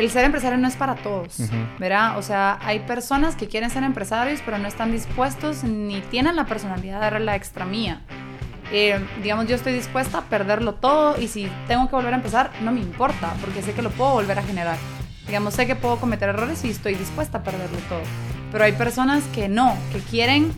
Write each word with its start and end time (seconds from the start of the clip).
el 0.00 0.10
ser 0.10 0.24
empresario 0.24 0.58
no 0.58 0.68
es 0.68 0.76
para 0.76 0.94
todos, 0.96 1.38
¿verdad? 1.78 2.18
O 2.18 2.22
sea, 2.22 2.58
hay 2.62 2.80
personas 2.80 3.36
que 3.36 3.48
quieren 3.48 3.70
ser 3.70 3.82
empresarios, 3.82 4.40
pero 4.44 4.58
no 4.58 4.68
están 4.68 4.92
dispuestos 4.92 5.64
ni 5.64 6.00
tienen 6.02 6.36
la 6.36 6.46
personalidad 6.46 6.96
de 6.96 7.00
darle 7.00 7.20
la 7.20 7.36
extra 7.36 7.64
mía. 7.64 8.00
Eh, 8.72 9.04
digamos, 9.22 9.46
yo 9.48 9.56
estoy 9.56 9.72
dispuesta 9.72 10.18
a 10.18 10.22
perderlo 10.22 10.74
todo 10.74 11.20
y 11.20 11.26
si 11.28 11.50
tengo 11.66 11.88
que 11.88 11.96
volver 11.96 12.14
a 12.14 12.16
empezar, 12.16 12.50
no 12.62 12.72
me 12.72 12.80
importa, 12.80 13.34
porque 13.40 13.62
sé 13.62 13.72
que 13.72 13.82
lo 13.82 13.90
puedo 13.90 14.12
volver 14.12 14.38
a 14.38 14.42
generar. 14.42 14.76
Digamos, 15.26 15.54
sé 15.54 15.66
que 15.66 15.76
puedo 15.76 15.96
cometer 15.96 16.28
errores 16.28 16.64
y 16.64 16.70
estoy 16.70 16.94
dispuesta 16.94 17.38
a 17.38 17.42
perderlo 17.42 17.78
todo. 17.88 18.00
Pero 18.52 18.64
hay 18.64 18.72
personas 18.72 19.22
que 19.34 19.48
no, 19.48 19.76
que 19.92 19.98
quieren 19.98 20.52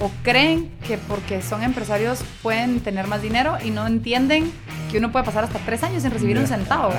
o 0.00 0.10
creen 0.22 0.70
que 0.86 0.98
porque 0.98 1.42
son 1.42 1.62
empresarios 1.62 2.22
pueden 2.42 2.80
tener 2.80 3.06
más 3.06 3.22
dinero 3.22 3.56
y 3.64 3.70
no 3.70 3.86
entienden 3.86 4.52
que 4.90 4.98
uno 4.98 5.10
puede 5.12 5.24
pasar 5.24 5.44
hasta 5.44 5.58
tres 5.60 5.82
años 5.82 6.02
sin 6.02 6.10
recibir 6.10 6.38
un 6.38 6.46
centavo. 6.46 6.92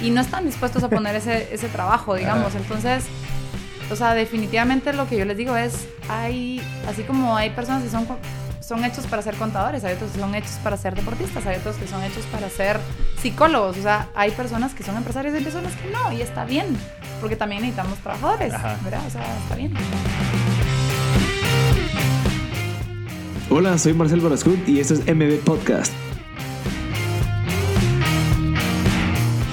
Y 0.00 0.10
no 0.10 0.20
están 0.20 0.46
dispuestos 0.46 0.82
a 0.82 0.88
poner 0.88 1.16
ese, 1.16 1.52
ese 1.52 1.68
trabajo, 1.68 2.14
digamos. 2.14 2.54
Entonces, 2.54 3.04
o 3.90 3.96
sea, 3.96 4.14
definitivamente 4.14 4.92
lo 4.92 5.08
que 5.08 5.16
yo 5.16 5.24
les 5.24 5.36
digo 5.36 5.56
es, 5.56 5.88
hay, 6.08 6.62
así 6.88 7.02
como 7.02 7.36
hay 7.36 7.50
personas 7.50 7.82
que 7.82 7.90
son 7.90 8.06
son 8.68 8.84
hechos 8.84 9.06
para 9.06 9.22
ser 9.22 9.34
contadores, 9.36 9.82
hay 9.84 9.94
otros 9.94 10.10
que 10.12 10.20
son 10.20 10.34
hechos 10.34 10.58
para 10.62 10.76
ser 10.76 10.94
deportistas, 10.94 11.46
hay 11.46 11.56
otros 11.56 11.76
que 11.76 11.88
son 11.88 12.02
hechos 12.04 12.26
para 12.26 12.50
ser 12.50 12.78
psicólogos. 13.22 13.78
O 13.78 13.82
sea, 13.82 14.08
hay 14.14 14.30
personas 14.32 14.74
que 14.74 14.82
son 14.82 14.94
empresarios 14.98 15.32
y 15.32 15.38
hay 15.38 15.42
personas 15.42 15.74
que 15.74 15.90
no, 15.90 16.12
y 16.12 16.20
está 16.20 16.44
bien, 16.44 16.76
porque 17.20 17.36
también 17.36 17.62
necesitamos 17.62 17.98
trabajadores, 17.98 18.52
¿verdad? 18.84 19.06
O 19.06 19.10
sea, 19.10 19.38
está 19.42 19.56
bien. 19.56 19.72
Hola, 23.50 23.78
soy 23.78 23.94
Marcel 23.94 24.20
Barascut 24.20 24.68
y 24.68 24.80
esto 24.80 24.94
es 24.94 25.00
MB 25.00 25.38
Podcast. 25.44 25.92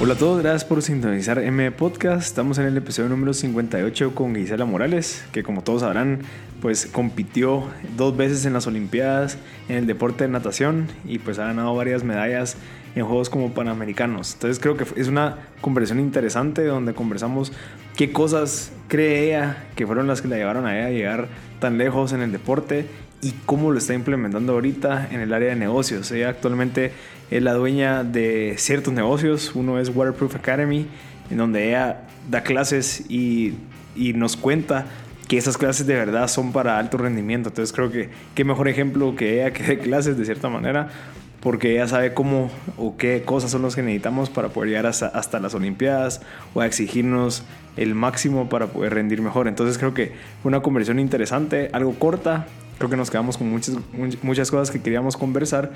Hola 0.01 0.13
a 0.13 0.17
todos, 0.17 0.43
gracias 0.43 0.65
por 0.65 0.81
sintonizar 0.81 1.39
M 1.39 1.71
Podcast. 1.71 2.27
Estamos 2.27 2.57
en 2.57 2.65
el 2.65 2.77
episodio 2.77 3.09
número 3.09 3.33
58 3.33 4.13
con 4.13 4.35
Gisela 4.35 4.65
Morales, 4.65 5.25
que 5.31 5.41
como 5.41 5.63
todos 5.63 5.81
sabrán, 5.81 6.19
pues 6.61 6.85
compitió 6.85 7.63
dos 7.95 8.15
veces 8.15 8.45
en 8.45 8.53
las 8.53 8.67
Olimpiadas 8.67 9.37
en 9.69 9.77
el 9.77 9.87
deporte 9.87 10.25
de 10.25 10.29
natación 10.29 10.89
y 11.05 11.19
pues 11.19 11.39
ha 11.39 11.45
ganado 11.45 11.73
varias 11.73 12.03
medallas 12.03 12.57
en 12.95 13.05
juegos 13.05 13.29
como 13.29 13.53
panamericanos. 13.53 14.33
Entonces 14.33 14.59
creo 14.59 14.77
que 14.77 14.85
es 14.99 15.07
una 15.07 15.37
conversación 15.61 15.99
interesante 15.99 16.63
donde 16.65 16.93
conversamos 16.93 17.51
qué 17.95 18.11
cosas 18.11 18.71
cree 18.87 19.27
ella 19.27 19.65
que 19.75 19.85
fueron 19.85 20.07
las 20.07 20.21
que 20.21 20.27
la 20.27 20.37
llevaron 20.37 20.65
a 20.65 20.77
ella 20.77 20.87
a 20.87 20.91
llegar 20.91 21.27
tan 21.59 21.77
lejos 21.77 22.13
en 22.13 22.21
el 22.21 22.31
deporte 22.31 22.87
y 23.21 23.33
cómo 23.45 23.71
lo 23.71 23.77
está 23.77 23.93
implementando 23.93 24.53
ahorita 24.53 25.09
en 25.11 25.19
el 25.19 25.33
área 25.33 25.49
de 25.49 25.55
negocios. 25.55 26.11
Ella 26.11 26.29
actualmente 26.29 26.91
es 27.31 27.41
la 27.41 27.53
dueña 27.53 28.03
de 28.03 28.55
ciertos 28.57 28.93
negocios. 28.93 29.53
Uno 29.55 29.79
es 29.79 29.89
Waterproof 29.89 30.35
Academy, 30.35 30.87
en 31.29 31.37
donde 31.37 31.69
ella 31.69 32.03
da 32.29 32.43
clases 32.43 33.03
y, 33.09 33.55
y 33.95 34.13
nos 34.13 34.37
cuenta 34.37 34.85
que 35.27 35.37
esas 35.37 35.57
clases 35.57 35.87
de 35.87 35.95
verdad 35.95 36.27
son 36.27 36.51
para 36.51 36.77
alto 36.77 36.97
rendimiento. 36.97 37.49
Entonces 37.49 37.73
creo 37.73 37.91
que 37.91 38.09
qué 38.35 38.43
mejor 38.43 38.67
ejemplo 38.67 39.15
que 39.15 39.41
ella 39.41 39.51
que 39.51 39.63
dé 39.63 39.79
clases 39.79 40.17
de 40.17 40.25
cierta 40.25 40.49
manera, 40.49 40.89
porque 41.45 41.73
ella 41.73 41.87
sabe 41.87 42.15
cómo 42.15 42.49
o 42.75 42.97
qué 42.97 43.21
cosas 43.21 43.51
son 43.51 43.61
las 43.61 43.75
que 43.75 43.83
necesitamos 43.83 44.31
para 44.31 44.49
poder 44.49 44.69
llegar 44.69 44.87
hasta, 44.87 45.39
las 45.39 45.53
Olimpiadas 45.53 46.21
o 46.55 46.63
exigirnos 46.63 47.43
el 47.77 47.93
máximo 47.93 48.49
para 48.49 48.65
poder 48.65 48.95
rendir 48.95 49.21
mejor. 49.21 49.47
Entonces 49.47 49.77
creo 49.77 49.93
que 49.93 50.13
fue 50.41 50.49
una 50.49 50.61
conversación 50.61 50.97
interesante, 50.97 51.69
algo 51.71 51.93
corta, 51.99 52.47
creo 52.79 52.89
que 52.89 52.97
nos 52.97 53.11
quedamos 53.11 53.37
con 53.37 53.47
muchas, 53.47 53.77
muchas 54.23 54.49
cosas 54.49 54.71
que 54.71 54.81
queríamos 54.81 55.17
conversar, 55.17 55.69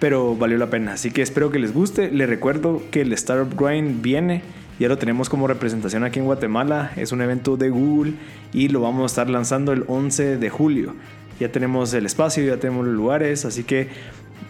pero 0.00 0.36
valió 0.36 0.58
la 0.58 0.68
pena. 0.68 0.92
Así 0.92 1.10
que 1.10 1.22
espero 1.22 1.50
que 1.50 1.60
les 1.60 1.72
guste. 1.72 2.10
Les 2.10 2.28
recuerdo 2.28 2.82
que 2.90 3.00
el 3.00 3.10
Startup 3.14 3.58
Grind 3.58 4.02
viene. 4.02 4.42
Ya 4.78 4.88
lo 4.88 4.98
tenemos 4.98 5.30
como 5.30 5.46
representación 5.46 6.04
aquí 6.04 6.18
en 6.18 6.26
Guatemala. 6.26 6.92
Es 6.94 7.12
un 7.12 7.22
evento 7.22 7.56
de 7.56 7.70
Google 7.70 8.12
y 8.52 8.68
lo 8.68 8.82
vamos 8.82 9.04
a 9.04 9.06
estar 9.06 9.30
lanzando 9.30 9.72
el 9.72 9.84
11 9.88 10.36
de 10.36 10.50
julio. 10.50 10.94
Ya 11.40 11.50
tenemos 11.50 11.94
el 11.94 12.04
espacio, 12.04 12.44
ya 12.44 12.58
tenemos 12.58 12.84
los 12.84 12.94
lugares, 12.94 13.46
así 13.46 13.64
que 13.64 13.88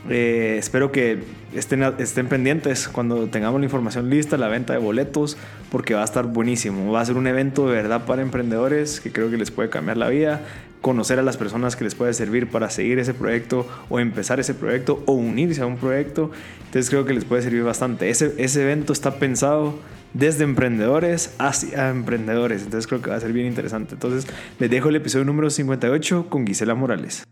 eh, 0.09 0.57
espero 0.59 0.93
que 0.93 1.19
estén, 1.55 1.83
estén 1.99 2.29
pendientes 2.29 2.89
cuando 2.89 3.27
tengamos 3.27 3.61
la 3.61 3.67
información 3.67 4.09
lista, 4.11 4.37
la 4.37 4.49
venta 4.49 4.73
de 4.73 4.79
boletos, 4.79 5.37
porque 5.71 5.95
va 5.95 6.03
a 6.03 6.05
estar 6.05 6.27
buenísimo. 6.27 6.93
Va 6.93 7.01
a 7.01 7.05
ser 7.05 7.17
un 7.17 7.27
evento 7.27 7.67
de 7.69 7.75
verdad 7.75 8.07
para 8.07 8.23
emprendedores 8.23 9.01
que 9.01 9.11
creo 9.11 9.31
que 9.31 9.37
les 9.37 9.51
puede 9.51 9.69
cambiar 9.69 9.97
la 9.97 10.09
vida 10.09 10.43
conocer 10.87 11.19
a 11.19 11.23
las 11.23 11.37
personas 11.37 11.75
que 11.75 11.83
les 11.83 11.97
puede 11.97 12.15
servir 12.15 12.49
para 12.49 12.71
seguir 12.71 13.01
ese 13.01 13.13
proyecto 13.13 13.67
o 13.89 13.99
empezar 13.99 14.39
ese 14.39 14.55
proyecto 14.55 15.03
o 15.07 15.15
unirse 15.15 15.61
a 15.61 15.67
un 15.67 15.79
proyecto. 15.79 16.31
Entonces 16.67 16.91
creo 16.91 17.05
que 17.05 17.13
les 17.13 17.25
puede 17.25 17.43
servir 17.43 17.65
bastante. 17.65 18.09
Ese, 18.09 18.35
ese 18.39 18.63
evento 18.63 18.93
está 18.93 19.19
pensado 19.19 19.81
desde 20.15 20.45
emprendedores 20.45 21.35
hacia 21.39 21.91
emprendedores. 21.91 22.63
Entonces 22.63 22.87
creo 22.87 23.03
que 23.03 23.11
va 23.11 23.17
a 23.17 23.21
ser 23.21 23.33
bien 23.33 23.49
interesante. 23.49 23.95
Entonces 23.95 24.33
les 24.61 24.71
dejo 24.71 24.89
el 24.89 24.95
episodio 24.95 25.25
número 25.25 25.51
58 25.51 26.29
con 26.29 26.47
Gisela 26.47 26.77
Morales. 26.77 27.25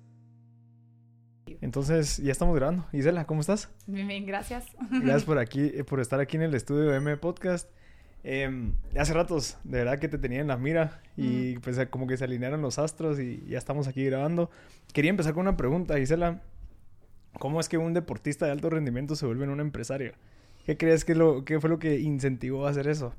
Entonces, 1.65 2.19
ya 2.19 2.31
estamos 2.31 2.55
grabando. 2.55 2.85
Gisela, 2.91 3.25
¿cómo 3.25 3.41
estás? 3.41 3.71
Bien, 3.87 4.07
bien, 4.07 4.27
gracias. 4.27 4.67
Gracias 4.91 5.25
por 5.25 5.39
aquí, 5.39 5.73
eh, 5.75 5.83
por 5.83 5.99
estar 5.99 6.21
aquí 6.21 6.37
en 6.37 6.43
el 6.43 6.55
estudio 6.55 6.91
de 6.91 6.99
M 6.99 7.17
Podcast. 7.17 7.71
Eh, 8.23 8.71
hace 8.99 9.15
ratos, 9.15 9.57
de 9.65 9.79
verdad 9.79 9.99
que 9.99 10.09
te 10.09 10.19
tenía 10.19 10.43
en 10.43 10.49
la 10.49 10.59
mira 10.59 11.01
y 11.17 11.59
pues 11.61 11.79
como 11.89 12.07
que 12.07 12.19
se 12.19 12.25
alinearon 12.25 12.61
los 12.61 12.79
astros 12.79 13.19
y 13.19 13.43
ya 13.49 13.57
estamos 13.57 13.89
aquí 13.89 14.05
grabando. 14.05 14.51
Quería 14.93 15.09
empezar 15.09 15.33
con 15.33 15.41
una 15.41 15.57
pregunta, 15.57 15.97
Gisela. 15.97 16.43
¿Cómo 17.39 17.59
es 17.61 17.71
que 17.71 17.79
un 17.79 17.95
deportista 17.95 18.45
de 18.45 18.53
alto 18.53 18.69
rendimiento 18.69 19.17
se 19.17 19.25
vuelve 19.25 19.49
un 19.49 19.59
empresario? 19.59 20.13
¿Qué 20.67 20.77
crees 20.77 21.07
que, 21.07 21.15
lo, 21.15 21.47
que 21.47 21.61
fue 21.61 21.71
lo 21.71 21.79
que 21.79 21.99
incentivó 21.99 22.67
a 22.67 22.71
hacer 22.71 22.89
eso? 22.89 23.15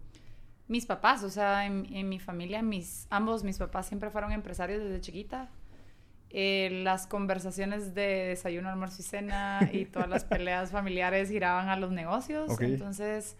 Mis 0.68 0.86
papás, 0.86 1.24
o 1.24 1.32
sea, 1.32 1.66
en, 1.66 2.10
mi 2.10 2.20
familia, 2.20 2.62
mis, 2.62 3.08
ambos 3.10 3.44
mis 3.44 3.58
papás 3.58 3.88
siempre 3.88 4.12
fueron 4.12 4.32
empresarios 4.32 4.84
desde 4.84 5.02
chiquita. 5.02 5.50
Eh, 6.38 6.82
las 6.84 7.08
conversaciones 7.08 7.96
de 7.96 8.26
desayuno, 8.28 8.70
almuerzo 8.70 9.02
y 9.02 9.06
cena 9.06 9.70
y 9.72 9.86
todas 9.86 10.10
las 10.10 10.26
peleas 10.26 10.72
familiares 10.72 11.30
giraban 11.30 11.70
a 11.70 11.78
los 11.78 11.92
negocios. 11.92 12.60
Entonces, 12.60 13.38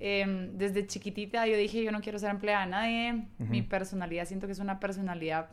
Em, 0.00 0.58
desde 0.58 0.86
chiquitita 0.86 1.46
yo 1.46 1.56
dije, 1.56 1.82
yo 1.82 1.92
no 1.92 2.00
quiero 2.00 2.18
ser 2.18 2.30
empleada 2.30 2.64
de 2.64 2.70
nadie. 2.70 3.26
Mi 3.38 3.62
personalidad 3.62 4.26
siento 4.26 4.46
que 4.46 4.52
es 4.52 4.58
una 4.58 4.80
personalidad 4.80 5.48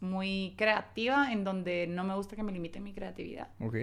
muy 0.00 0.54
creativa 0.56 1.32
en 1.32 1.44
donde 1.44 1.86
no 1.86 2.04
me 2.04 2.14
gusta 2.14 2.34
que 2.34 2.42
me 2.42 2.52
limite 2.52 2.80
mi 2.80 2.92
creatividad. 2.92 3.48
Ok. 3.60 3.76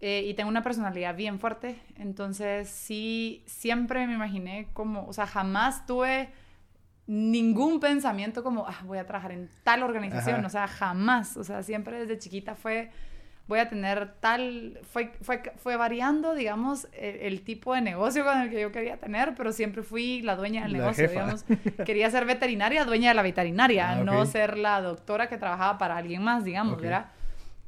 Eh, 0.00 0.24
y 0.24 0.34
tengo 0.34 0.48
una 0.48 0.62
personalidad 0.62 1.16
bien 1.16 1.40
fuerte, 1.40 1.80
entonces 1.96 2.68
sí, 2.68 3.42
siempre 3.46 4.06
me 4.06 4.14
imaginé 4.14 4.68
como, 4.72 5.04
o 5.06 5.12
sea, 5.12 5.26
jamás 5.26 5.86
tuve 5.86 6.28
ningún 7.08 7.80
pensamiento 7.80 8.44
como, 8.44 8.66
ah, 8.68 8.82
voy 8.84 8.98
a 8.98 9.06
trabajar 9.06 9.32
en 9.32 9.48
tal 9.64 9.82
organización, 9.82 10.44
o 10.44 10.50
sea, 10.50 10.68
jamás, 10.68 11.36
o 11.36 11.42
sea, 11.42 11.64
siempre 11.64 11.98
desde 11.98 12.18
chiquita 12.18 12.54
fue 12.54 12.90
voy 13.48 13.60
a 13.60 13.68
tener 13.70 14.12
tal, 14.20 14.78
fue, 14.92 15.12
fue, 15.22 15.42
fue 15.56 15.76
variando, 15.76 16.34
digamos, 16.34 16.86
el, 16.92 17.40
tipo 17.40 17.74
de 17.74 17.80
negocio 17.80 18.22
con 18.22 18.38
el 18.42 18.50
que 18.50 18.60
yo 18.60 18.70
quería 18.70 18.98
tener, 18.98 19.34
pero 19.34 19.52
siempre 19.52 19.82
fui 19.82 20.20
la 20.20 20.36
dueña 20.36 20.64
del 20.64 20.74
negocio, 20.74 21.08
digamos. 21.08 21.44
Quería 21.86 22.10
ser 22.10 22.26
veterinaria, 22.26 22.84
dueña 22.84 23.08
de 23.08 23.14
la 23.14 23.22
veterinaria, 23.22 23.92
ah, 23.92 24.04
no 24.04 24.26
ser 24.26 24.58
la 24.58 24.82
doctora 24.82 25.28
que 25.28 25.38
trabajaba 25.38 25.78
para 25.78 25.96
alguien 25.96 26.22
más, 26.22 26.44
digamos, 26.44 26.78
¿verdad? 26.78 27.06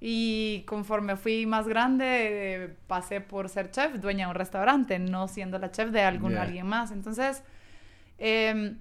Y 0.03 0.65
conforme 0.67 1.17
fui 1.17 1.47
más 1.47 1.67
grande, 1.67 2.77
pasé 2.87 3.23
por 3.23 3.49
ser 3.49 3.71
chef, 3.71 3.95
dueña 4.01 4.27
de 4.27 4.33
un 4.33 4.37
restaurante, 4.37 4.99
no 4.99 5.29
siendo 5.29 5.59
la 5.59 5.71
chef 5.71 5.91
de 5.91 6.03
algún, 6.03 6.37
alguien 6.37 6.67
más. 6.67 6.91
Entonces, 6.91 7.43
em, 8.19 8.79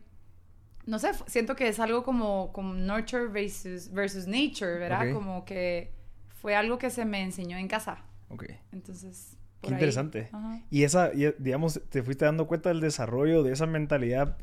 no 0.89 0.97
sé, 0.97 1.11
siento 1.27 1.55
que 1.55 1.67
es 1.67 1.79
algo 1.79 2.03
como, 2.03 2.51
como 2.51 2.73
nurture 2.73 3.27
versus, 3.27 3.91
versus 3.91 4.25
nature, 4.25 4.79
¿verdad? 4.79 5.13
Como 5.13 5.45
que 5.45 5.93
fue 6.41 6.55
algo 6.55 6.79
que 6.79 6.89
se 6.89 7.05
me 7.05 7.21
enseñó 7.21 7.57
en 7.57 7.67
casa. 7.67 8.03
Ok. 8.29 8.45
Entonces. 8.71 9.37
Qué 9.61 9.69
interesante. 9.69 10.29
Y 10.71 10.83
esa, 10.83 11.09
digamos, 11.09 11.81
te 11.89 12.01
fuiste 12.01 12.25
dando 12.25 12.47
cuenta 12.47 12.69
del 12.69 12.79
desarrollo 12.79 13.43
de 13.43 13.53
esa 13.53 13.67
mentalidad 13.67 14.37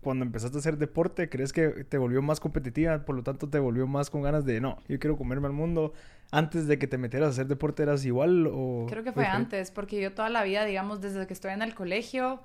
cuando 0.00 0.24
empezaste 0.24 0.56
a 0.56 0.60
hacer 0.60 0.78
deporte, 0.78 1.28
¿crees 1.28 1.52
que 1.52 1.68
te 1.84 1.96
volvió 1.96 2.20
más 2.22 2.40
competitiva? 2.40 3.04
Por 3.04 3.14
lo 3.14 3.22
tanto, 3.22 3.48
te 3.48 3.60
volvió 3.60 3.86
más 3.86 4.10
con 4.10 4.22
ganas 4.22 4.44
de, 4.44 4.60
no, 4.60 4.78
yo 4.88 4.98
quiero 4.98 5.16
comerme 5.16 5.46
al 5.46 5.52
mundo. 5.52 5.92
Antes 6.32 6.66
de 6.66 6.78
que 6.80 6.88
te 6.88 6.98
metieras 6.98 7.28
a 7.28 7.30
hacer 7.30 7.46
deporte, 7.46 7.84
¿eras 7.84 8.04
igual 8.04 8.48
o...? 8.50 8.86
Creo 8.88 9.04
que 9.04 9.12
fue 9.12 9.26
antes, 9.26 9.70
porque 9.70 10.00
yo 10.00 10.12
toda 10.12 10.30
la 10.30 10.42
vida, 10.42 10.64
digamos, 10.64 11.00
desde 11.00 11.24
que 11.28 11.32
estoy 11.32 11.52
en 11.52 11.62
el 11.62 11.74
colegio, 11.74 12.42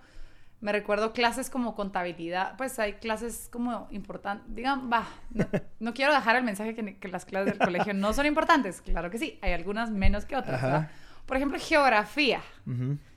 me 0.59 0.71
recuerdo 0.71 1.13
clases 1.13 1.49
como 1.49 1.75
contabilidad, 1.75 2.55
pues 2.57 2.79
hay 2.79 2.93
clases 2.93 3.47
como 3.51 3.87
importantes, 3.91 4.55
digan, 4.55 4.89
va, 4.91 5.07
no, 5.79 5.93
quiero 5.93 6.13
dejar 6.13 6.35
el 6.35 6.43
mensaje 6.43 6.73
que, 6.73 7.07
las 7.07 7.25
clases 7.25 7.53
del 7.53 7.59
colegio 7.59 7.93
no 7.93 8.13
son 8.13 8.25
importantes, 8.25 8.81
claro 8.81 9.11
que 9.11 9.19
sí, 9.19 9.37
hay 9.41 9.53
algunas 9.53 9.91
menos 9.91 10.25
que 10.25 10.35
otras. 10.35 10.87
Por 11.25 11.35
ejemplo, 11.35 11.59
geografía, 11.59 12.41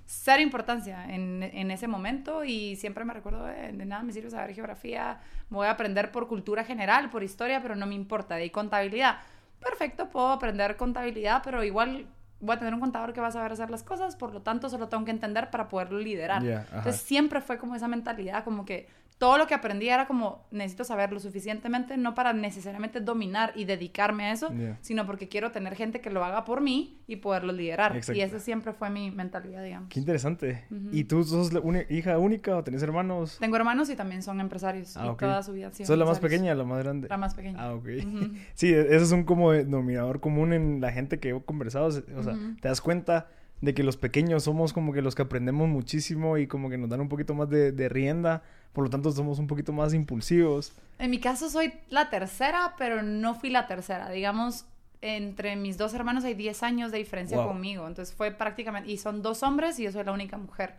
ser 0.05 0.41
importancia 0.41 1.05
en, 1.15 1.43
en, 1.45 1.71
ese 1.71 1.87
momento 1.87 2.45
y 2.45 2.75
siempre 2.75 3.05
me 3.05 3.15
recuerdo 3.15 3.45
de, 3.45 3.73
nada 3.73 4.03
me 4.03 4.13
sirve 4.13 4.29
saber 4.31 4.53
geografía, 4.53 5.21
me 5.49 5.59
voy 5.59 5.69
a 5.69 5.71
aprender 5.71 6.11
por 6.11 6.27
cultura 6.27 6.65
general, 6.65 7.11
por 7.11 7.23
historia, 7.23 7.63
pero 7.63 7.77
no 7.77 7.87
me 7.87 7.95
importa, 7.95 8.35
de 8.35 8.51
contabilidad. 8.51 9.19
Perfecto, 9.61 10.09
puedo 10.11 10.33
aprender 10.33 10.77
contabilidad, 10.77 11.43
pero 11.45 11.63
igual 11.63 12.07
voy 12.41 12.57
a 12.57 12.59
tener 12.59 12.75
un 12.75 12.81
contador 12.81 13.13
que 13.13 13.21
va 13.21 13.29
a 13.29 13.33
saber 13.33 13.53
hacer 13.53 13.71
las 13.71 13.83
cosas, 13.83 14.17
por 14.17 14.33
lo 14.33 14.43
tanto 14.43 14.69
solo 14.69 14.89
tengo 14.89 15.05
que 15.05 15.11
entender 15.11 15.51
para 15.51 15.69
poderlo 15.69 15.99
liderar. 15.99 16.43
Entonces 16.43 17.01
siempre 17.01 17.41
fue 17.41 17.59
como 17.59 17.75
esa 17.75 17.89
mentalidad, 17.89 18.45
como 18.45 18.65
que 18.65 18.89
todo 19.21 19.37
lo 19.37 19.47
que 19.47 19.53
aprendí 19.53 19.87
era 19.91 20.07
como, 20.07 20.47
necesito 20.51 20.83
saber 20.83 21.13
lo 21.13 21.21
suficientemente, 21.21 21.99
no 21.99 22.15
para 22.15 22.33
necesariamente 22.33 23.01
dominar 23.01 23.53
y 23.55 23.67
dedicarme 23.67 24.25
a 24.25 24.33
eso, 24.33 24.51
sino 24.81 25.05
porque 25.05 25.29
quiero 25.29 25.53
tener 25.53 25.75
gente 25.75 26.01
que 26.01 26.09
lo 26.09 26.25
haga 26.25 26.47
por 26.47 26.63
mí 26.63 27.03
y 27.07 27.17
poderlo 27.17 27.53
liderar. 27.53 28.01
Y 28.15 28.21
esa 28.23 28.41
siempre 28.41 28.73
fue 28.73 28.89
mi 28.89 29.11
mentalidad, 29.11 29.63
digamos. 29.63 29.91
Qué 29.91 30.01
interesante. 30.01 30.65
¿Y 30.91 31.05
tú 31.05 31.23
sos 31.23 31.53
una 31.63 31.83
hija 31.91 32.17
única 32.17 32.57
o 32.57 32.65
tenés 32.65 32.83
hermanos? 32.83 33.37
Tengo 33.39 33.57
hermanos 33.57 33.91
y 33.91 33.95
también 33.95 34.23
son 34.23 34.41
empresarios. 34.41 34.97
Ah, 34.97 35.15
toda 35.19 35.43
su 35.43 35.53
vida 35.53 35.71
¿Sos 35.71 35.99
la 35.99 36.07
más 36.07 36.19
pequeña 36.19 36.53
o 36.53 36.55
la 36.55 36.65
más 36.65 36.83
grande? 36.83 37.07
La 37.07 37.19
más 37.19 37.35
pequeña. 37.35 37.63
Ah, 37.63 37.75
ok. 37.75 37.89
sí, 38.55 38.73
eso 38.73 39.05
es 39.05 39.13
un 39.13 39.25
como 39.25 39.53
denominador 39.53 40.21
común 40.21 40.55
en 40.55 40.81
la 40.81 40.93
gente 40.93 41.21
que 41.21 41.29
he 41.29 41.41
conversado. 41.43 41.89
O 41.89 42.23
sea, 42.23 42.39
te 42.59 42.69
das 42.69 42.81
cuenta 42.81 43.29
de 43.61 43.75
que 43.75 43.83
los 43.83 43.97
pequeños 43.97 44.45
somos 44.45 44.73
como 44.73 44.93
que 44.93 45.03
los 45.03 45.15
que 45.15 45.23
aprendemos 45.23 45.69
muchísimo 45.69 46.39
y 46.39 46.47
como 46.47 46.71
que 46.71 46.79
nos 46.79 46.89
dan 46.89 47.01
un 47.01 47.09
poquito 47.09 47.35
más 47.35 47.51
de, 47.51 47.73
de, 47.73 47.89
rienda, 47.89 48.43
por 48.73 48.85
lo 48.85 48.91
tanto 48.91 49.13
somos 49.13 49.39
un 49.39 49.47
poquito 49.47 49.73
más 49.73 49.93
impulsivos. 49.93 50.73
En 50.99 51.11
mi 51.11 51.21
caso 51.21 51.51
soy 51.51 51.73
la 51.91 52.09
tercera, 52.09 52.75
pero 52.79 53.03
no 53.03 53.35
fui 53.35 53.51
la 53.51 53.67
tercera. 53.67 54.09
Digamos, 54.11 54.65
entre 55.03 55.57
mis 55.57 55.77
dos 55.77 55.93
hermanos 55.93 56.25
hay 56.25 56.35
10 56.35 56.63
años 56.63 56.93
de 56.93 56.99
diferencia 56.99 57.37
conmigo, 57.37 57.87
entonces 57.87 58.15
fue 58.15 58.31
prácticamente, 58.31 58.91
y 58.91 58.97
son 58.97 59.23
dos 59.23 59.43
hombres 59.43 59.79
y 59.79 59.85
yo 59.85 59.93
soy 59.93 60.05
la 60.05 60.13
única 60.13 60.39
mujer. 60.39 60.75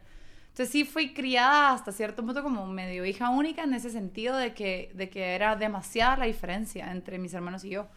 Entonces 0.49 0.69
sí 0.69 0.83
fui 0.83 1.13
criada 1.13 1.73
hasta 1.73 1.91
cierto 1.91 2.25
punto 2.25 2.43
como 2.43 2.67
medio 2.67 3.05
hija 3.05 3.29
única 3.29 3.63
en 3.63 3.73
ese 3.73 3.89
sentido 3.89 4.35
de 4.35 4.53
que, 4.53 4.91
de 4.95 5.09
que 5.09 5.33
era 5.33 5.55
demasiada 5.55 6.17
la 6.17 6.25
diferencia 6.25 6.91
entre 6.91 7.19
mis 7.19 7.33
hermanos 7.33 7.63
y 7.63 7.69
yo. 7.69 7.87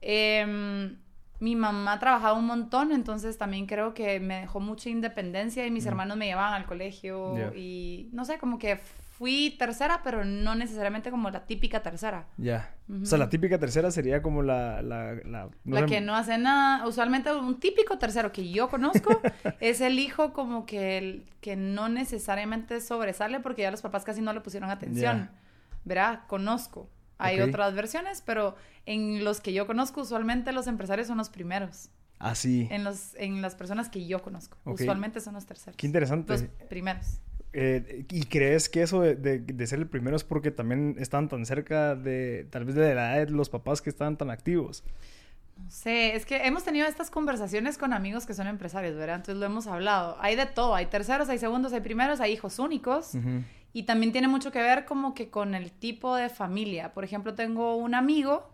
Eh, 0.00 0.96
mi 1.40 1.54
mamá 1.54 1.98
trabajaba 1.98 2.38
un 2.38 2.46
montón, 2.46 2.92
entonces 2.92 3.38
también 3.38 3.66
creo 3.66 3.94
que 3.94 4.18
me 4.20 4.40
dejó 4.40 4.60
mucha 4.60 4.90
independencia 4.90 5.66
y 5.66 5.70
mis 5.70 5.86
hermanos 5.86 6.16
me 6.16 6.26
llevaban 6.26 6.54
al 6.54 6.66
colegio 6.66 7.54
y 7.54 8.08
no 8.12 8.24
sé, 8.24 8.38
como 8.38 8.58
que 8.58 8.80
fui 9.18 9.56
tercera, 9.58 10.00
pero 10.04 10.24
no 10.24 10.54
necesariamente 10.54 11.10
como 11.10 11.28
la 11.30 11.44
típica 11.44 11.82
tercera. 11.82 12.26
Ya. 12.36 12.72
O 13.02 13.04
sea, 13.04 13.18
la 13.18 13.28
típica 13.28 13.58
tercera 13.58 13.90
sería 13.90 14.22
como 14.22 14.42
la... 14.42 14.80
La, 14.80 15.16
la, 15.24 15.86
que 15.86 16.00
no 16.00 16.14
hace 16.14 16.38
nada. 16.38 16.86
Usualmente 16.86 17.32
un 17.32 17.58
típico 17.58 17.98
tercero 17.98 18.30
que 18.30 18.48
yo 18.48 18.68
conozco 18.68 19.20
es 19.60 19.80
el 19.80 19.98
hijo 19.98 20.32
como 20.32 20.66
que, 20.66 20.98
el, 20.98 21.24
que 21.40 21.56
no 21.56 21.88
necesariamente 21.88 22.80
sobresale 22.80 23.40
porque 23.40 23.62
ya 23.62 23.72
los 23.72 23.82
papás 23.82 24.04
casi 24.04 24.20
no 24.20 24.32
le 24.32 24.40
pusieron 24.40 24.70
atención. 24.70 25.30
¿Verdad? 25.84 26.20
Conozco. 26.28 26.88
Hay 27.18 27.40
otras 27.40 27.74
versiones, 27.74 28.22
pero 28.24 28.56
en 28.86 29.24
los 29.24 29.40
que 29.40 29.52
yo 29.52 29.66
conozco, 29.66 30.02
usualmente 30.02 30.52
los 30.52 30.66
empresarios 30.66 31.08
son 31.08 31.18
los 31.18 31.28
primeros. 31.28 31.90
Ah, 32.18 32.34
sí. 32.34 32.66
En, 32.70 32.84
los, 32.84 33.14
en 33.16 33.42
las 33.42 33.54
personas 33.54 33.88
que 33.88 34.06
yo 34.06 34.22
conozco. 34.22 34.56
Usualmente 34.64 35.20
son 35.20 35.34
los 35.34 35.46
terceros. 35.46 35.76
Qué 35.76 35.86
interesante. 35.86 36.32
Los 36.32 36.42
primeros. 36.68 37.20
Eh, 37.52 38.04
¿Y 38.10 38.24
crees 38.24 38.68
que 38.68 38.82
eso 38.82 39.00
de, 39.00 39.14
de, 39.16 39.66
ser 39.66 39.78
el 39.78 39.86
primero 39.86 40.16
es 40.16 40.24
porque 40.24 40.50
también 40.50 40.96
están 40.98 41.28
tan 41.28 41.46
cerca 41.46 41.96
de, 41.96 42.46
tal 42.50 42.64
vez 42.64 42.74
de 42.74 42.94
la 42.94 43.16
edad 43.16 43.26
de 43.26 43.32
los 43.32 43.48
papás 43.48 43.80
que 43.80 43.88
están 43.88 44.16
tan 44.16 44.30
activos? 44.30 44.84
No 45.56 45.70
sé, 45.70 46.14
es 46.14 46.24
que 46.24 46.46
hemos 46.46 46.62
tenido 46.62 46.86
estas 46.86 47.10
conversaciones 47.10 47.78
con 47.78 47.92
amigos 47.92 48.26
que 48.26 48.34
son 48.34 48.46
empresarios, 48.46 48.94
¿verdad? 48.96 49.16
Entonces 49.16 49.40
lo 49.40 49.46
hemos 49.46 49.66
hablado. 49.66 50.16
Hay 50.20 50.36
de 50.36 50.46
todo, 50.46 50.74
hay 50.74 50.86
terceros, 50.86 51.28
hay 51.28 51.38
segundos, 51.38 51.72
hay 51.72 51.80
primeros, 51.80 52.20
hay 52.20 52.32
hijos 52.32 52.58
únicos. 52.58 53.12
Y 53.78 53.84
también 53.84 54.10
tiene 54.10 54.26
mucho 54.26 54.50
que 54.50 54.60
ver 54.60 54.86
como 54.86 55.14
que 55.14 55.30
con 55.30 55.54
el 55.54 55.70
tipo 55.70 56.16
de 56.16 56.30
familia. 56.30 56.92
Por 56.92 57.04
ejemplo, 57.04 57.36
tengo 57.36 57.76
un 57.76 57.94
amigo 57.94 58.50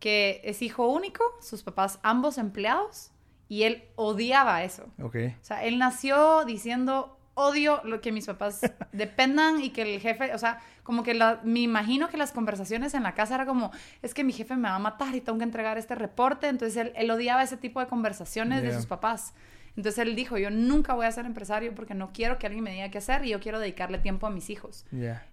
que 0.00 0.40
es 0.42 0.60
hijo 0.60 0.88
único, 0.88 1.22
sus 1.40 1.62
papás 1.62 2.00
ambos 2.02 2.36
empleados, 2.36 3.12
y 3.48 3.62
él 3.62 3.84
odiaba 3.94 4.64
eso. 4.64 4.88
Ok. 5.00 5.18
O 5.40 5.44
sea, 5.44 5.62
él 5.62 5.78
nació 5.78 6.44
diciendo, 6.44 7.16
odio 7.34 7.80
lo 7.84 8.00
que 8.00 8.10
mis 8.10 8.26
papás 8.26 8.60
dependan 8.92 9.62
y 9.62 9.70
que 9.70 9.82
el 9.82 10.00
jefe, 10.00 10.34
o 10.34 10.38
sea, 10.38 10.58
como 10.82 11.04
que 11.04 11.14
la, 11.14 11.40
me 11.44 11.60
imagino 11.60 12.08
que 12.08 12.16
las 12.16 12.32
conversaciones 12.32 12.92
en 12.94 13.04
la 13.04 13.14
casa 13.14 13.36
era 13.36 13.46
como, 13.46 13.70
es 14.02 14.14
que 14.14 14.24
mi 14.24 14.32
jefe 14.32 14.56
me 14.56 14.68
va 14.68 14.74
a 14.74 14.80
matar 14.80 15.14
y 15.14 15.20
tengo 15.20 15.38
que 15.38 15.44
entregar 15.44 15.78
este 15.78 15.94
reporte, 15.94 16.48
entonces 16.48 16.92
él, 16.92 17.10
odiaba 17.12 17.44
ese 17.44 17.56
tipo 17.56 17.78
de 17.78 17.86
conversaciones 17.86 18.64
de 18.64 18.74
sus 18.74 18.86
papás. 18.86 19.32
Entonces 19.76 19.98
él 19.98 20.16
dijo, 20.16 20.38
yo 20.38 20.50
nunca 20.50 20.94
voy 20.94 21.06
a 21.06 21.12
ser 21.12 21.26
empresario 21.26 21.74
porque 21.74 21.94
no 21.94 22.10
quiero 22.12 22.38
que 22.38 22.46
alguien 22.46 22.64
me 22.64 22.72
diga 22.72 22.90
qué 22.90 22.98
hacer 22.98 23.24
y 23.24 23.30
yo 23.30 23.40
quiero 23.40 23.60
dedicarle 23.60 23.98
tiempo 23.98 24.26
a 24.26 24.30
mis 24.30 24.48
hijos. 24.48 24.86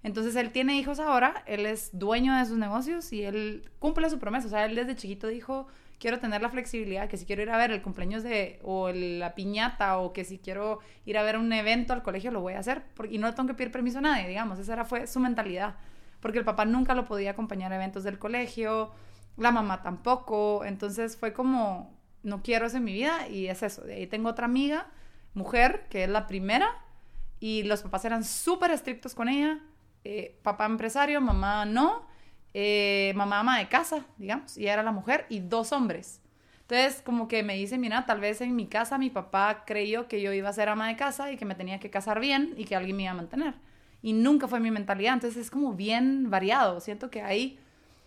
Entonces 0.04 0.36
él 0.36 0.51
tiene 0.51 0.78
hijos 0.78 1.00
ahora, 1.00 1.44
él 1.45 1.66
es 1.66 1.98
dueño 1.98 2.38
de 2.38 2.45
sus 2.45 2.57
negocios 2.57 3.13
y 3.13 3.24
él 3.24 3.69
cumple 3.80 4.10
su 4.10 4.19
promesa. 4.19 4.48
O 4.48 4.50
sea, 4.50 4.66
él 4.66 4.75
desde 4.75 4.95
chiquito 4.95 5.28
dijo, 5.28 5.68
quiero 6.04 6.19
tener 6.19 6.42
la 6.42 6.50
flexibilidad, 6.50 7.07
que 7.07 7.16
si 7.16 7.25
quiero 7.25 7.42
ir 7.42 7.50
a 7.50 7.56
ver 7.57 7.72
el 7.72 7.81
cumpleaños 7.81 8.24
de, 8.24 8.60
o 8.63 8.92
la 8.92 9.36
piñata, 9.36 9.98
o 10.00 10.12
que 10.12 10.25
si 10.25 10.38
quiero 10.38 10.80
ir 11.06 11.18
a 11.18 11.24
ver 11.24 11.38
un 11.38 11.54
evento 11.54 11.94
al 11.94 12.04
colegio, 12.04 12.30
lo 12.30 12.42
voy 12.42 12.54
a 12.54 12.60
hacer. 12.60 12.84
Porque, 12.94 13.16
y 13.16 13.19
no 13.19 13.34
tengo 13.34 13.48
que 13.48 13.54
pedir 13.54 13.72
permiso 13.72 14.00
a 14.00 14.01
nadie, 14.01 14.28
digamos. 14.28 14.60
Esa 14.60 14.74
era, 14.74 14.84
fue 14.84 15.07
su 15.07 15.22
mentalidad. 15.22 15.75
Porque 16.19 16.39
el 16.39 16.44
papá 16.44 16.66
nunca 16.66 16.94
lo 16.94 17.06
podía 17.06 17.31
acompañar 17.31 17.72
a 17.72 17.75
eventos 17.75 18.04
del 18.04 18.19
colegio, 18.19 18.92
la 19.38 19.51
mamá 19.51 19.81
tampoco. 19.81 20.66
Entonces 20.66 21.16
fue 21.16 21.31
como, 21.31 21.98
no 22.24 22.42
quiero 22.42 22.66
eso 22.66 22.78
en 22.78 22.84
mi 22.84 22.94
vida 22.94 23.28
y 23.28 23.48
es 23.48 23.64
eso. 23.64 23.81
De 23.84 23.96
ahí 23.96 24.08
tengo 24.08 24.30
otra 24.30 24.46
amiga, 24.46 24.88
mujer, 25.34 25.86
que 25.90 26.04
es 26.04 26.10
la 26.10 26.28
primera 26.28 26.70
y 27.40 27.64
los 27.64 27.84
papás 27.84 28.06
eran 28.06 28.24
súper 28.24 28.72
estrictos 28.72 29.14
con 29.14 29.30
ella. 29.30 29.60
Eh, 30.06 30.40
papá 30.44 30.66
empresario, 30.66 31.22
mamá 31.22 31.66
no. 31.66 32.08
Eh, 32.54 33.14
mamá 33.16 33.40
ama 33.40 33.58
de 33.58 33.68
casa, 33.68 34.06
digamos, 34.18 34.58
y 34.58 34.68
era 34.68 34.84
la 34.84 34.92
mujer 34.92 35.25
y 35.30 35.40
dos 35.40 35.72
hombres. 35.72 36.22
Entonces, 36.62 37.02
como 37.02 37.28
que 37.28 37.44
me 37.44 37.56
dice, 37.56 37.78
mira, 37.78 38.06
tal 38.06 38.20
vez 38.20 38.40
en 38.42 38.56
mi 38.56 38.68
casa 38.68 38.98
mi 38.98 39.10
papá 39.10 39.64
creyó 39.66 40.08
que 40.08 40.22
yo 40.22 40.31
iba 40.31 40.50
a 40.50 40.54
ser 40.54 40.70
ama 40.70 40.88
de 40.88 40.96
casa 40.96 41.31
y 41.31 41.38
que 41.38 41.46
me 41.46 41.56
tenía 41.56 41.80
que 41.80 41.90
casar 41.90 42.20
bien 42.20 42.54
y 42.56 42.66
que 42.66 42.75
alguien 42.75 42.96
me 42.96 43.04
iba 43.04 43.12
a 43.12 43.16
mantener. 43.16 43.56
Y 44.02 44.14
nunca 44.14 44.48
fue 44.48 44.60
mi 44.60 44.72
mentalidad. 44.72 45.14
Entonces 45.14 45.42
es 45.42 45.52
como 45.52 45.74
bien 45.74 46.30
variado. 46.30 46.80
Siento 46.80 47.10
que 47.10 47.22
hay 47.22 47.60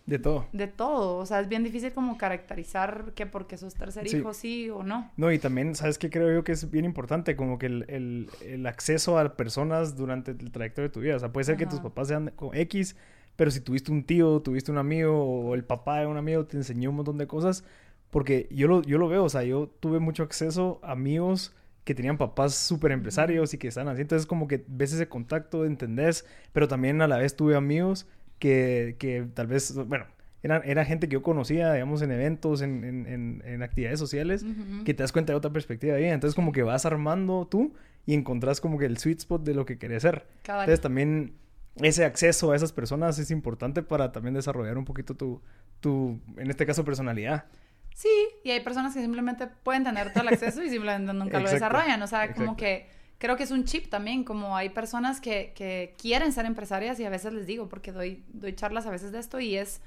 de 0.06 0.20
todo. 0.20 0.46
De 0.52 0.68
todo. 0.68 1.18
O 1.18 1.26
sea, 1.26 1.40
es 1.40 1.48
bien 1.48 1.64
difícil 1.64 1.92
como 1.92 2.16
caracterizar 2.16 3.12
que 3.14 3.26
porque 3.26 3.56
sos 3.56 3.74
tercer 3.74 4.06
hijo 4.06 4.32
sí 4.34 4.70
o 4.70 4.84
no. 4.84 5.10
No, 5.16 5.32
y 5.32 5.38
también, 5.40 5.74
¿sabes 5.74 5.98
qué 5.98 6.10
creo 6.10 6.32
yo 6.32 6.44
que 6.44 6.52
es 6.52 6.70
bien 6.70 6.84
importante? 6.84 7.34
Como 7.34 7.58
que 7.58 7.66
el, 7.66 8.66
acceso 8.66 9.18
a 9.18 9.36
personas 9.36 9.96
durante 9.96 10.30
el 10.30 10.52
trayecto 10.52 10.80
de 10.82 10.90
tu 10.90 11.00
vida. 11.00 11.16
O 11.16 11.18
sea, 11.18 11.32
puede 11.32 11.44
ser 11.44 11.56
que 11.56 11.66
tus 11.66 11.80
papás 11.80 12.08
sean 12.08 12.32
X, 12.52 12.96
pero 13.34 13.50
si 13.50 13.60
tuviste 13.60 13.90
un 13.90 14.04
tío, 14.04 14.40
tuviste 14.40 14.70
un 14.70 14.78
amigo 14.78 15.24
o 15.24 15.54
el 15.54 15.64
papá 15.64 16.00
de 16.00 16.06
un 16.06 16.16
amigo 16.16 16.46
te 16.46 16.56
enseñó 16.56 16.90
un 16.90 16.96
montón 16.96 17.18
de 17.18 17.26
cosas. 17.26 17.64
Porque 18.10 18.46
yo 18.52 18.68
lo, 18.68 18.82
yo 18.82 18.98
lo 18.98 19.08
veo, 19.08 19.24
o 19.24 19.28
sea, 19.28 19.42
yo 19.42 19.68
tuve 19.80 19.98
mucho 19.98 20.22
acceso 20.22 20.78
a 20.84 20.92
amigos 20.92 21.52
que 21.82 21.94
tenían 21.94 22.16
papás 22.16 22.54
súper 22.54 22.92
empresarios 22.92 23.52
y 23.54 23.58
que 23.58 23.66
están 23.68 23.88
así. 23.88 24.02
Entonces, 24.02 24.26
como 24.26 24.46
que 24.46 24.64
ves 24.68 24.92
ese 24.92 25.08
contacto, 25.08 25.64
entendés, 25.64 26.24
pero 26.52 26.68
también 26.68 27.02
a 27.02 27.08
la 27.08 27.18
vez 27.18 27.34
tuve 27.34 27.56
amigos 27.56 28.06
que, 28.38 28.96
que 28.98 29.26
tal 29.34 29.46
vez, 29.46 29.74
bueno, 29.74 30.06
era, 30.42 30.58
era, 30.58 30.84
gente 30.84 31.08
que 31.08 31.14
yo 31.14 31.22
conocía, 31.22 31.72
digamos, 31.72 32.02
en 32.02 32.12
eventos, 32.12 32.62
en, 32.62 32.84
en, 32.84 33.42
en, 33.44 33.62
actividades 33.62 33.98
sociales, 33.98 34.44
que 34.84 34.94
te 34.94 35.02
das 35.02 35.12
cuenta 35.12 35.32
de 35.32 35.36
otra 35.36 35.52
perspectiva 35.52 35.94
de 35.94 36.02
vida. 36.02 36.12
Entonces, 36.12 36.36
como 36.36 36.52
que 36.52 36.62
vas 36.62 36.86
armando 36.86 37.48
tú 37.50 37.74
y 38.04 38.14
encontrás 38.14 38.60
como 38.60 38.78
que 38.78 38.86
el 38.86 38.98
sweet 38.98 39.18
spot 39.18 39.42
de 39.42 39.54
lo 39.54 39.66
que 39.66 39.78
querés 39.78 40.02
ser. 40.02 40.26
Entonces, 40.44 40.80
también 40.80 41.34
ese 41.76 42.04
acceso 42.04 42.52
a 42.52 42.56
esas 42.56 42.72
personas 42.72 43.18
es 43.18 43.30
importante 43.30 43.82
para 43.82 44.12
también 44.12 44.34
desarrollar 44.34 44.78
un 44.78 44.84
poquito 44.84 45.14
tu, 45.14 45.42
tu 45.80 46.20
en 46.36 46.48
este 46.48 46.64
caso, 46.64 46.84
personalidad. 46.84 47.46
Sí, 47.94 48.08
y 48.44 48.50
hay 48.50 48.60
personas 48.60 48.94
que 48.94 49.00
simplemente 49.00 49.46
pueden 49.46 49.82
tener 49.82 50.12
todo 50.12 50.22
el 50.22 50.28
acceso 50.28 50.62
y 50.62 50.68
simplemente 50.68 51.12
nunca 51.12 51.40
lo 51.40 51.50
desarrollan. 51.50 52.00
O 52.02 52.06
sea, 52.06 52.34
como 52.34 52.56
que 52.56 52.88
creo 53.18 53.36
que 53.36 53.44
es 53.44 53.50
un 53.50 53.64
chip 53.64 53.88
también, 53.88 54.24
como 54.24 54.56
hay 54.56 54.70
personas 54.70 55.20
que, 55.20 55.52
que, 55.54 55.94
quieren 55.98 56.32
ser 56.32 56.46
empresarias 56.46 57.00
y 57.00 57.04
a 57.04 57.10
veces 57.10 57.32
les 57.32 57.46
digo, 57.46 57.68
porque 57.68 57.92
doy, 57.92 58.22
doy 58.28 58.54
charlas 58.54 58.86
a 58.86 58.90
veces 58.90 59.12
de 59.12 59.18
esto 59.18 59.40
y 59.40 59.56
es, 59.56 59.80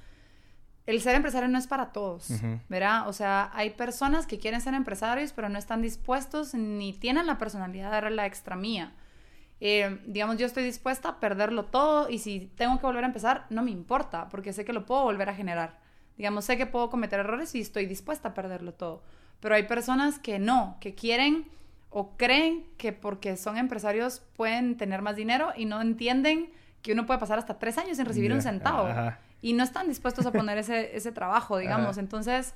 el 0.85 1.01
ser 1.01 1.15
empresario 1.15 1.47
no 1.47 1.59
es 1.59 1.67
para 1.67 1.91
todos, 1.91 2.29
¿verdad? 2.67 3.07
O 3.07 3.13
sea, 3.13 3.51
hay 3.53 3.71
personas 3.71 4.25
que 4.25 4.39
quieren 4.39 4.59
ser 4.59 4.73
empresarios 4.73 5.33
pero 5.33 5.47
no 5.47 5.59
están 5.59 5.83
dispuestos 5.83 6.55
ni 6.55 6.93
tienen 6.93 7.27
la 7.27 7.37
personalidad 7.37 7.91
de 7.91 8.01
dar 8.01 8.11
la 8.11 8.25
extra 8.25 8.55
mía. 8.55 8.93
Eh, 9.61 9.99
digamos, 10.07 10.37
yo 10.37 10.45
estoy 10.45 10.63
dispuesta 10.63 11.09
a 11.09 11.19
perderlo 11.19 11.65
todo 11.65 12.09
y 12.09 12.19
si 12.19 12.51
tengo 12.55 12.79
que 12.79 12.85
volver 12.87 13.03
a 13.03 13.07
empezar, 13.07 13.45
no 13.49 13.61
me 13.61 13.71
importa, 13.71 14.29
porque 14.29 14.53
sé 14.53 14.65
que 14.65 14.73
lo 14.73 14.85
puedo 14.85 15.03
volver 15.03 15.29
a 15.29 15.35
generar. 15.35 15.79
Digamos, 16.17 16.45
sé 16.45 16.57
que 16.57 16.65
puedo 16.65 16.89
cometer 16.89 17.19
errores 17.19 17.53
y 17.55 17.61
estoy 17.61 17.85
dispuesta 17.85 18.29
a 18.29 18.33
perderlo 18.33 18.73
todo. 18.73 19.03
Pero 19.41 19.55
hay 19.55 19.63
personas 19.63 20.17
que 20.17 20.39
no, 20.39 20.77
que 20.79 20.95
quieren 20.95 21.45
o 21.89 22.15
creen 22.17 22.65
que 22.77 22.93
porque 22.93 23.35
son 23.35 23.57
empresarios 23.57 24.21
pueden 24.35 24.77
tener 24.77 25.01
más 25.01 25.15
dinero 25.15 25.51
y 25.55 25.65
no 25.65 25.81
entienden 25.81 26.51
que 26.81 26.93
uno 26.93 27.05
puede 27.05 27.19
pasar 27.19 27.39
hasta 27.39 27.57
tres 27.59 27.77
años 27.77 27.97
sin 27.97 28.05
recibir 28.05 28.31
un 28.31 28.41
centavo. 28.41 28.87
Y 29.41 29.53
no 29.53 29.63
están 29.63 29.87
dispuestos 29.87 30.25
a 30.25 30.31
poner 30.31 30.57
ese, 30.57 30.95
ese 30.97 31.11
trabajo, 31.11 31.57
digamos. 31.57 31.97
Entonces, 31.97 32.53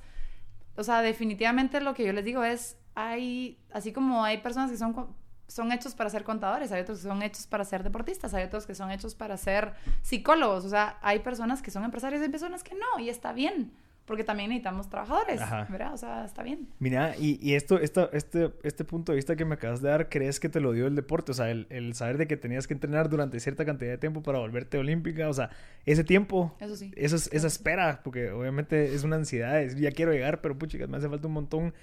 o 0.76 0.82
sea, 0.82 1.02
definitivamente 1.02 1.80
lo 1.80 1.94
que 1.94 2.04
yo 2.04 2.12
les 2.12 2.24
digo 2.24 2.44
es, 2.44 2.76
hay, 2.94 3.58
así 3.72 3.92
como 3.92 4.24
hay 4.24 4.38
personas 4.38 4.70
que 4.70 4.76
son, 4.76 5.14
son 5.48 5.72
hechos 5.72 5.94
para 5.94 6.10
ser 6.10 6.24
contadores, 6.24 6.72
hay 6.72 6.82
otros 6.82 6.98
que 7.00 7.08
son 7.08 7.22
hechos 7.22 7.46
para 7.46 7.64
ser 7.64 7.82
deportistas, 7.82 8.34
hay 8.34 8.44
otros 8.44 8.66
que 8.66 8.74
son 8.74 8.90
hechos 8.90 9.14
para 9.14 9.36
ser 9.36 9.74
psicólogos. 10.02 10.64
O 10.64 10.68
sea, 10.68 10.98
hay 11.02 11.20
personas 11.20 11.60
que 11.62 11.70
son 11.70 11.84
empresarios 11.84 12.20
y 12.20 12.24
hay 12.24 12.30
personas 12.30 12.62
que 12.62 12.74
no, 12.74 13.00
y 13.00 13.08
está 13.08 13.32
bien. 13.32 13.72
Porque 14.06 14.22
también 14.22 14.50
necesitamos 14.50 14.90
trabajadores, 14.90 15.40
¿verdad? 15.70 15.94
O 15.94 15.96
sea, 15.96 16.24
está 16.24 16.42
bien. 16.42 16.68
Mira, 16.78 17.16
y, 17.16 17.38
y 17.40 17.54
esto, 17.54 17.78
esto, 17.78 18.10
este, 18.12 18.52
este 18.62 18.84
punto 18.84 19.12
de 19.12 19.16
vista 19.16 19.34
que 19.34 19.44
me 19.44 19.54
acabas 19.54 19.80
de 19.80 19.88
dar, 19.88 20.08
¿crees 20.10 20.40
que 20.40 20.48
te 20.48 20.60
lo 20.60 20.72
dio 20.72 20.86
el 20.86 20.94
deporte? 20.94 21.32
O 21.32 21.34
sea, 21.34 21.50
el, 21.50 21.66
el, 21.70 21.94
saber 21.94 22.18
de 22.18 22.26
que 22.26 22.36
tenías 22.36 22.66
que 22.66 22.74
entrenar 22.74 23.08
durante 23.08 23.40
cierta 23.40 23.64
cantidad 23.64 23.90
de 23.90 23.98
tiempo 23.98 24.22
para 24.22 24.38
volverte 24.38 24.76
olímpica, 24.76 25.28
o 25.28 25.32
sea, 25.32 25.50
ese 25.86 26.04
tiempo, 26.04 26.54
eso 26.60 26.76
sí. 26.76 26.92
Eso 26.96 27.16
es, 27.16 27.30
esa 27.32 27.46
espera, 27.46 28.02
porque 28.04 28.30
obviamente 28.30 28.94
es 28.94 29.04
una 29.04 29.16
ansiedad, 29.16 29.62
es, 29.62 29.76
ya 29.76 29.90
quiero 29.92 30.12
llegar, 30.12 30.42
pero 30.42 30.58
pucha, 30.58 30.86
me 30.86 30.98
hace 30.98 31.08
falta 31.08 31.26
un 31.26 31.34
montón, 31.34 31.74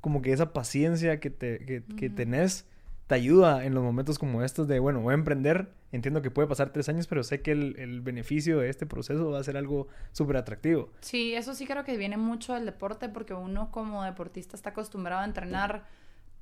como 0.00 0.20
que 0.20 0.32
esa 0.32 0.52
paciencia 0.52 1.20
que, 1.20 1.30
te, 1.30 1.58
que, 1.64 1.82
que 1.96 2.10
tenés 2.10 2.66
te 3.08 3.14
ayuda 3.14 3.64
en 3.64 3.74
los 3.74 3.82
momentos 3.82 4.18
como 4.18 4.42
estos 4.44 4.68
de, 4.68 4.78
bueno, 4.80 5.00
voy 5.00 5.12
a 5.12 5.14
emprender, 5.14 5.72
entiendo 5.92 6.20
que 6.20 6.30
puede 6.30 6.46
pasar 6.46 6.70
tres 6.70 6.90
años, 6.90 7.06
pero 7.06 7.24
sé 7.24 7.40
que 7.40 7.52
el, 7.52 7.74
el 7.78 8.02
beneficio 8.02 8.58
de 8.58 8.68
este 8.68 8.84
proceso 8.84 9.30
va 9.30 9.40
a 9.40 9.42
ser 9.42 9.56
algo 9.56 9.88
súper 10.12 10.36
atractivo. 10.36 10.90
Sí, 11.00 11.34
eso 11.34 11.54
sí 11.54 11.66
creo 11.66 11.84
que 11.84 11.96
viene 11.96 12.18
mucho 12.18 12.52
del 12.52 12.66
deporte 12.66 13.08
porque 13.08 13.32
uno 13.32 13.70
como 13.70 14.04
deportista 14.04 14.56
está 14.56 14.70
acostumbrado 14.70 15.22
a 15.22 15.24
entrenar, 15.24 15.86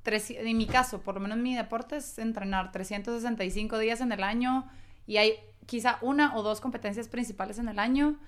tres, 0.03 0.29
en 0.29 0.57
mi 0.57 0.67
caso, 0.67 0.99
por 0.99 1.15
lo 1.15 1.21
menos 1.21 1.37
mi 1.37 1.55
deporte 1.55 1.95
es 1.95 2.19
entrenar 2.19 2.73
365 2.73 3.79
días 3.79 4.01
en 4.01 4.11
el 4.11 4.21
año 4.21 4.69
y 5.07 5.17
hay 5.17 5.35
quizá 5.65 5.99
una 6.01 6.35
o 6.35 6.43
dos 6.43 6.59
competencias 6.59 7.07
principales 7.07 7.59
en 7.59 7.69
el 7.69 7.79
año 7.79 8.19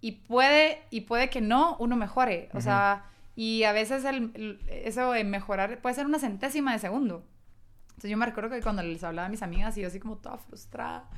y 0.00 0.12
puede, 0.12 0.78
y 0.88 1.02
puede 1.02 1.28
que 1.28 1.42
no, 1.42 1.76
uno 1.78 1.96
mejore, 1.96 2.48
o 2.54 2.62
sea... 2.62 3.10
Y 3.36 3.64
a 3.64 3.72
veces 3.72 4.04
el, 4.04 4.60
eso 4.68 5.10
de 5.10 5.24
mejorar 5.24 5.80
puede 5.80 5.96
ser 5.96 6.06
una 6.06 6.20
centésima 6.20 6.72
de 6.72 6.78
segundo. 6.78 7.24
Entonces 7.94 8.10
yo 8.10 8.16
me 8.16 8.26
recuerdo 8.26 8.50
que 8.50 8.60
cuando 8.60 8.82
les 8.82 9.04
hablaba 9.04 9.26
a 9.26 9.30
mis 9.30 9.42
amigas 9.42 9.76
y 9.78 9.82
yo 9.82 9.86
así 9.88 10.00
como 10.00 10.16
toda 10.16 10.36
frustrada, 10.36 11.08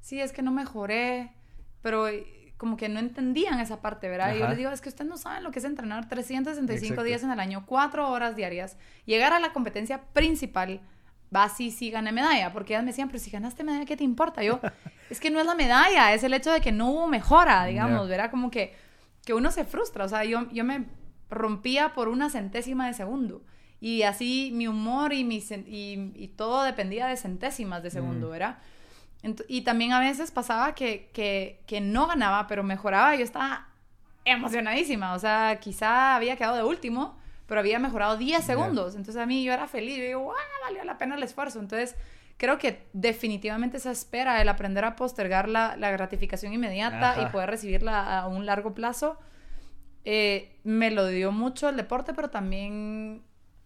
sí, 0.00 0.20
es 0.20 0.32
que 0.32 0.40
no 0.40 0.52
mejoré, 0.52 1.32
pero 1.82 2.06
eh, 2.06 2.54
como 2.56 2.76
que 2.76 2.88
no 2.88 3.00
entendían 3.00 3.58
esa 3.58 3.82
parte, 3.82 4.08
¿verdad? 4.08 4.36
Y 4.36 4.38
yo 4.38 4.46
les 4.46 4.56
digo, 4.56 4.70
es 4.70 4.80
que 4.80 4.88
ustedes 4.88 5.10
no 5.10 5.16
saben 5.16 5.42
lo 5.42 5.50
que 5.50 5.58
es 5.58 5.64
entrenar 5.64 6.08
365 6.08 7.02
días 7.02 7.24
en 7.24 7.32
el 7.32 7.40
año, 7.40 7.64
cuatro 7.66 8.08
horas 8.08 8.36
diarias, 8.36 8.76
llegar 9.04 9.32
a 9.32 9.40
la 9.40 9.52
competencia 9.52 10.00
principal, 10.12 10.80
va 11.34 11.48
sí, 11.48 11.72
sí, 11.72 11.90
gané 11.90 12.12
medalla, 12.12 12.52
porque 12.52 12.74
ellas 12.74 12.84
me 12.84 12.92
decían, 12.92 13.08
pero 13.08 13.18
si 13.18 13.30
ganaste 13.30 13.64
medalla, 13.64 13.84
¿qué 13.84 13.96
te 13.96 14.04
importa? 14.04 14.44
Yo, 14.44 14.60
es 15.10 15.18
que 15.18 15.30
no 15.30 15.40
es 15.40 15.46
la 15.46 15.56
medalla, 15.56 16.14
es 16.14 16.22
el 16.22 16.34
hecho 16.34 16.52
de 16.52 16.60
que 16.60 16.70
no 16.70 16.88
hubo 16.90 17.08
mejora, 17.08 17.64
digamos, 17.64 18.08
¿verdad? 18.08 18.30
Como 18.30 18.48
que, 18.48 18.76
que 19.24 19.34
uno 19.34 19.50
se 19.50 19.64
frustra, 19.64 20.04
o 20.04 20.08
sea, 20.08 20.24
yo, 20.24 20.48
yo 20.52 20.62
me 20.62 20.86
rompía 21.30 21.94
por 21.94 22.06
una 22.06 22.30
centésima 22.30 22.86
de 22.86 22.94
segundo. 22.94 23.42
Y 23.82 24.04
así 24.04 24.52
mi 24.54 24.68
humor 24.68 25.12
y, 25.12 25.24
mi, 25.24 25.38
y, 25.38 26.12
y 26.14 26.28
todo 26.28 26.62
dependía 26.62 27.08
de 27.08 27.16
centésimas 27.16 27.82
de 27.82 27.90
segundo, 27.90 28.30
¿verdad? 28.30 28.58
y 29.48 29.62
también 29.62 29.92
a 29.92 29.98
veces 29.98 30.30
pasaba 30.30 30.74
que, 30.76 31.10
que, 31.12 31.60
que, 31.66 31.80
no 31.80 32.06
ganaba, 32.06 32.46
pero 32.46 32.62
mejoraba. 32.62 33.16
Yo 33.16 33.24
estaba 33.24 33.66
emocionadísima. 34.24 35.14
O 35.14 35.18
sea, 35.18 35.58
quizá 35.60 36.14
había 36.14 36.36
quedado 36.36 36.56
de 36.56 36.62
último, 36.62 37.18
pero 37.46 37.60
había 37.60 37.80
mejorado 37.80 38.16
10 38.16 38.44
segundos. 38.44 38.94
Entonces 38.94 39.20
a 39.20 39.26
mí 39.26 39.42
yo 39.42 39.52
era 39.52 39.66
feliz. 39.66 39.98
Yo 39.98 40.04
digo, 40.04 40.32
¡ah, 40.32 40.64
valió 40.64 40.84
la 40.84 40.96
pena 40.96 41.16
el 41.16 41.22
esfuerzo! 41.24 41.58
Entonces 41.58 41.96
creo 42.36 42.58
que 42.58 42.86
definitivamente 42.92 43.78
esa 43.78 43.90
espera, 43.90 44.40
el 44.40 44.48
aprender 44.48 44.84
a 44.84 44.94
postergar 44.94 45.48
la, 45.48 45.76
la 45.76 45.90
gratificación 45.90 46.52
inmediata 46.52 47.22
y 47.22 47.32
poder 47.32 47.50
recibirla 47.50 48.20
a 48.20 48.28
un 48.28 48.46
largo 48.46 48.74
plazo, 48.74 49.18
eh, 50.04 50.56
me 50.64 50.90
lo 50.90 51.06
dio 51.06 51.30
mucho 51.30 51.68
el 51.68 51.76
deporte, 51.76 52.14
pero 52.14 52.30
también 52.30 53.22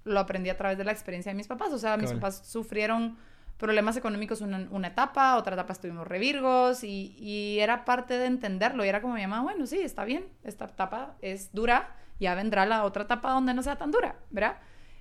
lo 0.06 0.20
aprendí 0.20 0.48
a 0.48 0.56
través 0.56 0.78
de 0.78 0.84
la 0.84 0.92
experiencia 0.92 1.30
de 1.30 1.36
mis 1.36 1.48
papás. 1.48 1.72
O 1.72 1.78
sea, 1.78 1.96
mis 1.96 2.12
papás 2.12 2.42
sufrieron 2.46 3.18
problemas 3.58 3.96
económicos 3.96 4.40
una, 4.40 4.68
una, 4.70 4.88
etapa, 4.88 5.36
otra 5.36 5.54
etapa 5.54 5.72
estuvimos 5.72 6.06
revirgos 6.06 6.84
y, 6.84 7.16
y, 7.18 7.58
era 7.58 7.84
parte 7.84 8.18
de 8.18 8.26
entenderlo. 8.26 8.84
Y 8.84 8.88
era 8.88 9.00
como 9.00 9.14
mi 9.14 9.22
mamá, 9.26 9.42
bueno, 9.42 9.66
sí, 9.66 9.80
está 9.80 10.04
bien, 10.04 10.26
esta 10.44 10.66
etapa 10.66 11.16
es 11.22 11.52
dura, 11.52 11.94
ya 12.20 12.34
vendrá 12.34 12.66
la 12.66 12.84
otra 12.84 13.04
etapa 13.04 13.32
donde 13.32 13.54
no 13.54 13.62
sea 13.62 13.76
tan 13.76 13.90
dura, 13.90 14.16
¿verdad? 14.30 14.58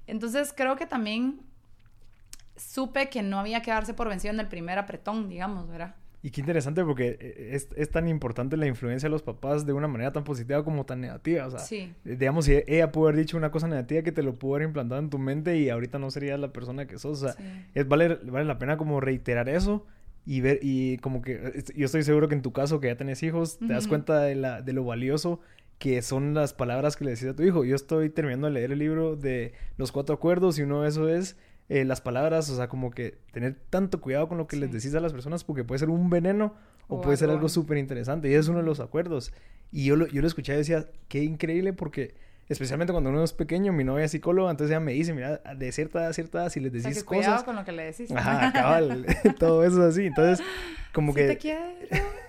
Entonces 0.08 0.54
creo 0.56 0.76
que 0.76 0.86
también 0.86 1.42
supe 2.56 3.10
que 3.10 3.22
no 3.22 3.40
había 3.40 3.62
que 3.62 3.72
darse 3.72 3.94
por 3.94 4.10
vencido 4.10 4.34
en 4.34 4.40
el 4.40 4.48
primer 4.48 4.80
apretón, 4.80 5.30
digamos, 5.30 5.68
¿verdad? 5.68 5.96
Y 6.26 6.32
qué 6.32 6.42
interesante 6.42 6.84
porque 6.84 7.20
eh, 7.20 7.50
es, 7.52 7.70
es, 7.76 7.92
tan 7.92 8.08
importante 8.08 8.58
la 8.58 8.66
influencia 8.66 9.06
de 9.06 9.12
los 9.12 9.22
papás 9.22 9.68
de 9.68 9.74
una 9.74 9.88
manera 9.88 10.12
tan 10.12 10.24
positiva 10.24 10.64
como 10.64 10.84
tan 10.84 11.00
negativa. 11.00 11.46
O 11.46 11.52
sea, 11.52 11.60
sí. 11.60 11.94
Eh, 12.04 12.16
digamos, 12.18 12.46
si 12.46 12.64
ella 12.66 12.92
pudo 12.92 13.10
haber 13.10 13.20
dicho 13.20 13.38
una 13.38 13.52
cosa 13.52 13.68
negativa 13.68 14.02
que 14.02 14.12
te 14.12 14.24
lo 14.24 14.34
pudo 14.34 14.56
haber 14.56 14.70
implantado 14.70 15.00
en 15.00 15.12
tu 15.12 15.20
mente 15.20 15.60
y 15.60 15.70
ahorita 15.70 16.00
no 16.00 16.10
serías 16.10 16.40
la 16.40 16.52
persona 16.52 16.88
que 16.88 16.98
sos. 16.98 17.22
O 17.22 17.28
sea, 17.28 17.36
es, 17.76 17.88
vale, 17.88 18.16
vale 18.24 18.46
la 18.46 18.58
pena 18.58 18.76
como 18.76 19.00
reiterar 19.02 19.50
eso 19.50 19.86
y 20.26 20.42
ver, 20.42 20.58
y 20.64 20.98
como 20.98 21.22
que 21.22 21.64
yo 21.76 21.86
estoy 21.86 22.02
seguro 22.02 22.28
que 22.28 22.34
en 22.34 22.42
tu 22.42 22.54
caso, 22.54 22.80
que 22.80 22.88
ya 22.88 22.98
tenés 22.98 23.22
hijos, 23.22 23.60
te 23.60 23.68
das 23.68 23.88
cuenta 23.88 24.22
de, 24.22 24.34
la, 24.34 24.64
de 24.64 24.74
lo 24.74 24.84
valioso 24.84 25.42
que 25.78 26.02
son 26.02 26.34
las 26.34 26.56
palabras 26.56 26.96
que 26.96 27.06
le 27.06 27.12
decís 27.12 27.28
a 27.28 27.36
tu 27.36 27.44
hijo. 27.44 27.66
Yo 27.66 27.76
estoy 27.76 28.10
terminando 28.10 28.48
de 28.48 28.54
leer 28.54 28.72
el 28.72 28.80
libro 28.80 29.16
de 29.16 29.54
los 29.78 29.92
cuatro 29.92 30.16
acuerdos 30.16 30.58
y 30.58 30.64
uno 30.64 30.82
de 30.82 30.90
esos 30.90 31.08
es 31.08 31.38
eh, 31.68 31.84
las 31.84 32.02
palabras, 32.02 32.50
o 32.50 32.56
sea, 32.56 32.68
como 32.68 32.92
que 32.92 33.18
tener 33.32 33.56
tanto 33.70 34.00
cuidado 34.00 34.28
con 34.28 34.38
lo 34.38 34.48
que 34.48 34.56
les 34.56 34.72
decís 34.72 34.94
a 34.94 35.00
las 35.00 35.14
personas 35.14 35.44
porque 35.44 35.64
puede 35.64 35.80
ser 35.80 35.90
un 35.90 36.10
veneno 36.10 36.54
o, 36.88 37.02
puede 37.02 37.18
ser 37.18 37.30
algo 37.32 37.50
súper 37.50 37.78
interesante. 37.78 38.30
Y 38.30 38.36
es 38.36 38.48
uno 38.48 38.60
de 38.60 38.66
los 38.66 38.80
acuerdos. 38.80 39.34
Y 39.72 39.86
yo 39.86 39.96
lo, 39.96 40.06
yo 40.08 40.22
lo 40.22 40.28
escuché 40.28 40.54
y 40.54 40.58
decía, 40.58 40.86
qué 41.08 41.24
increíble 41.24 41.74
porque 41.74 42.14
especialmente 42.48 42.94
cuando 42.94 43.10
uno 43.10 43.24
es 43.24 43.34
pequeño, 43.34 43.74
mi 43.74 43.84
novia 43.84 44.06
es 44.06 44.12
psicóloga, 44.12 44.52
entonces 44.52 44.72
ella 44.72 44.80
me 44.80 44.94
dice, 44.94 45.14
mira, 45.14 45.38
de 45.38 45.72
cierta 45.72 46.04
edad 46.04 46.14
cierta 46.14 46.42
edad, 46.42 46.50
si 46.50 46.60
les 46.60 46.72
decís 46.72 46.86
o 46.86 46.94
sea, 46.94 47.06
cosas... 47.06 47.44
con 47.44 47.56
lo 47.56 47.66
que 47.66 47.72
le 47.72 47.86
decís. 47.86 48.12
Ajá, 48.12 48.54
cabal, 48.54 49.06
todo 49.40 49.64
eso 49.64 49.84
así. 49.84 50.06
Entonces, 50.06 50.46
como 50.94 51.14
sí 51.14 51.20
que... 51.20 51.28
te 51.28 51.38
quiero. 51.38 51.66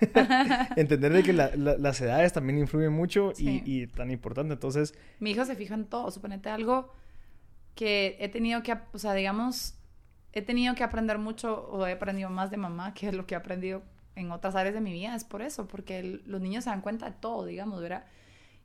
entender 0.75 1.13
de 1.13 1.21
que 1.23 1.33
la, 1.33 1.51
las 1.55 2.01
edades 2.01 2.33
también 2.33 2.57
influyen 2.57 2.91
mucho 2.91 3.33
y, 3.37 3.61
y, 3.65 3.85
tan 3.87 4.09
importante, 4.09 4.53
entonces... 4.53 4.95
Mi 5.19 5.31
hijo 5.31 5.45
se 5.45 5.55
fija 5.55 5.75
en 5.75 5.85
todo, 5.85 6.09
suponete 6.09 6.49
algo 6.49 6.91
que 7.77 8.17
he 8.19 8.27
tenido 8.27 8.61
que, 8.61 8.77
o 8.91 8.99
sea, 8.99 9.13
digamos, 9.13 9.75
he 10.33 10.41
tenido 10.41 10.75
que 10.75 10.83
aprender 10.83 11.17
mucho 11.17 11.69
o 11.69 11.87
he 11.87 11.93
aprendido 11.93 12.29
más 12.29 12.51
de 12.51 12.57
mamá 12.57 12.93
que 12.93 13.13
lo 13.13 13.25
que 13.25 13.35
he 13.35 13.37
aprendido 13.37 13.83
en 14.15 14.31
otras 14.31 14.55
áreas 14.55 14.73
de 14.73 14.81
mi 14.81 14.91
vida. 14.91 15.15
Es 15.15 15.23
por 15.23 15.41
eso, 15.41 15.69
porque 15.69 16.21
los 16.25 16.41
niños 16.41 16.65
se 16.65 16.71
dan 16.71 16.81
cuenta 16.81 17.05
de 17.05 17.13
todo, 17.13 17.45
digamos, 17.45 17.79
¿verdad? 17.79 18.03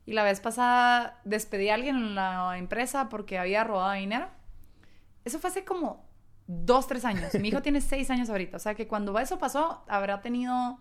Y 0.05 0.15
la 0.15 0.25
vez 0.25 0.41
pasada 0.41 1.21
despedí 1.25 1.69
a 1.69 1.75
alguien 1.75 1.97
en 1.97 2.15
la 2.17 2.59
empresa 2.59 3.09
porque 3.09 3.39
había 3.39 3.63
robado 3.63 3.93
dinero. 3.93 4.29
Eso 5.25 5.39
fue 5.39 5.51
hace 5.51 5.65
como 5.65 6.05
dos, 6.49 6.89
tres 6.89 7.05
años. 7.05 7.33
Mi 7.35 7.49
hijo 7.49 7.63
tiene 7.63 7.81
seis 7.81 8.11
años 8.11 8.29
ahorita. 8.29 8.57
O 8.57 8.61
sea 8.61 8.75
que 8.75 8.89
cuando 8.89 9.17
eso 9.19 9.39
pasó, 9.39 9.85
habrá 9.87 10.21
tenido 10.21 10.79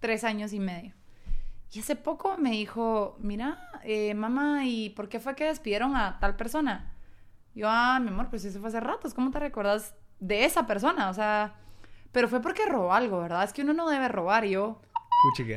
tres 0.00 0.24
años 0.24 0.52
y 0.52 0.58
medio. 0.58 0.94
Y 1.72 1.80
hace 1.80 1.94
poco 1.94 2.36
me 2.38 2.52
dijo, 2.52 3.16
mira, 3.20 3.58
eh, 3.84 4.14
mamá, 4.14 4.64
¿y 4.64 4.90
por 4.90 5.08
qué 5.08 5.20
fue 5.20 5.36
que 5.36 5.44
despidieron 5.44 5.94
a 5.94 6.18
tal 6.20 6.36
persona? 6.36 6.95
Yo, 7.56 7.66
ah, 7.70 7.98
mi 8.00 8.08
amor, 8.08 8.28
pues 8.28 8.44
eso 8.44 8.60
fue 8.60 8.68
hace 8.68 8.80
ratos, 8.80 9.14
¿cómo 9.14 9.30
te 9.30 9.40
recuerdas 9.40 9.94
de 10.20 10.44
esa 10.44 10.66
persona? 10.66 11.08
O 11.08 11.14
sea, 11.14 11.54
pero 12.12 12.28
fue 12.28 12.42
porque 12.42 12.66
robó 12.66 12.92
algo, 12.92 13.18
¿verdad? 13.18 13.44
Es 13.44 13.54
que 13.54 13.62
uno 13.62 13.72
no 13.72 13.88
debe 13.88 14.08
robar 14.08 14.44
y 14.44 14.50
yo... 14.50 14.82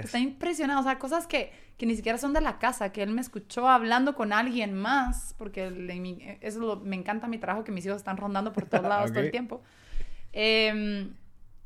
Está 0.05 0.17
impresionado, 0.17 0.79
o 0.79 0.83
sea, 0.83 0.97
cosas 0.97 1.27
que, 1.27 1.51
que 1.77 1.85
ni 1.85 1.97
siquiera 1.97 2.17
son 2.17 2.31
de 2.31 2.39
la 2.39 2.57
casa, 2.57 2.93
que 2.93 3.03
él 3.03 3.09
me 3.11 3.19
escuchó 3.19 3.67
hablando 3.67 4.15
con 4.15 4.31
alguien 4.31 4.73
más, 4.73 5.35
porque 5.37 6.37
eso 6.39 6.81
me 6.85 6.95
encanta 6.95 7.27
mi 7.27 7.37
trabajo, 7.37 7.65
que 7.65 7.73
mis 7.73 7.85
hijos 7.85 7.97
están 7.97 8.15
rondando 8.15 8.53
por 8.53 8.65
todos 8.65 8.83
lados 8.87 9.11
todo 9.11 9.19
el 9.19 9.31
tiempo. 9.31 9.61
Em, 10.31 11.13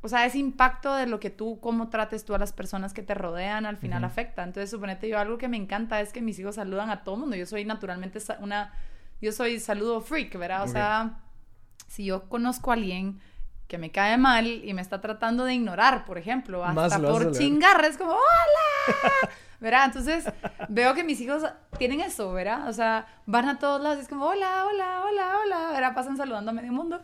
o 0.00 0.08
sea, 0.08 0.26
ese 0.26 0.38
impacto 0.38 0.96
de 0.96 1.06
lo 1.06 1.20
que 1.20 1.30
tú, 1.30 1.60
cómo 1.60 1.90
trates 1.90 2.24
tú 2.24 2.34
a 2.34 2.38
las 2.38 2.52
personas 2.52 2.92
que 2.92 3.04
te 3.04 3.14
rodean, 3.14 3.66
al 3.66 3.76
final 3.76 4.02
afecta. 4.02 4.42
Entonces, 4.42 4.68
suponete 4.68 5.08
yo, 5.08 5.16
algo 5.16 5.38
que 5.38 5.46
me 5.46 5.56
encanta 5.56 6.00
es 6.00 6.12
que 6.12 6.20
mis 6.20 6.40
hijos 6.40 6.56
saludan 6.56 6.90
a 6.90 7.04
todo 7.04 7.16
mundo. 7.16 7.36
Yo 7.36 7.46
soy 7.46 7.64
naturalmente 7.64 8.18
una 8.40 8.72
yo 9.24 9.32
soy 9.32 9.58
saludo 9.58 10.02
freak, 10.02 10.38
¿verdad? 10.38 10.64
O 10.64 10.68
sea, 10.68 11.18
si 11.88 12.04
yo 12.04 12.28
conozco 12.28 12.70
a 12.70 12.74
alguien 12.74 13.20
que 13.66 13.78
me 13.78 13.90
cae 13.90 14.18
mal 14.18 14.46
y 14.46 14.74
me 14.74 14.82
está 14.82 15.00
tratando 15.00 15.44
de 15.46 15.54
ignorar, 15.54 16.04
por 16.04 16.18
ejemplo, 16.18 16.62
hasta 16.62 17.00
por 17.00 17.32
chingar, 17.32 17.82
es 17.86 17.96
como, 17.96 18.12
¡hola! 18.12 19.30
¿Verdad? 19.60 19.86
Entonces, 19.86 20.26
veo 20.68 20.92
que 20.92 21.04
mis 21.04 21.18
hijos 21.22 21.42
tienen 21.78 22.00
eso, 22.00 22.32
¿verdad? 22.34 22.68
O 22.68 22.72
sea, 22.74 23.06
van 23.24 23.48
a 23.48 23.58
todos 23.58 23.80
lados 23.80 23.98
y 23.98 24.02
es 24.02 24.08
como, 24.08 24.26
hola, 24.26 24.66
hola, 24.66 25.02
hola, 25.06 25.38
hola, 25.42 25.70
¿verdad? 25.72 25.94
Pasan 25.94 26.18
saludando 26.18 26.50
a 26.50 26.54
medio 26.54 26.72
mundo. 26.72 27.00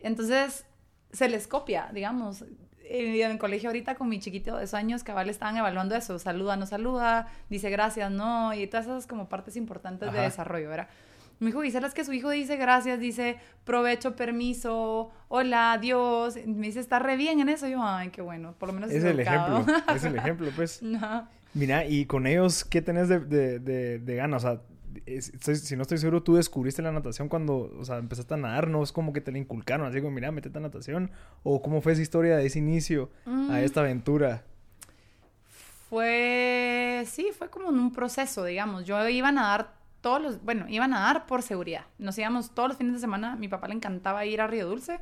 Entonces, 0.00 0.64
se 1.12 1.28
les 1.28 1.46
copia, 1.46 1.90
digamos. 1.92 2.42
En 2.84 3.30
el 3.30 3.38
colegio 3.38 3.68
ahorita 3.68 3.94
con 3.96 4.08
mi 4.08 4.18
chiquito 4.18 4.54
de 4.54 4.62
dos 4.62 4.74
años, 4.74 5.04
cabal, 5.04 5.28
estaban 5.28 5.56
evaluando 5.58 5.94
eso, 5.94 6.18
saluda, 6.18 6.56
no 6.56 6.66
saluda, 6.66 7.28
dice 7.50 7.68
gracias, 7.70 8.10
no, 8.10 8.54
y 8.54 8.66
todas 8.66 8.86
esas 8.86 9.06
como 9.06 9.28
partes 9.28 9.56
importantes 9.56 10.10
de 10.12 10.20
desarrollo, 10.20 10.70
¿verdad? 10.70 10.88
Mi 11.40 11.48
hijo 11.48 11.62
dice, 11.62 11.80
las 11.80 11.94
que 11.94 12.04
su 12.04 12.12
hijo 12.12 12.28
dice 12.28 12.56
gracias, 12.56 13.00
dice 13.00 13.38
provecho, 13.64 14.14
permiso, 14.14 15.10
hola, 15.28 15.72
adiós. 15.72 16.36
Me 16.46 16.66
dice, 16.66 16.80
está 16.80 16.98
re 16.98 17.16
bien 17.16 17.40
en 17.40 17.48
eso. 17.48 17.66
yo, 17.66 17.82
ay, 17.82 18.10
qué 18.10 18.20
bueno, 18.20 18.54
por 18.58 18.68
lo 18.68 18.74
menos 18.74 18.90
es, 18.90 19.02
el 19.02 19.18
ejemplo. 19.18 19.64
es 19.94 20.04
el 20.04 20.16
ejemplo, 20.16 20.50
pues. 20.54 20.82
Mira, 21.54 21.86
y 21.86 22.04
con 22.04 22.26
ellos, 22.26 22.62
¿qué 22.62 22.82
tenés 22.82 23.08
de, 23.08 23.20
de, 23.20 23.58
de, 23.98 24.14
ganas? 24.16 24.44
O 24.44 24.48
sea, 24.48 25.54
si 25.54 25.76
no 25.76 25.82
estoy 25.82 25.96
seguro, 25.96 26.22
tú 26.22 26.36
descubriste 26.36 26.82
la 26.82 26.92
natación 26.92 27.30
cuando, 27.30 27.74
o 27.78 27.84
sea, 27.86 27.96
empezaste 27.96 28.34
a 28.34 28.36
nadar, 28.36 28.68
no 28.68 28.82
es 28.82 28.92
como 28.92 29.14
que 29.14 29.22
te 29.22 29.32
la 29.32 29.38
inculcaron, 29.38 29.86
así 29.86 29.98
como, 30.02 30.12
mira, 30.12 30.30
metete 30.30 30.58
a 30.58 30.60
natación, 30.60 31.10
o 31.42 31.62
cómo 31.62 31.80
fue 31.80 31.92
esa 31.92 32.02
historia 32.02 32.36
de 32.36 32.44
ese 32.44 32.58
inicio 32.58 33.10
a 33.24 33.30
mm. 33.30 33.54
esta 33.56 33.80
aventura. 33.80 34.44
Fue, 35.88 37.02
sí, 37.06 37.30
fue 37.36 37.48
como 37.48 37.68
un 37.70 37.92
proceso, 37.92 38.44
digamos. 38.44 38.84
Yo 38.84 39.08
iba 39.08 39.28
a 39.28 39.32
nadar 39.32 39.79
todos 40.00 40.20
los, 40.20 40.42
bueno, 40.42 40.66
iba 40.68 40.84
a 40.84 40.88
nadar 40.88 41.26
por 41.26 41.42
seguridad. 41.42 41.84
Nos 41.98 42.18
íbamos 42.18 42.54
todos 42.54 42.70
los 42.70 42.78
fines 42.78 42.94
de 42.94 43.00
semana. 43.00 43.36
Mi 43.36 43.48
papá 43.48 43.68
le 43.68 43.74
encantaba 43.74 44.24
ir 44.24 44.40
a 44.40 44.46
Río 44.46 44.68
Dulce. 44.68 45.00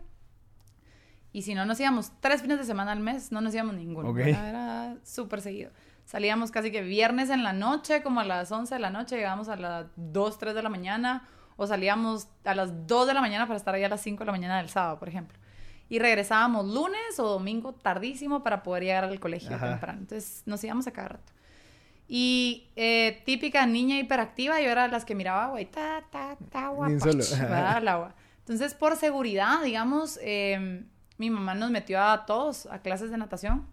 Y 1.32 1.42
si 1.42 1.54
no 1.54 1.66
nos 1.66 1.78
íbamos 1.78 2.12
tres 2.20 2.42
fines 2.42 2.58
de 2.58 2.64
semana 2.64 2.92
al 2.92 3.00
mes, 3.00 3.30
no 3.32 3.40
nos 3.40 3.54
íbamos 3.54 3.74
ninguno. 3.74 4.16
Era 4.18 4.96
súper 5.04 5.40
seguido. 5.40 5.70
Salíamos 6.04 6.50
casi 6.50 6.70
que 6.70 6.80
viernes 6.80 7.28
en 7.28 7.44
la 7.44 7.52
noche, 7.52 8.02
como 8.02 8.20
a 8.20 8.24
las 8.24 8.50
11 8.50 8.74
de 8.74 8.80
la 8.80 8.90
noche, 8.90 9.16
llegábamos 9.16 9.48
a 9.48 9.56
las 9.56 9.86
2, 9.96 10.38
3 10.38 10.54
de 10.54 10.62
la 10.62 10.70
mañana, 10.70 11.28
o 11.56 11.66
salíamos 11.66 12.28
a 12.44 12.54
las 12.54 12.86
2 12.86 13.08
de 13.08 13.14
la 13.14 13.20
mañana 13.20 13.46
para 13.46 13.58
estar 13.58 13.74
ahí 13.74 13.84
a 13.84 13.90
las 13.90 14.00
5 14.00 14.20
de 14.20 14.24
la 14.24 14.32
mañana 14.32 14.56
del 14.56 14.70
sábado, 14.70 14.98
por 14.98 15.08
ejemplo. 15.08 15.38
Y 15.90 15.98
regresábamos 15.98 16.66
lunes 16.66 17.18
o 17.18 17.28
domingo 17.28 17.74
tardísimo 17.74 18.42
para 18.42 18.62
poder 18.62 18.84
llegar 18.84 19.04
al 19.04 19.20
colegio 19.20 19.50
temprano. 19.50 20.00
Entonces 20.00 20.42
nos 20.46 20.64
íbamos 20.64 20.86
a 20.86 20.92
cada 20.92 21.08
rato. 21.08 21.32
Y 22.10 22.70
eh, 22.74 23.22
típica 23.26 23.66
niña 23.66 23.98
hiperactiva, 23.98 24.60
yo 24.62 24.70
era 24.70 24.88
las 24.88 25.04
que 25.04 25.14
miraba 25.14 25.44
agua 25.44 25.60
y 25.60 25.66
ta, 25.66 26.02
ta, 26.10 26.38
ta, 26.50 26.66
agua, 26.66 26.88
al 26.88 27.88
agua. 27.88 28.14
Entonces, 28.38 28.72
por 28.72 28.96
seguridad, 28.96 29.62
digamos, 29.62 30.18
em, 30.22 30.86
mi 31.18 31.28
mamá 31.28 31.54
nos 31.54 31.70
metió 31.70 32.02
a 32.02 32.24
todos 32.24 32.64
a 32.66 32.80
clases 32.80 33.10
de 33.10 33.18
natación. 33.18 33.66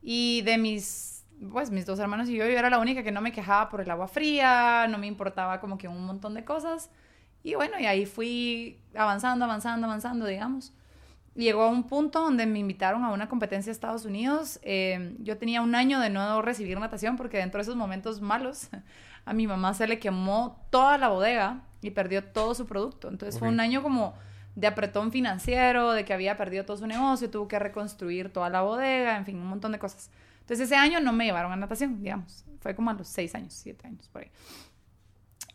Y 0.00 0.40
de 0.42 0.56
mis, 0.56 1.26
pues, 1.52 1.70
mis 1.70 1.84
dos 1.84 1.98
hermanos 1.98 2.30
y 2.30 2.36
yo, 2.36 2.46
yo 2.46 2.58
era 2.58 2.70
la 2.70 2.78
única 2.78 3.02
que 3.02 3.12
no 3.12 3.20
me 3.20 3.32
quejaba 3.32 3.68
por 3.68 3.82
el 3.82 3.90
agua 3.90 4.08
fría, 4.08 4.86
no 4.88 4.96
me 4.96 5.06
importaba 5.06 5.60
como 5.60 5.76
que 5.76 5.88
un 5.88 6.06
montón 6.06 6.32
de 6.32 6.46
cosas. 6.46 6.90
Y 7.42 7.54
bueno, 7.54 7.78
y 7.78 7.84
ahí 7.84 8.06
fui 8.06 8.80
avanzando, 8.94 9.44
avanzando, 9.44 9.86
avanzando, 9.86 10.24
digamos 10.24 10.72
llegó 11.34 11.62
a 11.62 11.68
un 11.68 11.84
punto 11.84 12.20
donde 12.20 12.46
me 12.46 12.58
invitaron 12.58 13.04
a 13.04 13.10
una 13.10 13.28
competencia 13.28 13.70
de 13.70 13.72
Estados 13.72 14.04
Unidos. 14.04 14.58
Eh, 14.62 15.16
yo 15.20 15.38
tenía 15.38 15.62
un 15.62 15.74
año 15.74 16.00
de 16.00 16.10
no 16.10 16.42
recibir 16.42 16.78
natación 16.78 17.16
porque 17.16 17.38
dentro 17.38 17.58
de 17.58 17.62
esos 17.62 17.76
momentos 17.76 18.20
malos 18.20 18.68
a 19.24 19.32
mi 19.32 19.46
mamá 19.46 19.74
se 19.74 19.86
le 19.86 19.98
quemó 19.98 20.64
toda 20.70 20.98
la 20.98 21.08
bodega 21.08 21.62
y 21.82 21.90
perdió 21.90 22.24
todo 22.24 22.54
su 22.54 22.66
producto. 22.66 23.08
Entonces 23.08 23.38
fue 23.38 23.48
un 23.48 23.60
año 23.60 23.82
como 23.82 24.14
de 24.56 24.66
apretón 24.66 25.12
financiero, 25.12 25.92
de 25.92 26.04
que 26.04 26.12
había 26.12 26.36
perdido 26.36 26.64
todo 26.64 26.76
su 26.76 26.86
negocio, 26.86 27.30
tuvo 27.30 27.46
que 27.46 27.60
reconstruir 27.60 28.32
toda 28.32 28.50
la 28.50 28.62
bodega, 28.62 29.16
en 29.16 29.24
fin, 29.24 29.36
un 29.36 29.46
montón 29.46 29.70
de 29.70 29.78
cosas. 29.78 30.10
Entonces 30.40 30.66
ese 30.66 30.74
año 30.74 30.98
no 30.98 31.12
me 31.12 31.26
llevaron 31.26 31.52
a 31.52 31.56
natación, 31.56 32.02
digamos. 32.02 32.44
Fue 32.60 32.74
como 32.74 32.90
a 32.90 32.94
los 32.94 33.06
seis 33.06 33.34
años, 33.36 33.52
siete 33.52 33.86
años, 33.86 34.08
por 34.08 34.22
ahí. 34.22 34.30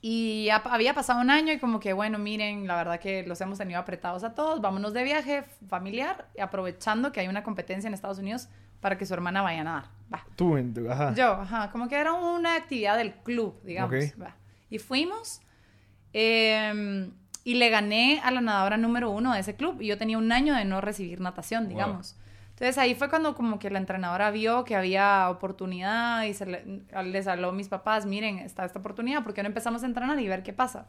Y 0.06 0.50
había 0.50 0.94
pasado 0.94 1.22
un 1.22 1.30
año 1.30 1.54
y 1.54 1.60
como 1.60 1.80
que, 1.80 1.94
bueno, 1.94 2.20
miren, 2.20 2.68
la 2.68 2.76
verdad 2.76 3.00
que 3.00 3.24
los 3.24 3.40
hemos 3.40 3.58
tenido 3.58 3.80
apretados 3.80 4.26
a 4.26 4.36
todos, 4.36 4.60
vámonos 4.60 4.92
de 4.92 5.02
viaje 5.02 5.46
familiar, 5.70 6.28
aprovechando 6.38 7.14
que 7.14 7.22
hay 7.22 7.30
una 7.30 7.42
competencia 7.42 7.88
en 7.88 7.94
Estados 7.94 8.20
Unidos 8.20 8.50
para 8.82 8.98
que 8.98 9.06
su 9.06 9.14
hermana 9.14 9.42
vaya 9.42 9.62
a 9.62 9.64
nadar. 9.64 9.86
Va. 10.14 10.26
Tú, 10.36 10.58
ajá. 10.90 11.14
Yo, 11.16 11.32
ajá, 11.32 11.72
como 11.72 11.88
que 11.88 11.96
era 11.96 12.12
una 12.12 12.58
actividad 12.58 12.98
del 12.98 13.14
club, 13.14 13.58
digamos. 13.64 13.96
Va. 14.22 14.36
Y 14.70 14.78
fuimos 14.78 15.40
em, 16.12 17.14
y 17.46 17.54
le 17.54 17.70
gané 17.70 18.20
a 18.26 18.32
la 18.32 18.42
nadadora 18.42 18.76
número 18.76 19.10
uno 19.10 19.34
de 19.34 19.40
ese 19.40 19.56
club 19.56 19.80
y 19.80 19.88
yo 19.88 19.98
tenía 19.98 20.18
un 20.18 20.34
año 20.34 20.54
de 20.54 20.66
no 20.66 20.82
recibir 20.82 21.22
natación, 21.22 21.70
digamos. 21.70 22.18
Entonces 22.54 22.78
ahí 22.78 22.96
fue 22.96 23.10
cuando 23.10 23.36
como 23.36 23.60
que 23.60 23.70
la 23.70 23.80
entrenadora 23.80 24.32
vio 24.32 24.64
que 24.64 24.76
había 24.76 25.30
oportunidad 25.30 26.24
y 26.24 26.34
se 26.34 26.46
le, 26.46 26.82
les 27.06 27.28
habló 27.28 27.50
a 27.50 27.52
mis 27.52 27.68
papás, 27.68 28.06
miren, 28.06 28.40
está 28.40 28.64
esta 28.66 28.80
oportunidad, 28.80 29.24
¿por 29.24 29.34
qué 29.34 29.44
no 29.44 29.48
empezamos 29.48 29.84
a 29.84 29.86
entrenar 29.86 30.20
y 30.20 30.28
ver 30.28 30.44
qué 30.44 30.54
pasa? 30.54 30.88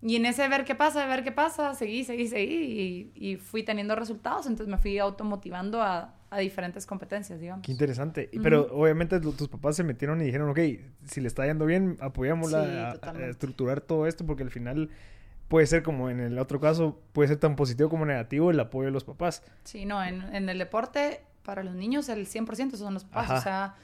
Y 0.00 0.16
en 0.16 0.26
ese 0.26 0.46
ver 0.48 0.64
qué 0.64 0.74
pasa, 0.74 1.06
ver 1.06 1.24
qué 1.24 1.32
pasa, 1.32 1.74
seguí, 1.74 2.04
seguí, 2.04 2.28
seguí 2.28 3.12
y, 3.16 3.30
y 3.32 3.36
fui 3.36 3.62
teniendo 3.62 3.96
resultados, 3.96 4.46
entonces 4.46 4.68
me 4.68 4.78
fui 4.78 4.98
automotivando 4.98 5.82
a, 5.82 6.14
a 6.30 6.38
diferentes 6.38 6.84
competencias, 6.84 7.40
digamos. 7.40 7.64
Qué 7.64 7.72
interesante. 7.72 8.28
Pero 8.42 8.68
obviamente 8.72 9.18
tus 9.20 9.48
papás 9.48 9.76
se 9.76 9.84
metieron 9.84 10.20
y 10.20 10.24
dijeron, 10.26 10.50
ok, 10.50 10.58
si 11.06 11.20
le 11.20 11.28
está 11.28 11.46
yendo 11.46 11.64
bien, 11.64 11.96
apoyémosla 12.00 12.98
a, 13.02 13.28
estructurar 13.28 13.80
todo 13.80 14.06
esto 14.06 14.26
porque 14.26 14.42
al 14.42 14.50
final 14.50 14.90
puede 15.48 15.66
ser 15.66 15.82
como 15.82 16.10
en 16.10 16.20
el 16.20 16.38
otro 16.38 16.60
caso, 16.60 17.00
puede 17.12 17.28
ser 17.28 17.38
tan 17.38 17.56
positivo 17.56 17.88
como 17.88 18.06
negativo 18.06 18.50
el 18.50 18.60
apoyo 18.60 18.86
de 18.86 18.92
los 18.92 19.04
papás. 19.04 19.42
Sí, 19.64 19.84
no, 19.84 20.02
en, 20.04 20.22
en 20.34 20.48
el 20.48 20.58
deporte, 20.58 21.22
para 21.42 21.62
los 21.62 21.74
niños 21.74 22.08
el 22.10 22.26
100% 22.26 22.76
son 22.76 22.94
los 22.94 23.04
papás. 23.04 23.40
O 23.40 23.42
sea, 23.42 23.74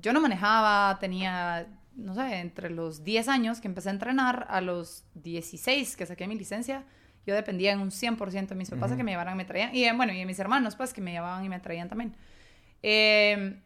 yo 0.00 0.12
no 0.12 0.20
manejaba, 0.20 0.96
tenía, 1.00 1.66
no 1.96 2.14
sé, 2.14 2.38
entre 2.38 2.70
los 2.70 3.02
10 3.02 3.28
años 3.28 3.60
que 3.60 3.68
empecé 3.68 3.88
a 3.88 3.92
entrenar, 3.92 4.46
a 4.48 4.60
los 4.60 5.04
16 5.14 5.96
que 5.96 6.06
saqué 6.06 6.28
mi 6.28 6.36
licencia, 6.36 6.84
yo 7.26 7.34
dependía 7.34 7.72
en 7.72 7.80
un 7.80 7.90
100% 7.90 8.48
de 8.48 8.54
mis 8.54 8.70
papás 8.70 8.92
que 8.92 9.02
me 9.02 9.10
llevaran 9.10 9.34
y 9.34 9.38
me 9.38 9.44
traían. 9.44 9.74
Y 9.74 9.90
bueno, 9.92 10.12
y 10.12 10.18
de 10.18 10.24
mis 10.24 10.38
hermanos, 10.38 10.76
pues, 10.76 10.94
que 10.94 11.00
me 11.00 11.12
llevaban 11.12 11.44
y 11.44 11.48
me 11.48 11.60
traían 11.60 11.88
también. 11.88 12.14
Eh, 12.82 13.60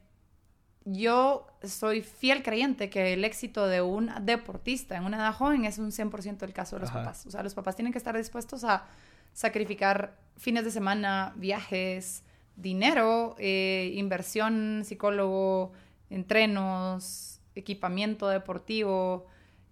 yo 0.84 1.46
soy 1.62 2.02
fiel 2.02 2.42
creyente 2.42 2.90
que 2.90 3.14
el 3.14 3.24
éxito 3.24 3.66
de 3.66 3.80
un 3.80 4.10
deportista 4.22 4.96
en 4.96 5.04
una 5.04 5.16
edad 5.16 5.32
joven 5.32 5.64
es 5.64 5.78
un 5.78 5.90
100% 5.90 6.42
el 6.42 6.52
caso 6.52 6.76
de 6.76 6.82
los 6.82 6.90
papás. 6.90 7.24
O 7.26 7.30
sea, 7.30 7.42
los 7.42 7.54
papás 7.54 7.74
tienen 7.76 7.92
que 7.92 7.98
estar 7.98 8.16
dispuestos 8.16 8.64
a 8.64 8.84
sacrificar 9.32 10.16
fines 10.36 10.64
de 10.64 10.70
semana, 10.70 11.32
viajes, 11.36 12.22
dinero, 12.56 13.34
eh, 13.38 13.92
inversión, 13.94 14.82
psicólogo, 14.84 15.72
entrenos, 16.10 17.40
equipamiento 17.54 18.28
deportivo, 18.28 19.26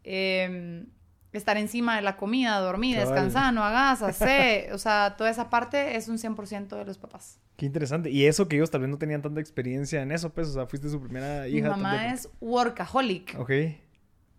eh, 0.04 0.84
estar 1.32 1.56
encima 1.56 1.96
de 1.96 2.02
la 2.02 2.16
comida, 2.16 2.58
dormir, 2.58 2.98
descansar, 2.98 3.52
no 3.54 3.64
hagas, 3.64 4.02
hacer. 4.02 4.72
o 4.72 4.78
sea, 4.78 5.14
toda 5.16 5.30
esa 5.30 5.48
parte 5.50 5.96
es 5.96 6.08
un 6.08 6.18
100% 6.18 6.76
de 6.76 6.84
los 6.84 6.98
papás. 6.98 7.38
Qué 7.56 7.66
interesante. 7.66 8.10
Y 8.10 8.26
eso 8.26 8.48
que 8.48 8.56
ellos 8.56 8.70
tal 8.70 8.82
vez 8.82 8.90
no 8.90 8.98
tenían 8.98 9.22
tanta 9.22 9.40
experiencia 9.40 10.02
en 10.02 10.12
eso, 10.12 10.30
pues, 10.30 10.48
o 10.48 10.52
sea, 10.52 10.66
fuiste 10.66 10.88
su 10.88 11.00
primera 11.00 11.48
hija. 11.48 11.68
Mi 11.68 11.70
mamá 11.70 12.12
es 12.12 12.28
workaholic. 12.40 13.38
Ok. 13.38 13.50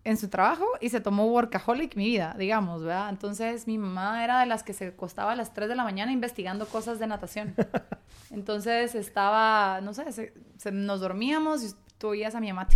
En 0.04 0.18
su 0.18 0.28
trabajo 0.28 0.66
y 0.82 0.90
se 0.90 1.00
tomó 1.00 1.26
workaholic 1.26 1.96
mi 1.96 2.04
vida, 2.04 2.36
digamos, 2.38 2.82
¿verdad? 2.82 3.08
Entonces 3.08 3.66
mi 3.66 3.78
mamá 3.78 4.22
era 4.22 4.40
de 4.40 4.46
las 4.46 4.62
que 4.62 4.74
se 4.74 4.88
acostaba 4.88 5.32
a 5.32 5.36
las 5.36 5.54
3 5.54 5.68
de 5.68 5.76
la 5.76 5.82
mañana 5.82 6.12
investigando 6.12 6.66
cosas 6.66 6.98
de 6.98 7.06
natación. 7.06 7.54
Entonces 8.30 8.94
estaba, 8.94 9.80
no 9.80 9.94
sé, 9.94 10.32
nos 10.72 11.00
dormíamos 11.00 11.64
y 11.64 11.74
tú 11.96 12.08
oías 12.08 12.34
a 12.34 12.40
mi 12.40 12.52
mamá 12.52 12.68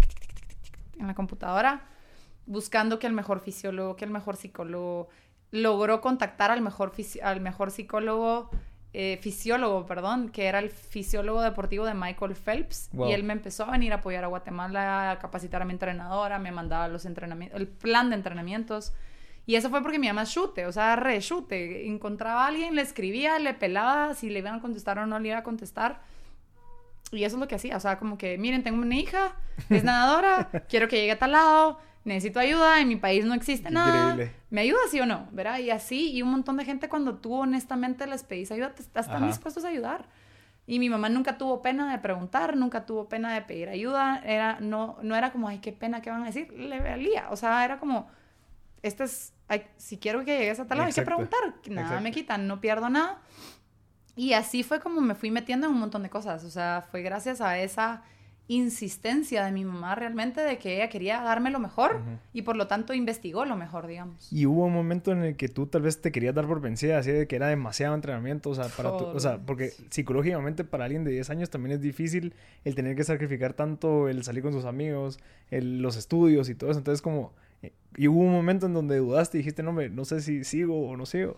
en 0.98 1.06
la 1.06 1.14
computadora 1.14 1.86
buscando 2.48 2.98
que 2.98 3.06
el 3.06 3.12
mejor 3.12 3.40
fisiólogo, 3.40 3.94
que 3.94 4.04
el 4.04 4.10
mejor 4.10 4.36
psicólogo, 4.36 5.08
logró 5.50 6.00
contactar 6.00 6.50
al 6.50 6.60
mejor, 6.62 6.92
al 7.22 7.40
mejor 7.40 7.70
psicólogo, 7.70 8.50
eh, 8.94 9.18
fisiólogo, 9.20 9.86
perdón, 9.86 10.30
que 10.30 10.46
era 10.46 10.58
el 10.58 10.70
fisiólogo 10.70 11.42
deportivo 11.42 11.84
de 11.84 11.94
Michael 11.94 12.34
Phelps. 12.34 12.90
Y 12.94 13.12
él 13.12 13.22
me 13.22 13.34
empezó 13.34 13.64
a 13.64 13.70
venir 13.70 13.92
a 13.92 13.96
apoyar 13.96 14.24
a 14.24 14.28
Guatemala, 14.28 15.10
a 15.12 15.18
capacitar 15.18 15.62
a 15.62 15.66
mi 15.66 15.72
entrenadora, 15.72 16.38
me 16.38 16.50
mandaba 16.50 16.88
los 16.88 17.04
entrenamientos, 17.04 17.60
el 17.60 17.68
plan 17.68 18.08
de 18.08 18.16
entrenamientos. 18.16 18.92
Y 19.46 19.54
eso 19.56 19.70
fue 19.70 19.82
porque 19.82 19.98
mi 19.98 20.08
mamá 20.08 20.24
chute, 20.24 20.66
o 20.66 20.72
sea, 20.72 20.96
re 20.96 21.20
chute. 21.20 21.86
Encontraba 21.86 22.44
a 22.44 22.48
alguien, 22.48 22.74
le 22.74 22.82
escribía, 22.82 23.38
le 23.38 23.54
pelaba, 23.54 24.14
si 24.14 24.30
le 24.30 24.40
iban 24.40 24.56
a 24.56 24.60
contestar 24.60 24.98
o 24.98 25.06
no 25.06 25.18
le 25.18 25.28
iba 25.28 25.38
a 25.38 25.42
contestar. 25.42 26.00
Y 27.12 27.24
eso 27.24 27.36
es 27.36 27.40
lo 27.40 27.48
que 27.48 27.54
hacía, 27.54 27.76
o 27.76 27.80
sea, 27.80 27.98
como 27.98 28.18
que, 28.18 28.36
miren, 28.36 28.62
tengo 28.62 28.82
una 28.82 28.96
hija, 28.96 29.36
es 29.70 29.84
nadadora, 29.84 30.50
quiero 30.68 30.88
que 30.88 30.96
llegue 30.96 31.12
a 31.12 31.18
tal 31.18 31.32
lado, 31.32 31.78
necesito 32.08 32.40
ayuda, 32.40 32.80
en 32.80 32.88
mi 32.88 32.96
país 32.96 33.24
no 33.24 33.34
existe 33.34 33.70
nada. 33.70 34.16
¿Me 34.50 34.62
ayudas 34.62 34.90
sí 34.90 35.00
o 35.00 35.06
no? 35.06 35.28
¿Verdad? 35.30 35.58
Y 35.58 35.70
así, 35.70 36.10
y 36.12 36.22
un 36.22 36.30
montón 36.30 36.56
de 36.56 36.64
gente 36.64 36.88
cuando 36.88 37.16
tú 37.16 37.34
honestamente 37.34 38.06
les 38.06 38.24
pedís 38.24 38.50
ayuda, 38.50 38.74
están 38.76 39.26
dispuestos 39.26 39.64
a 39.64 39.68
ayudar. 39.68 40.08
Y 40.66 40.78
mi 40.80 40.90
mamá 40.90 41.08
nunca 41.08 41.38
tuvo 41.38 41.62
pena 41.62 41.90
de 41.90 41.98
preguntar, 41.98 42.54
nunca 42.56 42.84
tuvo 42.84 43.08
pena 43.08 43.32
de 43.32 43.40
pedir 43.40 43.70
ayuda. 43.70 44.20
Era, 44.22 44.60
no, 44.60 44.98
no 45.02 45.16
era 45.16 45.32
como, 45.32 45.48
ay, 45.48 45.60
qué 45.60 45.72
pena, 45.72 46.02
¿qué 46.02 46.10
van 46.10 46.22
a 46.22 46.26
decir? 46.26 46.52
Le 46.52 46.80
valía. 46.80 47.28
O 47.30 47.36
sea, 47.36 47.64
era 47.64 47.78
como, 47.78 48.10
este 48.82 49.04
es, 49.04 49.32
si 49.78 49.96
quiero 49.96 50.24
que 50.26 50.38
llegues 50.38 50.60
a 50.60 50.66
tal 50.66 50.78
lado, 50.78 50.88
hay 50.88 50.94
que 50.94 51.02
preguntar. 51.02 51.40
Nada 51.70 52.00
me 52.00 52.12
quitan, 52.12 52.46
no 52.46 52.60
pierdo 52.60 52.90
nada. 52.90 53.18
Y 54.14 54.32
así 54.32 54.62
fue 54.62 54.80
como 54.80 55.00
me 55.00 55.14
fui 55.14 55.30
metiendo 55.30 55.68
en 55.68 55.72
un 55.72 55.80
montón 55.80 56.02
de 56.02 56.10
cosas. 56.10 56.44
O 56.44 56.50
sea, 56.50 56.84
fue 56.90 57.02
gracias 57.02 57.40
a 57.40 57.58
esa 57.58 58.02
insistencia 58.48 59.44
de 59.44 59.52
mi 59.52 59.64
mamá 59.64 59.94
realmente 59.94 60.40
de 60.40 60.58
que 60.58 60.76
ella 60.76 60.88
quería 60.88 61.20
darme 61.20 61.50
lo 61.50 61.58
mejor 61.58 62.00
y 62.32 62.42
por 62.42 62.56
lo 62.56 62.66
tanto 62.66 62.94
investigó 62.94 63.44
lo 63.44 63.56
mejor, 63.56 63.86
digamos. 63.86 64.32
Y 64.32 64.46
hubo 64.46 64.64
un 64.64 64.72
momento 64.72 65.12
en 65.12 65.22
el 65.22 65.36
que 65.36 65.48
tú 65.48 65.66
tal 65.66 65.82
vez 65.82 66.00
te 66.00 66.10
querías 66.10 66.34
dar 66.34 66.46
por 66.46 66.62
vencida, 66.62 66.98
así 66.98 67.12
de 67.12 67.26
que 67.26 67.36
era 67.36 67.48
demasiado 67.48 67.94
entrenamiento, 67.94 68.48
o 68.48 68.54
sea, 68.54 68.64
para 68.68 68.90
o 68.90 69.20
sea, 69.20 69.38
porque 69.38 69.72
psicológicamente 69.90 70.64
para 70.64 70.86
alguien 70.86 71.04
de 71.04 71.10
10 71.10 71.28
años 71.28 71.50
también 71.50 71.74
es 71.74 71.82
difícil 71.82 72.34
el 72.64 72.74
tener 72.74 72.96
que 72.96 73.04
sacrificar 73.04 73.52
tanto 73.52 74.08
el 74.08 74.24
salir 74.24 74.42
con 74.42 74.54
sus 74.54 74.64
amigos, 74.64 75.20
el, 75.50 75.82
los 75.82 75.96
estudios 75.96 76.48
y 76.48 76.54
todo 76.54 76.70
eso, 76.70 76.78
entonces 76.78 77.02
como 77.02 77.34
eh, 77.62 77.72
y 77.96 78.08
hubo 78.08 78.20
un 78.20 78.32
momento 78.32 78.64
en 78.64 78.72
donde 78.72 78.96
dudaste 78.96 79.36
y 79.36 79.40
dijiste, 79.40 79.62
"No 79.62 79.72
me 79.72 79.90
no 79.90 80.06
sé 80.06 80.22
si 80.22 80.44
sigo 80.44 80.88
o 80.88 80.96
no 80.96 81.04
sigo." 81.04 81.36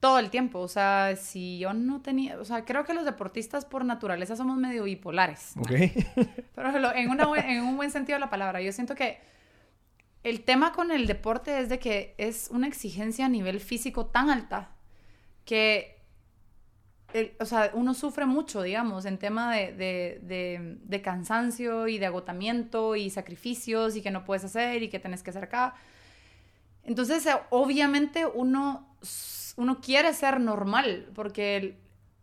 Todo 0.00 0.18
el 0.18 0.30
tiempo. 0.30 0.60
O 0.60 0.68
sea, 0.68 1.16
si 1.16 1.58
yo 1.58 1.72
no 1.72 2.00
tenía, 2.00 2.38
o 2.38 2.44
sea, 2.44 2.64
creo 2.64 2.84
que 2.84 2.94
los 2.94 3.04
deportistas 3.04 3.64
por 3.64 3.84
naturaleza 3.84 4.36
somos 4.36 4.56
medio 4.56 4.84
bipolares. 4.84 5.54
Ok. 5.58 5.70
Pero 6.54 6.94
en, 6.94 7.20
en 7.20 7.62
un 7.62 7.76
buen 7.76 7.90
sentido 7.90 8.16
de 8.16 8.20
la 8.20 8.30
palabra. 8.30 8.60
Yo 8.60 8.72
siento 8.72 8.94
que 8.94 9.18
el 10.22 10.42
tema 10.44 10.72
con 10.72 10.90
el 10.90 11.06
deporte 11.06 11.60
es 11.60 11.68
de 11.68 11.78
que 11.78 12.14
es 12.18 12.48
una 12.50 12.66
exigencia 12.66 13.26
a 13.26 13.28
nivel 13.28 13.60
físico 13.60 14.06
tan 14.06 14.30
alta 14.30 14.70
que 15.44 15.98
o 17.40 17.44
sea, 17.46 17.70
uno 17.72 17.94
sufre 17.94 18.26
mucho, 18.26 18.62
digamos, 18.62 19.06
en 19.06 19.16
tema 19.16 19.54
de, 19.54 19.72
de, 19.72 20.78
de, 20.82 21.02
cansancio 21.02 21.88
y 21.88 21.98
de 21.98 22.06
agotamiento 22.06 22.96
y 22.96 23.08
sacrificios 23.08 23.96
y 23.96 24.02
que 24.02 24.10
no 24.10 24.24
puedes 24.24 24.44
hacer 24.44 24.82
y 24.82 24.90
que 24.90 24.98
tenés 24.98 25.22
que 25.22 25.30
hacer 25.30 25.44
acá. 25.44 25.74
Entonces, 26.84 27.26
obviamente 27.48 28.26
uno, 28.26 28.86
uno 29.58 29.80
quiere 29.80 30.14
ser 30.14 30.38
normal 30.38 31.08
porque 31.16 31.76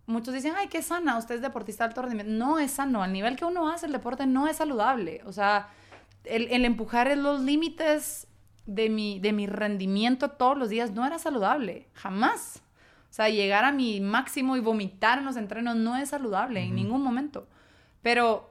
muchos 0.05 0.33
dicen, 0.33 0.53
ay, 0.55 0.69
qué 0.69 0.81
sana, 0.81 1.17
usted 1.17 1.35
es 1.35 1.41
deportista 1.41 1.83
de 1.83 1.89
alto 1.89 2.01
rendimiento. 2.01 2.33
No 2.33 2.59
es 2.59 2.71
sano, 2.71 3.03
al 3.03 3.11
nivel 3.11 3.35
que 3.35 3.43
uno 3.43 3.69
hace 3.69 3.87
el 3.87 3.91
deporte 3.91 4.25
no 4.25 4.47
es 4.47 4.55
saludable. 4.55 5.21
O 5.25 5.33
sea, 5.33 5.67
el, 6.23 6.47
el 6.49 6.63
empujar 6.63 7.15
los 7.17 7.41
límites 7.41 8.27
de 8.65 8.89
mi, 8.89 9.19
de 9.19 9.33
mi 9.33 9.47
rendimiento 9.47 10.29
todos 10.29 10.57
los 10.57 10.69
días 10.69 10.91
no 10.91 11.05
era 11.05 11.19
saludable, 11.19 11.89
jamás. 11.93 12.63
O 13.09 13.13
sea, 13.13 13.27
llegar 13.27 13.65
a 13.65 13.73
mi 13.73 13.99
máximo 13.99 14.55
y 14.55 14.61
vomitar 14.61 15.19
en 15.19 15.25
los 15.25 15.35
entrenos 15.35 15.75
no 15.75 15.97
es 15.97 16.09
saludable 16.09 16.61
en 16.61 16.73
ningún 16.73 17.01
momento. 17.01 17.49
Pero 18.01 18.49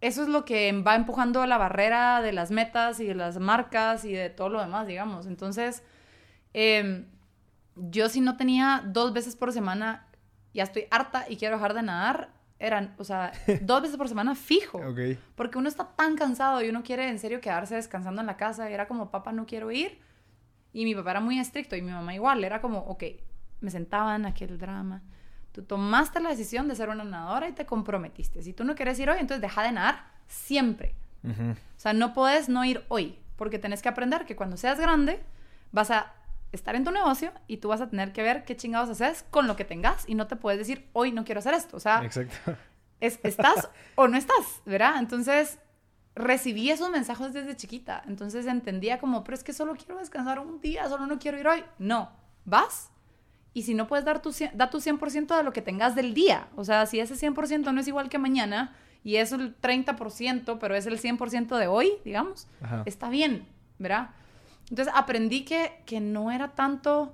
eso 0.00 0.22
es 0.22 0.28
lo 0.28 0.44
que 0.44 0.70
va 0.80 0.94
empujando 0.94 1.44
la 1.44 1.58
barrera 1.58 2.22
de 2.22 2.32
las 2.32 2.52
metas 2.52 3.00
y 3.00 3.06
de 3.06 3.16
las 3.16 3.40
marcas 3.40 4.04
y 4.04 4.12
de 4.12 4.30
todo 4.30 4.48
lo 4.48 4.60
demás, 4.60 4.86
digamos. 4.86 5.26
Entonces, 5.26 5.82
em, 6.52 7.06
yo 7.76 8.08
si 8.08 8.20
no 8.20 8.36
tenía 8.36 8.82
dos 8.86 9.12
veces 9.12 9.36
por 9.36 9.52
semana, 9.52 10.06
ya 10.52 10.64
estoy 10.64 10.86
harta 10.90 11.26
y 11.28 11.36
quiero 11.36 11.56
dejar 11.56 11.74
de 11.74 11.82
nadar, 11.82 12.30
eran, 12.58 12.94
o 12.98 13.04
sea, 13.04 13.32
dos 13.62 13.82
veces 13.82 13.96
por 13.96 14.08
semana 14.08 14.34
fijo. 14.34 14.80
Porque 15.34 15.58
uno 15.58 15.68
está 15.68 15.88
tan 15.96 16.16
cansado 16.16 16.62
y 16.62 16.68
uno 16.68 16.82
quiere 16.82 17.08
en 17.08 17.18
serio 17.18 17.40
quedarse 17.40 17.74
descansando 17.74 18.20
en 18.20 18.26
la 18.26 18.36
casa. 18.36 18.70
Y 18.70 18.74
era 18.74 18.86
como, 18.86 19.10
papá, 19.10 19.32
no 19.32 19.46
quiero 19.46 19.70
ir. 19.70 19.98
Y 20.72 20.84
mi 20.84 20.94
papá 20.94 21.12
era 21.12 21.20
muy 21.20 21.38
estricto 21.38 21.74
y 21.74 21.82
mi 21.82 21.90
mamá 21.90 22.14
igual. 22.14 22.44
Era 22.44 22.60
como, 22.60 22.80
ok, 22.80 23.04
me 23.60 23.70
sentaba 23.70 24.14
en 24.14 24.26
aquel 24.26 24.58
drama. 24.58 25.02
Tú 25.52 25.62
tomaste 25.62 26.20
la 26.20 26.28
decisión 26.28 26.68
de 26.68 26.76
ser 26.76 26.90
una 26.90 27.02
nadadora 27.02 27.48
y 27.48 27.52
te 27.52 27.66
comprometiste. 27.66 28.42
Si 28.42 28.52
tú 28.52 28.64
no 28.64 28.74
quieres 28.74 28.98
ir 29.00 29.10
hoy, 29.10 29.18
entonces 29.18 29.40
deja 29.40 29.62
de 29.62 29.72
nadar 29.72 30.04
siempre. 30.28 30.94
O 31.22 31.54
sea, 31.76 31.92
no 31.92 32.14
puedes 32.14 32.48
no 32.48 32.64
ir 32.64 32.82
hoy, 32.88 33.18
porque 33.36 33.58
tenés 33.58 33.82
que 33.82 33.90
aprender 33.90 34.24
que 34.24 34.36
cuando 34.36 34.56
seas 34.56 34.80
grande 34.80 35.20
vas 35.70 35.90
a 35.90 36.14
estar 36.52 36.74
en 36.74 36.84
tu 36.84 36.90
negocio 36.90 37.32
y 37.46 37.58
tú 37.58 37.68
vas 37.68 37.80
a 37.80 37.88
tener 37.88 38.12
que 38.12 38.22
ver 38.22 38.44
qué 38.44 38.56
chingados 38.56 38.90
haces 38.90 39.24
con 39.30 39.46
lo 39.46 39.56
que 39.56 39.64
tengas 39.64 40.08
y 40.08 40.14
no 40.14 40.26
te 40.26 40.36
puedes 40.36 40.58
decir, 40.58 40.88
hoy 40.92 41.12
no 41.12 41.24
quiero 41.24 41.38
hacer 41.38 41.54
esto. 41.54 41.76
O 41.76 41.80
sea, 41.80 42.02
Es, 43.00 43.18
estás 43.22 43.70
o 43.94 44.08
no 44.08 44.18
estás, 44.18 44.60
¿verdad? 44.66 44.96
Entonces, 44.98 45.58
recibí 46.14 46.70
esos 46.70 46.90
mensajes 46.90 47.32
desde 47.32 47.56
chiquita. 47.56 48.02
Entonces 48.06 48.46
entendía 48.46 48.98
como, 48.98 49.24
pero 49.24 49.34
es 49.36 49.44
que 49.44 49.54
solo 49.54 49.74
quiero 49.74 49.98
descansar 49.98 50.38
un 50.38 50.60
día, 50.60 50.88
solo 50.88 51.06
no 51.06 51.18
quiero 51.18 51.38
ir 51.38 51.48
hoy. 51.48 51.64
No, 51.78 52.10
vas 52.44 52.90
y 53.52 53.62
si 53.62 53.74
no 53.74 53.86
puedes 53.86 54.04
dar 54.04 54.22
tu, 54.22 54.32
da 54.54 54.70
tu 54.70 54.78
100% 54.78 55.36
de 55.36 55.42
lo 55.42 55.52
que 55.52 55.62
tengas 55.62 55.94
del 55.94 56.14
día. 56.14 56.48
O 56.56 56.64
sea, 56.64 56.86
si 56.86 57.00
ese 57.00 57.14
100% 57.14 57.72
no 57.72 57.80
es 57.80 57.88
igual 57.88 58.08
que 58.08 58.18
mañana 58.18 58.76
y 59.02 59.16
es 59.16 59.32
el 59.32 59.58
30%, 59.60 60.58
pero 60.60 60.74
es 60.74 60.86
el 60.86 61.00
100% 61.00 61.56
de 61.56 61.66
hoy, 61.66 61.92
digamos, 62.04 62.46
está 62.84 63.08
bien, 63.08 63.46
¿verdad? 63.78 64.10
Entonces 64.70 64.94
aprendí 64.96 65.44
que, 65.44 65.82
que 65.84 66.00
no 66.00 66.30
era 66.30 66.54
tanto 66.54 67.12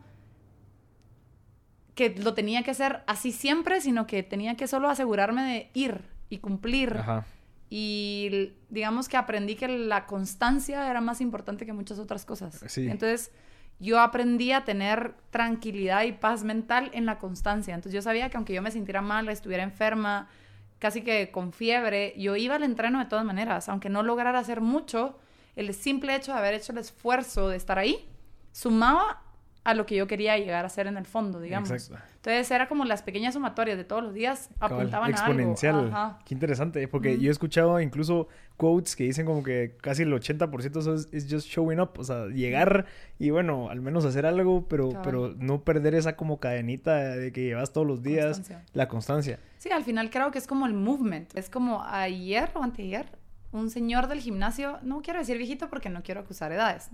que 1.95 2.11
lo 2.11 2.35
tenía 2.35 2.63
que 2.63 2.71
hacer 2.71 3.03
así 3.07 3.33
siempre, 3.33 3.81
sino 3.81 4.07
que 4.07 4.23
tenía 4.23 4.55
que 4.55 4.69
solo 4.69 4.91
asegurarme 4.91 5.43
de 5.43 5.71
ir 5.73 6.03
y 6.29 6.39
cumplir. 6.39 7.01
Y 7.71 8.53
digamos 8.69 9.09
que 9.09 9.17
aprendí 9.17 9.57
que 9.57 9.67
la 9.67 10.07
constancia 10.07 10.89
era 10.89 11.01
más 11.01 11.21
importante 11.21 11.65
que 11.65 11.73
muchas 11.73 11.99
otras 11.99 12.27
cosas. 12.27 12.63
Sí. 12.69 12.87
Entonces 12.87 13.33
yo 13.79 13.99
aprendí 14.01 14.53
a 14.53 14.65
tener 14.65 15.15
tranquilidad 15.31 16.05
y 16.05 16.13
paz 16.13 16.45
mental 16.45 16.91
en 16.93 17.07
la 17.07 17.19
constancia. 17.19 17.75
Entonces 17.75 17.95
yo 17.95 18.03
sabía 18.03 18.29
que 18.29 18.37
aunque 18.37 18.53
yo 18.53 18.63
me 18.63 18.71
sintiera 18.71 19.01
mal, 19.01 19.29
estuviera 19.31 19.63
enferma, 19.63 20.29
casi 20.79 21.03
que 21.03 21.31
con 21.31 21.53
fiebre, 21.53 22.15
yo 22.19 22.37
iba 22.37 22.57
al 22.57 22.63
entreno 22.63 22.99
de 22.99 23.07
todas 23.07 23.25
maneras, 23.25 23.69
aunque 23.71 23.89
no 23.89 24.03
lograra 24.03 24.39
hacer 24.39 24.61
mucho, 24.61 25.19
el 25.57 25.75
simple 25.75 26.15
hecho 26.15 26.33
de 26.33 26.39
haber 26.39 26.55
hecho 26.55 26.73
el 26.73 26.79
esfuerzo 26.79 27.49
de 27.49 27.57
estar 27.57 27.79
ahí 27.79 28.09
sumaba 28.53 29.23
a 29.67 29.75
lo 29.75 29.85
que 29.85 29.97
yo 29.97 30.07
quería 30.07 30.39
llegar 30.39 30.65
a 30.65 30.69
ser 30.69 30.87
en 30.87 30.97
el 30.97 31.07
fondo, 31.07 31.41
digamos. 31.41 31.73
Entonces 31.73 32.51
era 32.53 32.69
como 32.69 32.85
las 32.85 33.03
pequeñas 33.03 33.35
sumatorias 33.35 33.77
de 33.77 33.83
todos 33.83 34.01
los 34.01 34.15
días 34.15 34.49
apuntaban 34.61 35.13
a 35.13 35.17
algo. 35.17 35.33
Exponencial. 35.33 36.19
Qué 36.25 36.35
interesante, 36.35 36.87
porque 36.87 37.19
yo 37.19 37.31
he 37.31 37.33
escuchado 37.33 37.81
incluso 37.81 38.29
quotes 38.57 38.95
que 38.95 39.03
dicen 39.03 39.27
como 39.27 39.43
que 39.43 39.77
casi 39.83 40.05
el 40.05 40.13
80% 40.13 41.09
es, 41.13 41.27
just 41.29 41.49
showing 41.49 41.81
up, 41.81 41.91
o 41.99 42.05
sea, 42.05 42.27
llegar 42.27 42.87
y 43.19 43.31
bueno, 43.31 43.69
al 43.69 43.81
menos 43.81 44.05
hacer 44.05 44.25
algo, 44.25 44.69
pero, 44.69 44.91
pero 45.03 45.35
no 45.37 45.65
perder 45.65 45.97
esa 45.97 46.15
como 46.15 46.39
cadenita 46.39 47.17
de 47.17 47.33
que 47.33 47.43
llevas 47.43 47.73
todos 47.73 47.89
los 47.89 48.05
días, 48.05 48.49
la 48.73 48.87
constancia. 48.87 49.41
Sí, 49.59 49.71
al 49.71 49.83
final 49.83 50.11
creo 50.11 50.31
que 50.31 50.39
es 50.39 50.47
como 50.47 50.67
el 50.67 50.75
movement, 50.75 51.37
es 51.37 51.51
como 51.51 51.83
ayer 51.83 52.51
o 52.55 52.63
anteayer 52.63 53.11
un 53.53 53.71
señor 53.71 54.09
del 54.09 54.21
gimnasio, 54.21 54.79
no 54.83 55.03
quiero 55.03 55.21
decir 55.21 55.39
viejito 55.39 55.69
porque 55.69 55.89
no 55.89 56.03
quiero 56.03 56.21
acusar 56.21 56.53
edades, 56.53 56.91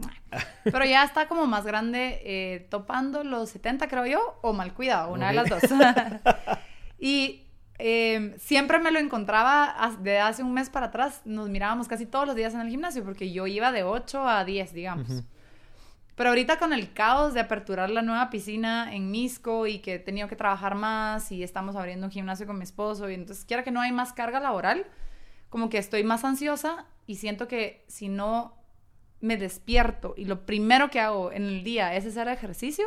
pero 0.64 0.84
ya 0.84 1.04
está 1.04 1.26
como 1.28 1.46
más 1.46 1.64
grande, 1.64 2.20
eh, 2.24 2.66
topando 2.70 3.24
los 3.24 3.50
70 3.50 3.88
creo 3.88 4.06
yo, 4.06 4.38
o 4.42 4.52
mal 4.52 4.72
cuidado, 4.74 5.12
una 5.12 5.28
de 5.28 5.34
las 5.34 5.48
dos. 5.48 5.62
y 6.98 7.46
em, 7.78 8.38
siempre 8.38 8.78
me 8.78 8.90
lo 8.90 8.98
encontraba 8.98 9.74
de 10.00 10.20
hace 10.20 10.42
un 10.42 10.52
mes 10.52 10.70
para 10.70 10.86
atrás, 10.86 11.22
nos 11.24 11.48
mirábamos 11.48 11.88
casi 11.88 12.06
todos 12.06 12.26
los 12.26 12.36
días 12.36 12.54
en 12.54 12.60
el 12.60 12.68
gimnasio 12.68 13.02
porque 13.04 13.32
yo 13.32 13.46
iba 13.46 13.72
de 13.72 13.82
8 13.82 14.28
a 14.28 14.44
10, 14.44 14.72
digamos. 14.72 15.24
Pero 16.14 16.28
ahorita 16.28 16.58
con 16.58 16.72
el 16.72 16.92
caos 16.92 17.32
de 17.32 17.40
aperturar 17.40 17.88
la 17.88 18.02
nueva 18.02 18.28
piscina 18.28 18.94
en 18.94 19.10
Misco 19.10 19.66
y 19.66 19.78
que 19.78 19.94
he 19.94 19.98
tenido 19.98 20.28
que 20.28 20.36
trabajar 20.36 20.74
más 20.74 21.32
y 21.32 21.42
estamos 21.42 21.74
abriendo 21.74 22.06
un 22.06 22.12
gimnasio 22.12 22.46
con 22.46 22.58
mi 22.58 22.64
esposo 22.64 23.08
y 23.10 23.14
entonces 23.14 23.46
quiera 23.46 23.64
que 23.64 23.70
no 23.70 23.80
hay 23.80 23.92
más 23.92 24.12
carga 24.12 24.38
laboral, 24.38 24.86
como 25.52 25.68
que 25.68 25.76
estoy 25.76 26.02
más 26.02 26.24
ansiosa 26.24 26.86
y 27.06 27.16
siento 27.16 27.46
que 27.46 27.84
si 27.86 28.08
no 28.08 28.54
me 29.20 29.36
despierto 29.36 30.14
y 30.16 30.24
lo 30.24 30.46
primero 30.46 30.88
que 30.90 30.98
hago 30.98 31.30
en 31.30 31.44
el 31.44 31.62
día 31.62 31.94
es 31.94 32.06
hacer 32.06 32.26
ejercicio, 32.28 32.86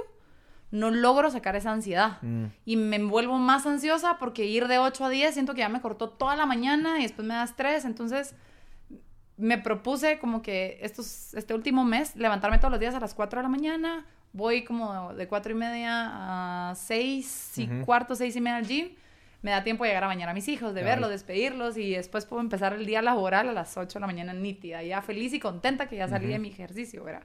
no 0.71 0.89
logro 0.89 1.30
sacar 1.30 1.56
esa 1.56 1.71
ansiedad. 1.71 2.17
Mm. 2.23 2.45
Y 2.65 2.75
me 2.75 2.97
vuelvo 3.04 3.38
más 3.38 3.67
ansiosa 3.67 4.17
porque 4.17 4.45
ir 4.45 4.67
de 4.67 4.80
8 4.80 5.06
a 5.06 5.10
10 5.10 5.36
siento 5.36 5.54
que 5.54 5.60
ya 5.60 5.69
me 5.69 5.80
cortó 5.80 6.10
toda 6.10 6.36
la 6.36 6.47
mañana 6.47 6.99
y 6.99 7.04
después 7.04 7.28
me 7.28 7.36
da 7.36 7.43
estrés. 7.43 7.86
Entonces 7.86 8.34
me 9.38 9.60
propuse 9.60 10.17
como 10.17 10.41
que 10.41 10.80
estos, 10.82 11.36
este 11.36 11.54
último 11.54 11.86
mes 11.86 12.15
levantarme 12.15 12.58
todos 12.58 12.71
los 12.71 12.80
días 12.80 12.95
a 12.95 12.99
las 12.99 13.13
4 13.13 13.41
de 13.41 13.43
la 13.43 13.49
mañana. 13.49 14.08
Voy 14.34 14.63
como 14.63 15.13
de 15.13 15.28
4 15.28 15.51
y 15.51 15.56
media 15.56 16.71
a 16.71 16.75
6 16.75 17.58
y 17.60 17.67
cuarto, 17.86 18.15
6 18.15 18.36
y 18.36 18.41
media 18.41 18.58
al 18.58 18.65
gym 18.65 18.89
me 19.41 19.52
da 19.52 19.63
tiempo 19.63 19.84
de 19.84 19.89
llegar 19.89 20.06
a 20.06 20.08
bañar 20.08 20.30
a 20.30 20.34
mis 20.34 20.48
hijos, 20.48 20.74
de 20.74 20.84
verlos, 20.84 21.10
despedirlos 21.10 21.78
y 21.78 21.91
después 21.91 22.26
puedo 22.26 22.41
empezar 22.41 22.74
el 22.74 22.86
día 22.86 23.02
laboral 23.02 23.50
a 23.50 23.54
las 23.54 23.78
8 23.78 23.93
de 23.93 24.00
la 24.00 24.08
mañana 24.08 24.34
nítida, 24.34 24.82
ya 24.84 25.02
feliz 25.02 25.34
y 25.34 25.39
contenta 25.39 25.88
que 25.88 25.98
ya 25.98 26.08
salí 26.08 26.28
de 26.28 26.39
mi 26.39 26.50
ejercicio, 26.50 27.04
¿verdad? 27.04 27.24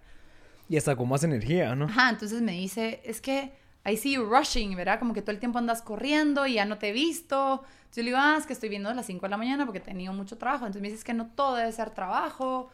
Y 0.68 0.76
hasta 0.76 0.94
con 0.94 1.08
más 1.08 1.24
energía, 1.24 1.74
¿no? 1.74 1.86
Ajá, 1.86 2.10
entonces 2.10 2.42
me 2.42 2.52
dice, 2.52 3.00
es 3.04 3.20
que 3.20 3.52
I 3.84 3.96
see 3.96 4.12
you 4.12 4.24
rushing, 4.24 4.76
¿verdad? 4.76 4.98
Como 4.98 5.14
que 5.14 5.22
todo 5.22 5.32
el 5.32 5.38
tiempo 5.38 5.58
andas 5.58 5.82
corriendo 5.82 6.46
y 6.46 6.54
ya 6.54 6.64
no 6.64 6.78
te 6.78 6.90
he 6.90 6.92
visto. 6.92 7.62
Yo 7.94 8.02
le 8.02 8.10
digo, 8.10 8.18
ah, 8.20 8.36
es 8.38 8.46
que 8.46 8.52
estoy 8.52 8.68
viendo 8.68 8.88
a 8.88 8.94
las 8.94 9.06
5 9.06 9.26
de 9.26 9.30
la 9.30 9.36
mañana 9.36 9.64
porque 9.64 9.78
he 9.78 9.82
tenido 9.82 10.12
mucho 10.12 10.38
trabajo. 10.38 10.66
Entonces 10.66 10.82
me 10.82 10.88
dice, 10.88 10.98
es 10.98 11.04
que 11.04 11.14
no 11.14 11.28
todo 11.28 11.56
debe 11.56 11.72
ser 11.72 11.90
trabajo. 11.90 12.70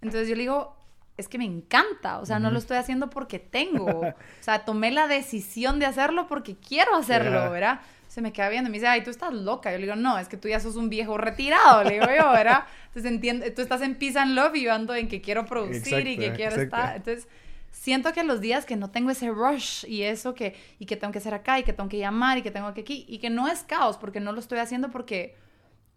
Entonces 0.00 0.28
yo 0.28 0.34
le 0.34 0.42
digo, 0.42 0.76
es 1.16 1.28
que 1.28 1.38
me 1.38 1.44
encanta, 1.44 2.18
o 2.18 2.26
sea, 2.26 2.38
no 2.38 2.50
lo 2.50 2.58
estoy 2.58 2.76
haciendo 2.76 3.08
porque 3.08 3.38
tengo, 3.38 3.86
o 3.86 4.14
sea, 4.40 4.64
tomé 4.64 4.90
la 4.90 5.06
decisión 5.06 5.78
de 5.78 5.86
hacerlo 5.86 6.26
porque 6.26 6.56
quiero 6.56 6.94
hacerlo, 6.94 7.50
¿verdad? 7.50 7.80
Se 8.16 8.22
me 8.22 8.32
queda 8.32 8.48
viendo 8.48 8.68
y 8.68 8.70
me 8.70 8.78
dice, 8.78 8.86
ay, 8.86 9.04
tú 9.04 9.10
estás 9.10 9.30
loca. 9.30 9.70
Yo 9.70 9.76
le 9.76 9.84
digo, 9.84 9.94
no, 9.94 10.18
es 10.18 10.26
que 10.26 10.38
tú 10.38 10.48
ya 10.48 10.58
sos 10.58 10.76
un 10.76 10.88
viejo 10.88 11.18
retirado, 11.18 11.84
le 11.84 12.00
digo 12.00 12.06
yo, 12.06 12.32
¿verdad? 12.32 12.64
Entonces 12.86 13.12
entiende, 13.12 13.50
tú 13.50 13.60
estás 13.60 13.82
en 13.82 13.94
Peace 13.94 14.18
and 14.18 14.34
Love 14.34 14.54
y 14.54 14.62
yo 14.62 14.72
ando 14.72 14.94
en 14.94 15.06
que 15.06 15.20
quiero 15.20 15.44
producir 15.44 16.06
y 16.06 16.16
que 16.16 16.32
quiero 16.32 16.58
estar. 16.58 16.96
Entonces, 16.96 17.28
siento 17.70 18.14
que 18.14 18.24
los 18.24 18.40
días 18.40 18.64
que 18.64 18.74
no 18.74 18.90
tengo 18.90 19.10
ese 19.10 19.28
rush 19.28 19.84
y 19.86 20.04
eso 20.04 20.32
que, 20.32 20.56
y 20.78 20.86
que 20.86 20.96
tengo 20.96 21.12
que 21.12 21.18
hacer 21.18 21.34
acá 21.34 21.58
y 21.58 21.62
que 21.62 21.74
tengo 21.74 21.90
que 21.90 21.98
llamar 21.98 22.38
y 22.38 22.42
que 22.42 22.50
tengo 22.50 22.72
que 22.72 22.80
aquí, 22.80 23.04
y 23.06 23.18
que 23.18 23.28
no 23.28 23.48
es 23.48 23.64
caos, 23.64 23.98
porque 23.98 24.18
no 24.18 24.32
lo 24.32 24.40
estoy 24.40 24.60
haciendo 24.60 24.90
porque 24.90 25.36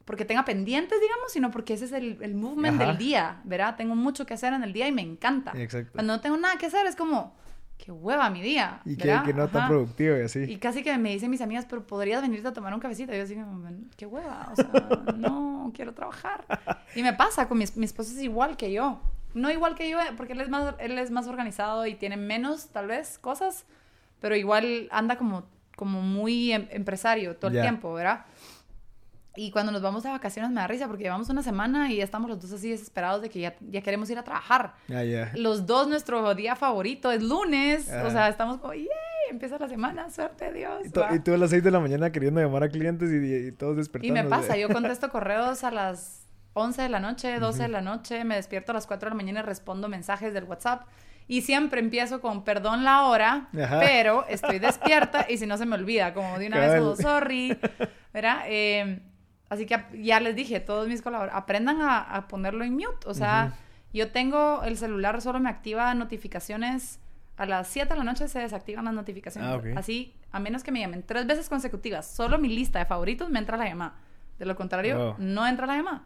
porque 0.04 0.26
tenga 0.26 0.44
pendientes, 0.44 1.00
digamos, 1.00 1.32
sino 1.32 1.52
porque 1.52 1.76
ese 1.76 1.86
es 1.86 1.94
el, 1.94 2.18
el 2.22 2.36
movement 2.36 2.80
del 2.80 2.98
día, 2.98 3.40
¿verdad? 3.46 3.76
Tengo 3.78 3.96
mucho 3.96 4.26
que 4.26 4.34
hacer 4.34 4.52
en 4.52 4.64
el 4.64 4.74
día 4.74 4.88
y 4.90 4.92
me 4.92 5.04
encanta. 5.04 5.54
Exacto. 5.56 5.92
Cuando 5.94 6.14
no 6.14 6.20
tengo 6.20 6.36
nada 6.36 6.58
que 6.58 6.66
hacer 6.66 6.86
es 6.86 6.98
como, 6.98 7.39
qué 7.80 7.92
hueva 7.92 8.30
mi 8.30 8.42
día. 8.42 8.82
Y 8.86 8.98
que, 8.98 9.18
que, 9.26 9.34
no 9.34 9.48
tan 9.48 9.70
productivo 9.70 10.18
y 10.18 10.22
así. 10.22 10.44
Y 10.44 10.58
casi 10.58 10.84
que 10.84 10.96
me 10.98 11.12
dicen 11.12 11.32
mis 11.32 11.42
amigas, 11.42 11.66
pero 11.68 11.88
podrías 11.88 12.22
venirte 12.22 12.48
a 12.48 12.54
tomar 12.54 12.74
un 12.74 12.80
cafecito. 12.80 13.14
Y 13.14 13.18
yo 13.18 13.24
así, 13.24 13.38
qué 13.98 14.06
hueva, 14.06 14.52
o 14.52 14.56
sea, 14.56 14.70
no, 15.18 15.72
quiero 15.74 15.94
trabajar. 15.94 16.46
Y 16.94 17.02
me 17.02 17.14
pasa 17.14 17.48
con 17.48 17.58
mi, 17.58 17.66
mi 17.76 17.86
esposo 17.86 18.12
es 18.12 18.22
igual 18.22 18.58
que 18.58 18.72
yo. 18.72 19.00
No 19.34 19.50
igual 19.50 19.76
que 19.76 19.90
yo, 19.90 19.98
porque 20.18 20.34
él 20.34 20.42
es 20.42 20.50
más, 20.50 20.76
él 20.80 20.98
es 20.98 21.12
más 21.12 21.28
organizado 21.28 21.86
y 21.86 21.96
tiene 21.96 22.18
menos, 22.18 22.70
tal 22.70 22.88
vez, 22.88 23.18
cosas, 23.18 23.66
pero 24.20 24.36
igual 24.36 24.90
anda 24.92 25.18
como, 25.18 25.46
como 25.76 26.02
muy 26.02 26.52
em, 26.52 26.68
empresario 26.72 27.36
todo 27.38 27.52
el 27.52 27.62
tiempo, 27.62 27.94
¿verdad? 27.94 28.26
Y 29.40 29.52
cuando 29.52 29.72
nos 29.72 29.82
vamos 29.82 30.04
de 30.04 30.10
vacaciones 30.10 30.52
me 30.52 30.60
da 30.60 30.68
risa 30.68 30.86
porque 30.88 31.04
llevamos 31.04 31.30
una 31.30 31.42
semana 31.42 31.90
y 31.90 31.96
ya 31.96 32.04
estamos 32.04 32.30
los 32.30 32.42
dos 32.42 32.52
así 32.52 32.72
desesperados 32.72 33.22
de 33.22 33.30
que 33.30 33.40
ya, 33.40 33.56
ya 33.62 33.82
queremos 33.82 34.10
ir 34.10 34.18
a 34.18 34.24
trabajar. 34.24 34.74
Los 35.34 35.66
dos, 35.66 35.88
nuestro 35.88 36.36
día 36.36 36.58
favorito 36.58 37.10
es 37.10 37.24
lunes. 37.24 37.90
O 38.04 38.12
sea, 38.12 38.28
estamos 38.28 38.58
como, 38.58 38.74
¡yay! 38.74 38.86
empieza 39.30 39.58
la 39.58 39.70
semana, 39.70 40.10
suerte, 40.10 40.52
Dios. 40.52 40.82
Y, 40.86 41.20
tú 41.20 41.34
a 41.34 41.38
las 41.38 41.52
6 41.52 41.64
de 41.64 41.72
la 41.72 41.80
mañana 41.80 42.12
queriendo 42.12 42.42
llamar 42.42 42.64
a 42.64 42.70
clientes 42.70 43.10
y, 43.14 43.54
todos 43.54 43.78
despertando. 43.78 44.20
Y 44.20 44.24
me 44.24 44.28
pasa, 44.28 44.58
yo 44.58 44.68
contesto 44.68 45.10
correos 45.10 45.64
a 45.64 45.72
las 45.72 46.28
11 46.52 46.82
de 46.82 46.90
la 46.90 47.00
noche, 47.00 47.40
12 47.40 47.62
de 47.62 47.70
la 47.70 47.82
noche, 47.82 48.26
me 48.26 48.36
despierto 48.36 48.74
a 48.74 48.76
las 48.76 48.88
4 48.88 49.06
de 49.06 49.12
la 49.12 49.16
mañana 49.16 49.40
y 49.40 49.44
respondo 49.44 49.88
mensajes 49.88 50.34
del 50.34 50.44
WhatsApp. 50.44 50.82
Y 51.30 51.44
siempre 51.44 51.80
empiezo 51.80 52.20
con 52.20 52.44
perdón 52.44 52.84
la 52.84 53.04
hora, 53.04 53.48
pero 53.54 54.26
estoy 54.28 54.60
despierta 54.60 55.28
y 55.30 55.38
si 55.38 55.46
no 55.46 55.56
se 55.56 55.66
me 55.66 55.76
olvida, 55.76 56.14
como 56.14 56.38
de 56.40 56.48
una 56.48 56.60
vez, 56.60 56.82
oh, 56.82 56.98
sorry, 56.98 57.58
¿verdad? 58.12 58.40
Eh, 58.48 59.00
así 59.50 59.66
que 59.66 59.84
ya 60.02 60.20
les 60.20 60.36
dije, 60.36 60.60
todos 60.60 60.88
mis 60.88 61.02
colaboradores, 61.02 61.42
aprendan 61.42 61.78
a, 61.82 62.28
ponerlo 62.28 62.64
en 62.64 62.74
mute. 62.74 63.08
O 63.08 63.14
sea, 63.14 63.54
yo 63.94 64.12
tengo 64.12 64.64
el 64.64 64.78
celular, 64.78 65.22
solo 65.22 65.40
me 65.40 65.50
activa 65.50 65.94
notificaciones. 65.94 67.00
A 67.38 67.46
las 67.46 67.68
7 67.70 67.90
de 67.90 67.98
la 67.98 68.04
noche 68.04 68.28
se 68.28 68.40
desactivan 68.40 68.86
las 68.86 68.94
notificaciones. 68.94 69.50
Ah, 69.50 69.80
Así, 69.80 70.14
a 70.32 70.40
menos 70.40 70.64
que 70.64 70.72
me 70.72 70.82
llamen 70.82 71.04
tres 71.04 71.26
veces 71.26 71.48
consecutivas, 71.50 72.06
solo 72.06 72.38
mi 72.38 72.50
lista 72.50 72.80
de 72.80 72.86
favoritos 72.86 73.30
me 73.30 73.40
entra 73.40 73.58
la 73.58 73.66
llamada. 73.66 73.96
De 74.38 74.46
lo 74.46 74.56
contrario, 74.56 75.16
no 75.18 75.48
entra 75.48 75.66
la 75.66 75.76
llamada. 75.76 76.04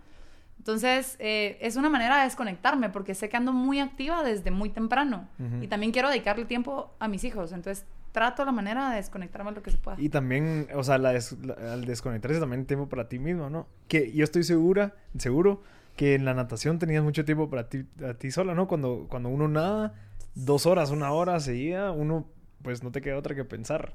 Entonces, 0.58 1.17
eh, 1.19 1.58
es 1.60 1.75
una 1.75 1.89
manera 1.89 2.17
de 2.19 2.23
desconectarme 2.23 2.89
porque 2.89 3.15
sé 3.15 3.29
que 3.29 3.36
ando 3.36 3.51
muy 3.51 3.79
activa 3.79 4.23
desde 4.23 4.49
muy 4.49 4.69
temprano 4.69 5.27
y 5.62 5.67
también 5.67 5.91
quiero 5.91 6.10
dedicarle 6.10 6.45
tiempo 6.45 6.93
a 6.99 7.08
mis 7.08 7.23
hijos. 7.23 7.51
Entonces, 7.51 7.86
trato 8.13 8.45
la 8.45 8.54
manera 8.54 8.91
de 8.91 8.95
desconectarme 8.97 9.52
lo 9.52 9.62
que 9.62 9.71
se 9.71 9.78
pueda. 9.78 9.97
Y 9.99 10.08
también, 10.08 10.67
o 10.73 10.84
sea, 10.84 10.95
al 10.95 11.86
desconectarse 11.86 12.39
también 12.39 12.65
tiempo 12.65 12.88
para 12.88 13.10
ti 13.10 13.19
mismo, 13.19 13.49
¿no? 13.49 13.67
Que 13.89 14.13
yo 14.13 14.23
estoy 14.23 14.43
segura, 14.43 14.95
seguro 15.17 15.62
que 15.97 16.15
en 16.15 16.23
la 16.23 16.34
natación 16.34 16.80
tenías 16.80 17.04
mucho 17.04 17.26
tiempo 17.26 17.49
para 17.49 17.67
ti, 17.67 17.86
a 18.08 18.13
ti 18.13 18.32
sola, 18.32 18.54
¿no? 18.54 18.67
Cuando, 18.67 19.08
cuando 19.10 19.30
uno 19.30 19.47
nada, 19.47 19.93
dos 20.36 20.65
horas, 20.65 20.91
una 20.91 21.12
hora 21.12 21.39
seguía, 21.39 21.91
uno 21.91 22.28
pues 22.62 22.84
no 22.84 22.91
te 22.91 23.02
queda 23.02 23.17
otra 23.17 23.36
que 23.36 23.43
pensar. 23.43 23.93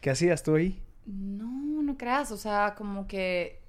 ¿Qué 0.00 0.10
hacías 0.10 0.42
tú 0.42 0.56
ahí? 0.56 0.82
No, 1.06 1.82
no 1.82 1.96
creas, 1.96 2.32
o 2.32 2.36
sea, 2.36 2.74
como 2.76 3.06
que 3.06 3.60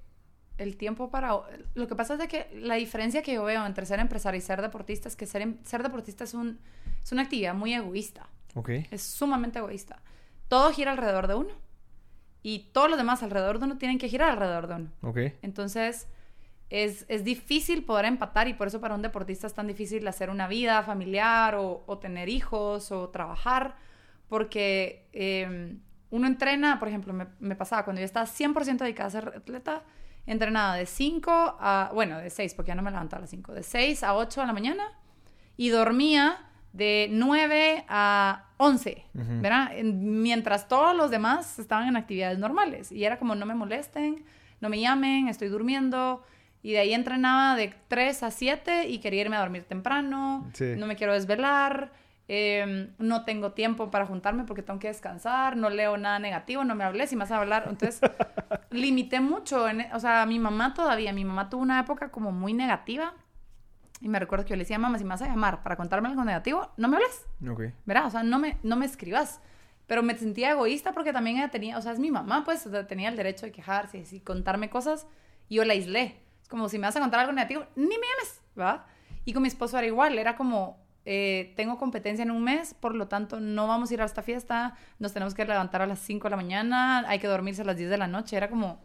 el 0.58 0.76
tiempo 0.76 1.10
para... 1.10 1.40
Lo 1.74 1.86
que 1.86 1.94
pasa 1.94 2.14
es 2.14 2.20
de 2.20 2.28
que 2.28 2.48
la 2.54 2.74
diferencia 2.76 3.22
que 3.22 3.34
yo 3.34 3.44
veo 3.44 3.64
entre 3.66 3.86
ser 3.86 4.00
empresario 4.00 4.38
y 4.38 4.40
ser 4.40 4.62
deportista 4.62 5.08
es 5.08 5.16
que 5.16 5.26
ser, 5.26 5.42
em, 5.42 5.58
ser 5.62 5.82
deportista 5.82 6.24
es, 6.24 6.34
un, 6.34 6.58
es 7.02 7.12
una 7.12 7.22
actividad 7.22 7.54
muy 7.54 7.74
egoísta. 7.74 8.28
Ok. 8.54 8.70
Es 8.90 9.02
sumamente 9.02 9.58
egoísta. 9.58 10.02
Todo 10.48 10.70
gira 10.72 10.92
alrededor 10.92 11.26
de 11.26 11.34
uno. 11.34 11.50
Y 12.42 12.70
todos 12.72 12.88
los 12.88 12.98
demás 12.98 13.22
alrededor 13.22 13.58
de 13.58 13.64
uno 13.64 13.78
tienen 13.78 13.98
que 13.98 14.08
girar 14.08 14.30
alrededor 14.30 14.66
de 14.66 14.74
uno. 14.74 14.90
Ok. 15.02 15.18
Entonces, 15.42 16.08
es, 16.68 17.06
es 17.08 17.24
difícil 17.24 17.84
poder 17.84 18.04
empatar 18.04 18.48
y 18.48 18.54
por 18.54 18.66
eso 18.68 18.80
para 18.80 18.94
un 18.94 19.02
deportista 19.02 19.46
es 19.46 19.54
tan 19.54 19.66
difícil 19.66 20.06
hacer 20.06 20.28
una 20.30 20.46
vida 20.46 20.82
familiar 20.82 21.54
o, 21.54 21.84
o 21.86 21.98
tener 21.98 22.28
hijos 22.28 22.92
o 22.92 23.08
trabajar. 23.08 23.76
Porque 24.28 25.08
em, 25.12 25.80
uno 26.10 26.26
entrena, 26.26 26.78
por 26.78 26.88
ejemplo, 26.88 27.12
me, 27.12 27.26
me 27.40 27.56
pasaba 27.56 27.84
cuando 27.84 28.00
yo 28.00 28.06
estaba 28.06 28.26
100% 28.26 28.78
dedicada 28.78 29.08
a 29.08 29.10
ser 29.10 29.28
atleta 29.36 29.84
entrenaba 30.26 30.76
de 30.76 30.86
5 30.86 31.30
a, 31.60 31.90
bueno, 31.92 32.18
de 32.18 32.30
6, 32.30 32.54
porque 32.54 32.68
ya 32.70 32.74
no 32.74 32.82
me 32.82 32.90
levantaba 32.90 33.18
a 33.18 33.22
las 33.22 33.30
5, 33.30 33.52
de 33.52 33.62
6 33.62 34.02
a 34.02 34.14
8 34.14 34.40
de 34.40 34.46
la 34.46 34.52
mañana 34.52 34.84
y 35.56 35.68
dormía 35.68 36.50
de 36.74 37.08
9 37.10 37.84
a 37.88 38.46
11, 38.56 39.04
¿verdad? 39.12 39.70
Mientras 39.82 40.66
todos 40.66 40.94
los 40.94 41.08
demás 41.10 41.60
estaban 41.60 41.88
en 41.88 41.96
actividades 41.96 42.38
normales. 42.38 42.90
Y 42.90 43.04
era 43.04 43.16
como, 43.16 43.36
no 43.36 43.46
me 43.46 43.54
molesten, 43.54 44.24
no 44.60 44.68
me 44.68 44.80
llamen, 44.80 45.28
estoy 45.28 45.48
durmiendo. 45.48 46.24
Y 46.62 46.72
de 46.72 46.80
ahí 46.80 46.92
entrenaba 46.92 47.54
de 47.54 47.72
3 47.88 48.24
a 48.24 48.30
7 48.32 48.88
y 48.88 48.98
quería 48.98 49.20
irme 49.20 49.36
a 49.36 49.40
dormir 49.40 49.64
temprano, 49.64 50.50
no 50.76 50.86
me 50.86 50.96
quiero 50.96 51.14
desvelar. 51.14 51.92
Em, 52.26 52.88
no 52.98 53.24
tengo 53.24 53.52
tiempo 53.52 53.90
para 53.90 54.06
juntarme 54.06 54.44
porque 54.44 54.62
tengo 54.62 54.80
que 54.80 54.88
descansar, 54.88 55.58
no 55.58 55.68
leo 55.68 55.98
nada 55.98 56.18
negativo, 56.18 56.64
no 56.64 56.74
me 56.74 56.82
hables 56.82 57.10
si 57.10 57.16
me 57.16 57.20
vas 57.20 57.30
a 57.30 57.36
hablar. 57.36 57.66
Entonces, 57.68 58.00
limité 58.70 59.20
mucho. 59.20 59.68
En, 59.68 59.86
o 59.92 60.00
sea, 60.00 60.26
mi 60.26 60.40
mamá 60.40 60.74
todavía, 60.74 61.12
mi 61.12 61.24
mamá 61.24 61.50
tuvo 61.50 61.62
una 61.62 61.78
época 61.78 62.10
como 62.10 62.32
muy 62.32 62.52
negativa. 62.52 63.14
Y 64.00 64.08
me 64.08 64.18
recuerdo 64.18 64.44
que 64.44 64.50
yo 64.50 64.56
le 64.56 64.64
decía, 64.64 64.78
mamá, 64.78 64.98
si 64.98 65.04
me 65.04 65.10
vas 65.10 65.22
a 65.22 65.28
llamar 65.28 65.62
para 65.62 65.76
contarme 65.76 66.08
algo 66.08 66.24
negativo, 66.24 66.70
no 66.76 66.88
me 66.88 66.96
hables. 66.96 67.26
Ok. 67.48 67.62
¿Verdad? 67.86 68.06
O 68.06 68.10
sea, 68.10 68.22
no 68.22 68.38
me, 68.38 68.58
no 68.62 68.76
me 68.76 68.86
escribas. 68.86 69.40
Pero 69.86 70.02
me 70.02 70.16
sentía 70.16 70.50
egoísta 70.50 70.92
porque 70.92 71.12
también 71.12 71.36
ella 71.36 71.50
tenía, 71.50 71.78
o 71.78 71.82
sea, 71.82 71.92
es 71.92 71.98
mi 71.98 72.10
mamá, 72.10 72.42
pues, 72.44 72.66
tenía 72.88 73.08
el 73.08 73.16
derecho 73.16 73.46
de 73.46 73.52
quejarse 73.52 74.04
y 74.10 74.20
contarme 74.20 74.70
cosas. 74.70 75.06
Y 75.48 75.56
yo 75.56 75.64
la 75.64 75.74
aislé. 75.74 76.20
Es 76.42 76.48
como 76.48 76.68
si 76.68 76.78
me 76.78 76.86
vas 76.86 76.96
a 76.96 77.00
contar 77.00 77.20
algo 77.20 77.32
negativo, 77.32 77.64
ni 77.76 77.86
me 77.86 77.94
llames, 77.94 78.42
¿verdad? 78.54 78.84
Y 79.24 79.32
con 79.32 79.42
mi 79.42 79.48
esposo 79.48 79.78
era 79.78 79.86
igual, 79.86 80.18
era 80.18 80.36
como, 80.36 80.84
eh, 81.06 81.52
tengo 81.56 81.78
competencia 81.78 82.22
en 82.22 82.30
un 82.30 82.42
mes, 82.42 82.74
por 82.74 82.94
lo 82.94 83.08
tanto 83.08 83.40
no 83.40 83.66
vamos 83.66 83.90
a 83.90 83.94
ir 83.94 84.02
a 84.02 84.06
esta 84.06 84.22
fiesta, 84.22 84.76
nos 84.98 85.12
tenemos 85.12 85.34
que 85.34 85.44
levantar 85.44 85.82
a 85.82 85.86
las 85.86 85.98
5 86.00 86.24
de 86.24 86.30
la 86.30 86.36
mañana, 86.36 87.04
hay 87.08 87.18
que 87.18 87.26
dormirse 87.26 87.62
a 87.62 87.64
las 87.64 87.76
10 87.76 87.90
de 87.90 87.98
la 87.98 88.06
noche, 88.06 88.36
era 88.36 88.48
como, 88.48 88.80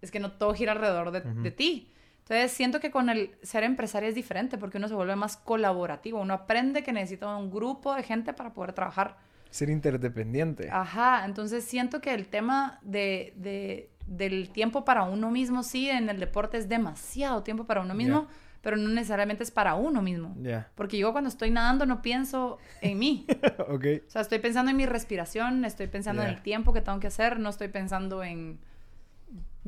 es 0.00 0.10
que 0.10 0.20
no 0.20 0.32
todo 0.32 0.54
gira 0.54 0.72
alrededor 0.72 1.10
de, 1.10 1.50
ti. 1.50 1.92
Entonces 2.28 2.52
siento 2.52 2.78
que 2.78 2.90
con 2.90 3.08
el 3.08 3.30
ser 3.42 3.64
empresario 3.64 4.06
es 4.06 4.14
diferente 4.14 4.58
porque 4.58 4.76
uno 4.76 4.86
se 4.86 4.94
vuelve 4.94 5.16
más 5.16 5.38
colaborativo, 5.38 6.20
uno 6.20 6.34
aprende 6.34 6.82
que 6.82 6.92
necesita 6.92 7.34
un 7.34 7.50
grupo 7.50 7.94
de 7.94 8.02
gente 8.02 8.34
para 8.34 8.52
poder 8.52 8.74
trabajar. 8.74 9.16
Ser 9.48 9.70
interdependiente. 9.70 10.68
Ajá, 10.70 11.24
entonces 11.24 11.64
siento 11.64 12.02
que 12.02 12.12
el 12.12 12.28
tema 12.28 12.80
de, 12.82 13.88
del 14.06 14.50
tiempo 14.50 14.84
para 14.84 15.04
uno 15.04 15.30
mismo, 15.30 15.62
sí, 15.62 15.88
en 15.88 16.10
el 16.10 16.20
deporte 16.20 16.58
es 16.58 16.68
demasiado 16.68 17.42
tiempo 17.42 17.64
para 17.64 17.80
uno 17.80 17.94
mismo 17.94 18.28
pero 18.60 18.76
no 18.76 18.88
necesariamente 18.88 19.44
es 19.44 19.50
para 19.50 19.76
uno 19.76 20.02
mismo. 20.02 20.36
Porque 20.74 20.98
yo 20.98 21.12
cuando 21.12 21.28
estoy 21.28 21.50
nadando 21.50 21.86
no 21.86 22.02
pienso 22.02 22.58
en 22.80 22.98
mí. 22.98 23.24
ok. 23.68 23.84
O 24.06 24.10
sea, 24.10 24.20
estoy 24.20 24.40
pensando 24.40 24.70
en 24.70 24.76
mi 24.76 24.84
respiración, 24.84 25.64
estoy 25.64 25.86
pensando 25.86 26.22
en 26.22 26.28
el 26.28 26.42
tiempo 26.42 26.72
que 26.72 26.80
tengo 26.80 26.98
que 26.98 27.06
hacer, 27.06 27.38
no 27.38 27.50
estoy 27.50 27.68
pensando 27.68 28.22
en 28.22 28.58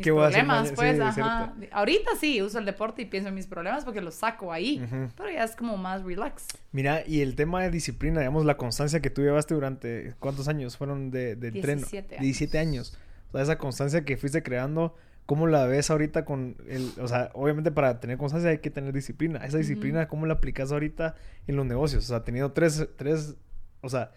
mis 0.01 0.13
problemas, 0.13 0.73
pues, 0.73 1.01
ajá. 1.01 1.55
Ahorita 1.73 2.11
sí 2.19 2.43
uso 2.43 2.59
el 2.59 2.65
deporte 2.65 3.03
y 3.03 3.05
pienso 3.05 3.29
en 3.29 3.35
mis 3.35 3.47
problemas 3.47 3.85
porque 3.85 4.01
los 4.01 4.15
saco 4.15 4.53
ahí, 4.53 4.83
pero 5.17 5.31
ya 5.31 5.45
es 5.45 5.55
como 5.55 5.77
más 5.77 6.03
relax. 6.03 6.47
Mira, 6.73 7.03
y 7.07 7.21
el 7.21 7.37
tema 7.37 7.63
de 7.63 7.71
disciplina, 7.71 8.21
digamos, 8.21 8.45
la 8.45 8.57
constancia 8.57 9.01
que 9.01 9.11
tú 9.11 9.23
llevaste 9.23 9.55
durante, 9.55 10.15
¿cuántos 10.19 10.49
años 10.49 10.77
fueron 10.77 11.11
de, 11.11 11.37
de 11.37 11.51
17 11.51 12.17
Años. 12.17 12.23
17 12.23 12.59
años. 12.59 12.99
O 13.29 13.33
sea, 13.33 13.43
esa 13.43 13.59
constancia 13.59 14.05
que 14.05 14.17
fuiste 14.17 14.43
creando 14.43 14.95
¿Cómo 15.31 15.47
la 15.47 15.65
ves 15.65 15.93
ahorita 15.93 16.25
con 16.25 16.57
el, 16.69 16.91
o 17.01 17.07
sea, 17.07 17.31
obviamente 17.35 17.71
para 17.71 18.01
tener 18.01 18.19
constancia 18.19 18.51
hay 18.51 18.59
que 18.59 18.69
tener 18.69 18.93
disciplina. 18.93 19.39
Esa 19.45 19.59
disciplina, 19.59 20.09
¿cómo 20.09 20.27
la 20.27 20.35
aplicas 20.35 20.73
ahorita 20.73 21.15
en 21.47 21.55
los 21.55 21.65
negocios? 21.67 22.03
O 22.03 22.09
sea, 22.09 22.25
teniendo 22.25 22.51
tres, 22.51 22.89
tres, 22.97 23.37
o 23.81 23.89
sea, 23.89 24.11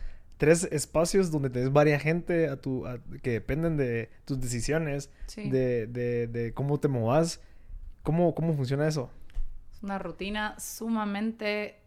tres 0.44 0.68
espacios 0.74 1.32
donde 1.32 1.50
tenés 1.50 1.72
varias 1.72 2.02
gente 2.02 2.50
a 2.50 2.58
tu, 2.58 2.84
que 3.22 3.32
dependen 3.32 3.78
de 3.78 4.10
tus 4.26 4.42
decisiones, 4.42 5.10
de, 5.38 5.88
de, 5.88 6.28
de, 6.28 6.54
cómo 6.54 6.82
te 6.82 6.90
movas. 6.90 7.40
¿Cómo, 8.02 8.36
¿Cómo 8.36 8.54
funciona 8.54 8.86
eso? 8.86 9.10
Es 9.72 9.82
una 9.82 10.00
rutina 10.00 10.60
sumamente 10.60 11.80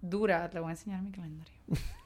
dura. 0.00 0.48
Le 0.54 0.60
voy 0.60 0.70
a 0.70 0.72
enseñar 0.72 1.02
mi 1.02 1.12
calendario. 1.12 1.52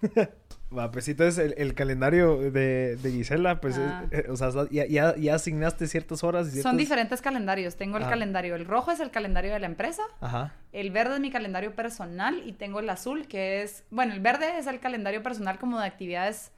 Va, 0.76 0.92
pues 0.92 1.08
entonces 1.08 1.52
el, 1.56 1.74
calendario 1.74 2.38
de, 2.50 2.96
Gisela, 3.02 3.60
pues, 3.60 3.76
ah. 3.78 4.04
eh, 4.12 4.26
o 4.28 4.36
sea, 4.36 4.50
ya, 4.70 5.16
ya, 5.16 5.34
asignaste 5.34 5.88
ciertas 5.88 6.22
horas. 6.22 6.52
Son 6.62 6.76
diferentes 6.76 7.20
calendarios. 7.20 7.76
Tengo 7.76 7.96
el 7.96 8.04
ah. 8.04 8.08
calendario, 8.08 8.54
el 8.54 8.66
rojo 8.66 8.92
es 8.92 9.00
el 9.00 9.10
calendario 9.10 9.52
de 9.52 9.58
la 9.58 9.66
empresa. 9.66 10.02
Ajá. 10.20 10.52
El 10.72 10.90
verde 10.90 11.14
es 11.14 11.20
mi 11.20 11.30
calendario 11.30 11.74
personal 11.74 12.40
y 12.44 12.52
tengo 12.52 12.78
el 12.80 12.88
azul 12.88 13.26
que 13.26 13.62
es, 13.62 13.82
bueno, 13.90 14.14
el 14.14 14.20
verde 14.20 14.58
es 14.58 14.68
el 14.68 14.78
calendario 14.78 15.22
personal 15.24 15.58
como 15.58 15.80
de 15.80 15.86
actividades, 15.86 16.52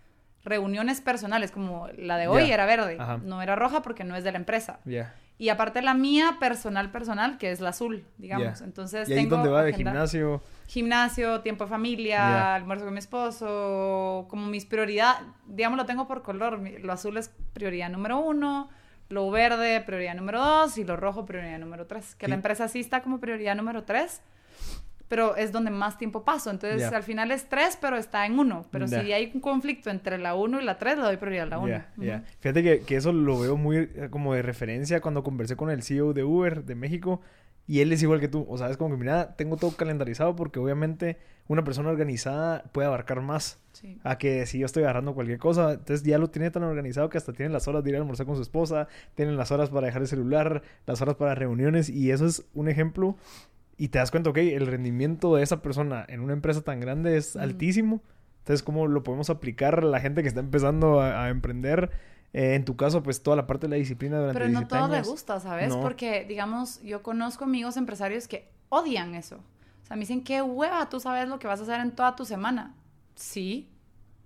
reuniones 0.45 1.01
personales, 1.01 1.51
como 1.51 1.89
la 1.97 2.19
de 2.19 2.27
hoy 2.27 2.51
era 2.51 2.67
verde, 2.67 2.99
no 3.25 3.41
era 3.41 3.57
roja 3.57 3.81
porque 3.81 4.05
no 4.05 4.15
es 4.15 4.25
de 4.25 4.33
la 4.33 4.39
empresa. 4.39 4.81
Ya. 4.85 5.15
Y 5.39 5.49
aparte 5.49 5.83
la 5.83 5.95
mía 5.95 6.37
personal, 6.39 6.91
personal, 6.91 7.39
que 7.39 7.51
es 7.51 7.61
la 7.61 7.71
azul, 7.71 8.05
digamos. 8.19 8.61
Entonces 8.61 9.09
¿Y 9.09 9.15
ahí 9.15 9.21
tengo 9.21 9.37
dónde 9.37 9.51
va 9.51 9.65
de 9.65 9.73
gimnasio? 9.73 10.43
Gimnasio, 10.73 11.43
tiempo 11.43 11.65
de 11.65 11.71
familia, 11.71 12.55
almuerzo 12.55 12.87
con 12.87 12.95
mi 12.95 12.99
esposo, 12.99 14.27
como 14.31 14.47
mis 14.47 14.65
prioridades, 14.65 15.21
digamos, 15.47 15.77
lo 15.77 15.85
tengo 15.85 16.09
por 16.09 16.23
color. 16.23 16.61
Lo 16.81 16.93
azul 16.95 17.19
es 17.19 17.31
prioridad 17.53 17.91
número 17.91 18.19
uno, 18.19 18.71
lo 19.11 19.31
verde 19.31 19.83
prioridad 19.83 20.15
número 20.15 20.41
dos 20.41 20.79
y 20.79 20.85
lo 20.85 20.97
rojo 20.97 21.27
prioridad 21.27 21.59
número 21.59 21.87
tres. 21.87 22.15
Que 22.15 22.27
la 22.27 22.37
empresa 22.37 22.69
sí 22.69 22.81
está 22.81 23.03
como 23.03 23.21
prioridad 23.21 23.55
número 23.55 23.85
tres 23.85 24.23
pero 25.13 25.37
es 25.37 25.53
donde 25.53 25.71
más 25.71 25.99
tiempo 25.99 26.25
paso. 26.25 26.51
Entonces, 26.51 26.91
al 26.91 27.03
final 27.03 27.31
es 27.33 27.47
tres, 27.47 27.77
pero 27.79 27.99
está 27.99 28.25
en 28.25 28.39
uno. 28.39 28.65
Pero 28.71 28.89
si 28.89 29.13
hay 29.13 29.31
un 29.35 29.43
conflicto 29.43 29.91
entre 29.91 30.17
la 30.17 30.35
uno 30.35 30.59
y 30.59 30.65
la 30.65 30.79
tres, 30.79 30.97
le 30.97 31.03
doy 31.03 31.19
prioridad 31.19 31.49
a 31.49 31.51
la 31.51 31.59
uno. 31.59 31.83
Fíjate 32.41 32.63
que, 32.63 32.81
que, 32.81 32.97
eso 32.97 33.13
lo 33.13 33.39
veo 33.39 33.59
muy 33.59 33.77
eh, 33.77 34.09
como 34.11 34.33
de 34.33 34.41
referencia 34.41 35.03
cuando 35.03 35.23
conversé 35.23 35.55
con 35.55 35.69
el 35.69 35.83
CEO 35.83 36.15
de 36.15 36.25
Uber 36.25 36.65
de 36.65 36.75
México. 36.77 37.21
Y 37.67 37.81
él 37.81 37.93
es 37.93 38.03
igual 38.03 38.21
que 38.21 38.29
tú. 38.29 38.45
O 38.49 38.59
sea, 38.59 38.71
es 38.71 38.77
como 38.77 38.91
que, 38.91 38.97
mira, 38.97 39.37
tengo 39.37 39.57
todo 39.57 39.71
calendarizado 39.77 40.35
porque 40.35 40.59
obviamente 40.59 41.19
una 41.49 41.65
persona 41.65 41.91
organizada 41.91 42.65
puede 42.73 42.87
abarcar 42.87 43.21
más. 43.21 43.59
A 44.05 44.19
que 44.19 44.47
si 44.47 44.59
yo 44.59 44.67
estoy 44.67 44.83
agarrando 44.83 45.15
cualquier 45.15 45.39
cosa, 45.39 45.73
entonces 45.73 46.03
ya 46.03 46.19
lo 46.19 46.29
tiene 46.29 46.51
tan 46.51 46.63
organizado 46.63 47.09
que 47.09 47.19
hasta 47.19 47.33
tiene 47.33 47.53
las 47.53 47.69
horas 47.69 47.83
de 47.83 47.91
ir 47.91 47.97
a 47.97 47.99
almorzar 48.01 48.27
con 48.27 48.37
su 48.37 48.43
esposa, 48.43 48.87
tienen 49.15 49.37
las 49.37 49.51
horas 49.51 49.71
para 49.71 49.87
dejar 49.87 50.03
el 50.03 50.09
celular, 50.09 50.63
las 50.87 51.01
horas 51.01 51.17
para 51.17 51.35
reuniones. 51.35 51.89
Y 51.89 52.11
eso 52.11 52.27
es 52.27 52.45
un 52.55 52.69
ejemplo 52.69 53.17
y 53.77 53.89
te 53.89 53.99
das 53.99 54.11
cuenta, 54.11 54.31
ok, 54.31 54.39
el 54.39 54.67
rendimiento 54.67 55.35
de 55.35 55.43
esa 55.43 55.63
persona 55.63 56.05
en 56.09 56.21
una 56.21 56.35
empresa 56.35 56.61
tan 56.61 56.79
grande 56.79 57.17
es 57.17 57.35
altísimo 57.37 58.01
Entonces, 58.41 58.63
¿cómo 58.63 58.87
lo 58.87 59.03
podemos 59.03 59.31
aplicar 59.31 59.81
a 59.81 59.87
la 59.87 60.01
gente 60.01 60.23
que 60.23 60.29
está 60.29 60.41
empezando 60.41 61.01
a, 61.01 61.29
emprender? 61.31 61.91
Eh, 62.33 62.55
en 62.55 62.65
tu 62.65 62.77
caso, 62.77 63.03
pues 63.03 63.23
toda 63.23 63.37
la 63.37 63.47
parte 63.47 63.67
de 63.67 63.71
la 63.71 63.77
disciplina 63.77 64.19
durante 64.19 64.41
Pero 64.41 64.51
no 64.51 64.67
todo 64.67 64.89
le 64.89 65.03
gusta, 65.03 65.39
¿sabes? 65.41 65.77
Porque, 65.77 66.25
digamos, 66.25 66.81
yo 66.83 67.03
conozco 67.03 67.45
amigos 67.45 67.77
empresarios 67.77 68.27
que 68.27 68.51
odian 68.69 69.15
eso. 69.15 69.37
O 69.83 69.87
sea, 69.87 69.97
me 69.97 70.01
dicen, 70.01 70.25
qué 70.25 70.41
hueva, 70.41 70.89
tú 70.89 70.99
sabes 71.01 71.29
lo 71.29 71.39
que 71.39 71.47
vas 71.47 71.61
a 71.61 71.65
hacer 71.65 71.81
en 71.81 71.93
toda 71.93 72.17
tu 72.17 72.25
semana. 72.25 72.75
Sí, 73.15 73.71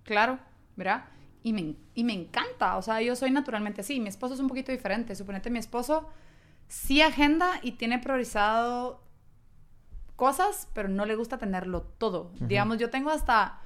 claro, 0.03 0.39
¿verdad? 0.75 1.05
Y 1.43 1.51
me, 1.53 1.75
y 1.93 2.03
me 2.03 2.13
encanta, 2.13 2.77
o 2.77 2.81
sea, 2.81 3.01
yo 3.01 3.15
soy 3.15 3.31
naturalmente 3.31 3.81
así. 3.81 3.99
Mi 3.99 4.09
esposo 4.09 4.35
es 4.35 4.39
un 4.39 4.47
poquito 4.47 4.71
diferente. 4.71 5.15
Suponete, 5.15 5.49
mi 5.49 5.59
esposo 5.59 6.09
sí 6.67 7.01
agenda 7.01 7.59
y 7.61 7.73
tiene 7.73 7.99
priorizado 7.99 9.01
cosas, 10.15 10.67
pero 10.73 10.89
no 10.89 11.05
le 11.05 11.15
gusta 11.15 11.37
tenerlo 11.37 11.81
todo. 11.81 12.31
Digamos, 12.39 12.77
yo 12.77 12.89
tengo 12.89 13.11
hasta... 13.11 13.61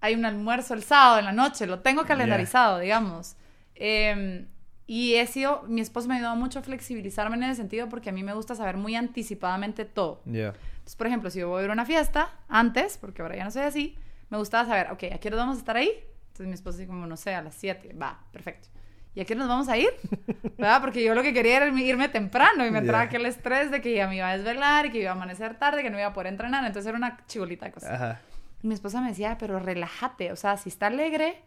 Hay 0.00 0.14
un 0.14 0.24
almuerzo 0.24 0.74
el 0.74 0.82
sábado 0.82 1.18
en 1.18 1.24
la 1.26 1.32
noche, 1.32 1.66
lo 1.66 1.80
tengo 1.80 2.04
calendarizado, 2.04 2.78
digamos. 2.78 3.36
Em, 3.74 4.46
y 4.86 5.14
he 5.14 5.26
sido, 5.26 5.62
mi 5.68 5.80
esposo 5.80 6.08
me 6.08 6.14
ha 6.14 6.16
ayudado 6.18 6.36
mucho 6.36 6.58
a 6.58 6.62
flexibilizarme 6.62 7.36
en 7.36 7.44
ese 7.44 7.56
sentido 7.56 7.88
porque 7.88 8.10
a 8.10 8.12
mí 8.12 8.22
me 8.22 8.34
gusta 8.34 8.54
saber 8.54 8.76
muy 8.76 8.96
anticipadamente 8.96 9.84
todo. 9.84 10.22
Entonces, 10.24 10.96
por 10.96 11.06
ejemplo, 11.06 11.30
si 11.30 11.40
yo 11.40 11.48
voy 11.48 11.62
a 11.62 11.64
ir 11.64 11.70
a 11.70 11.72
una 11.74 11.86
fiesta 11.86 12.30
antes, 12.48 12.98
porque 12.98 13.22
ahora 13.22 13.36
ya 13.36 13.44
no 13.44 13.50
soy 13.50 13.62
así, 13.62 13.96
me 14.30 14.38
gustaba 14.38 14.66
saber, 14.66 14.90
ok, 14.90 15.04
¿a 15.14 15.18
qué 15.18 15.28
hora 15.28 15.36
vamos 15.36 15.56
a 15.56 15.60
estar 15.60 15.76
ahí? 15.76 15.90
Entonces 16.28 16.46
mi 16.46 16.54
esposo 16.54 16.78
dice 16.78 16.88
como, 16.88 17.06
no 17.06 17.16
sé, 17.16 17.34
a 17.34 17.42
las 17.42 17.54
7, 17.54 17.94
va, 17.94 18.18
perfecto. 18.32 18.68
¿y 19.14 19.20
a 19.20 19.24
qué 19.24 19.34
nos 19.34 19.48
vamos 19.48 19.68
a 19.68 19.76
ir? 19.76 19.90
¿Verdad? 20.58 20.80
Porque 20.80 21.02
yo 21.02 21.14
lo 21.14 21.22
que 21.22 21.32
quería 21.32 21.56
era 21.56 21.80
irme 21.80 22.08
temprano 22.08 22.66
y 22.66 22.70
me 22.70 22.78
entraba 22.78 23.04
aquel 23.04 23.26
estrés 23.26 23.70
de 23.70 23.80
que 23.80 23.94
ya 23.94 24.06
me 24.06 24.16
iba 24.16 24.28
a 24.28 24.36
desvelar 24.36 24.86
y 24.86 24.90
que 24.90 25.00
iba 25.00 25.10
a 25.10 25.14
amanecer 25.14 25.58
tarde, 25.58 25.82
que 25.82 25.90
no 25.90 25.98
iba 25.98 26.08
a 26.08 26.12
poder 26.12 26.28
entrenar. 26.28 26.64
Entonces 26.64 26.88
era 26.88 26.96
una 26.96 27.18
chibolita 27.26 27.66
de 27.66 27.72
cosas. 27.72 28.18
Y 28.62 28.68
mi 28.68 28.74
esposa 28.74 29.00
me 29.00 29.08
decía, 29.08 29.36
pero 29.38 29.58
relájate, 29.58 30.32
o 30.32 30.36
sea, 30.36 30.56
si 30.56 30.68
está 30.68 30.88
alegre, 30.88 31.42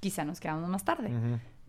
quizá 0.00 0.24
nos 0.24 0.40
quedamos 0.40 0.68
más 0.68 0.84
tarde. 0.84 1.10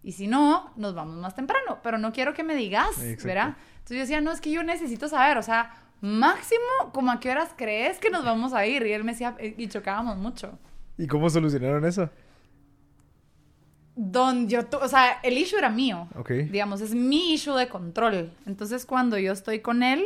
Y 0.03 0.13
si 0.13 0.27
no, 0.27 0.71
nos 0.75 0.95
vamos 0.95 1.17
más 1.17 1.35
temprano. 1.35 1.79
Pero 1.83 1.97
no 1.97 2.11
quiero 2.11 2.33
que 2.33 2.43
me 2.43 2.55
digas, 2.55 2.99
¿verdad? 3.23 3.55
Entonces 3.73 3.97
yo 3.97 3.99
decía, 3.99 4.21
no, 4.21 4.31
es 4.31 4.41
que 4.41 4.51
yo 4.51 4.63
necesito 4.63 5.07
saber, 5.07 5.37
o 5.37 5.43
sea, 5.43 5.75
máximo, 6.01 6.91
como 6.93 7.11
a 7.11 7.19
qué 7.19 7.29
horas 7.29 7.53
crees 7.55 7.99
que 7.99 8.09
nos 8.09 8.25
vamos 8.25 8.53
a 8.53 8.65
ir? 8.65 8.85
Y 8.85 8.93
él 8.93 9.03
me 9.03 9.11
decía, 9.11 9.35
y 9.39 9.67
chocábamos 9.67 10.17
mucho. 10.17 10.57
¿Y 10.97 11.07
cómo 11.07 11.29
solucionaron 11.29 11.85
eso? 11.85 12.09
donde 13.95 14.51
yo, 14.51 14.61
o 14.81 14.87
sea, 14.87 15.19
el 15.21 15.37
issue 15.37 15.57
era 15.57 15.69
mío. 15.69 16.07
Ok. 16.15 16.31
Digamos, 16.49 16.81
es 16.81 16.95
mi 16.95 17.33
issue 17.33 17.55
de 17.55 17.67
control. 17.67 18.31
Entonces, 18.45 18.85
cuando 18.85 19.17
yo 19.17 19.31
estoy 19.31 19.59
con 19.59 19.83
él, 19.83 20.05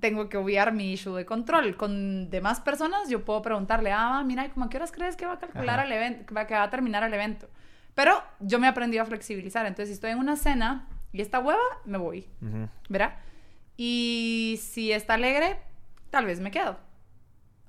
tengo 0.00 0.28
que 0.28 0.36
obviar 0.36 0.72
mi 0.72 0.92
issue 0.92 1.14
de 1.16 1.24
control. 1.24 1.76
Con 1.76 2.30
demás 2.30 2.60
personas, 2.60 3.08
yo 3.08 3.24
puedo 3.24 3.42
preguntarle, 3.42 3.92
ah, 3.92 4.22
mira, 4.24 4.48
¿cómo 4.50 4.66
a 4.66 4.68
qué 4.68 4.76
horas 4.76 4.92
crees 4.92 5.16
que 5.16 5.26
va 5.26 5.34
a 5.34 5.38
calcular 5.38 5.84
el 5.84 5.92
evento, 5.92 6.26
que 6.26 6.54
va 6.54 6.62
a 6.62 6.70
terminar 6.70 7.02
el 7.02 7.14
evento? 7.14 7.48
Pero 7.94 8.22
yo 8.40 8.58
me 8.58 8.66
he 8.66 8.70
aprendido 8.70 9.02
a 9.02 9.06
flexibilizar. 9.06 9.64
Entonces, 9.66 9.88
si 9.88 9.94
estoy 9.94 10.10
en 10.10 10.18
una 10.18 10.36
cena 10.36 10.86
y 11.12 11.22
está 11.22 11.38
hueva, 11.38 11.60
me 11.84 11.98
voy. 11.98 12.26
¿Verdad? 12.88 13.14
Y 13.76 14.58
si 14.62 14.92
está 14.92 15.14
alegre, 15.14 15.58
tal 16.10 16.26
vez 16.26 16.40
me 16.40 16.50
quedo. 16.50 16.78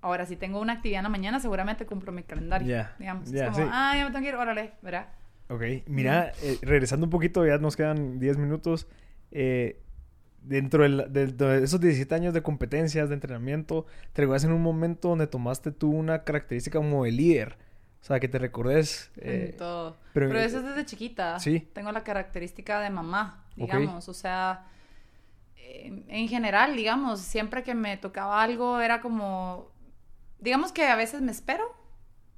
Ahora, 0.02 0.26
si 0.26 0.36
tengo 0.36 0.60
una 0.60 0.74
actividad 0.74 1.00
en 1.00 1.04
la 1.04 1.10
mañana, 1.10 1.40
seguramente 1.40 1.86
cumplo 1.86 2.12
mi 2.12 2.24
calendario. 2.24 2.86
Digamos, 3.00 3.32
es 3.32 3.50
como, 3.50 3.70
ah, 3.72 3.94
ya 3.96 4.06
me 4.06 4.12
tengo 4.12 4.24
que 4.24 4.30
ir, 4.30 4.36
órale, 4.36 4.74
¿verdad? 4.82 5.08
Ok, 5.50 5.64
mira, 5.88 6.34
eh, 6.44 6.58
regresando 6.62 7.06
un 7.06 7.10
poquito, 7.10 7.46
ya 7.46 7.58
nos 7.58 7.78
quedan 7.78 8.20
10 8.20 8.38
minutos. 8.38 8.88
Eh, 9.32 9.82
dentro 10.48 10.84
de, 10.84 11.64
esos 11.64 11.80
17 11.80 12.14
años 12.16 12.34
de 12.34 12.42
competencias, 12.42 13.10
de 13.10 13.16
entrenamiento, 13.16 13.86
te 14.14 14.22
recuerdas 14.22 14.44
en 14.44 14.52
un 14.52 14.62
momento 14.62 15.10
donde 15.10 15.28
tomaste 15.28 15.72
tú 15.72 15.92
una 15.92 16.24
característica 16.24 16.80
como 16.80 17.04
de 17.04 17.12
líder. 17.12 17.58
O 18.02 18.06
sea, 18.08 18.20
que 18.20 18.28
te 18.28 18.40
recordes. 18.40 19.12
Eh, 19.18 19.56
todo. 19.58 19.98
Pero, 20.14 20.38
eso 20.40 20.60
es 20.60 20.66
desde 20.66 20.86
chiquita. 20.86 21.40
Sí. 21.40 21.68
Tengo 21.74 21.92
la 21.92 22.04
característica 22.04 22.80
de 22.80 22.90
mamá, 22.90 23.44
digamos. 23.56 24.08
O 24.08 24.14
sea, 24.14 24.66
en 25.58 26.28
general, 26.28 26.76
digamos, 26.76 27.20
siempre 27.20 27.64
que 27.64 27.76
me 27.76 27.98
tocaba 27.98 28.42
algo 28.42 28.80
era 28.80 29.02
como 29.02 29.72
digamos 30.40 30.72
que 30.72 30.86
a 30.86 30.96
veces 30.96 31.22
me 31.22 31.32
espero 31.32 31.76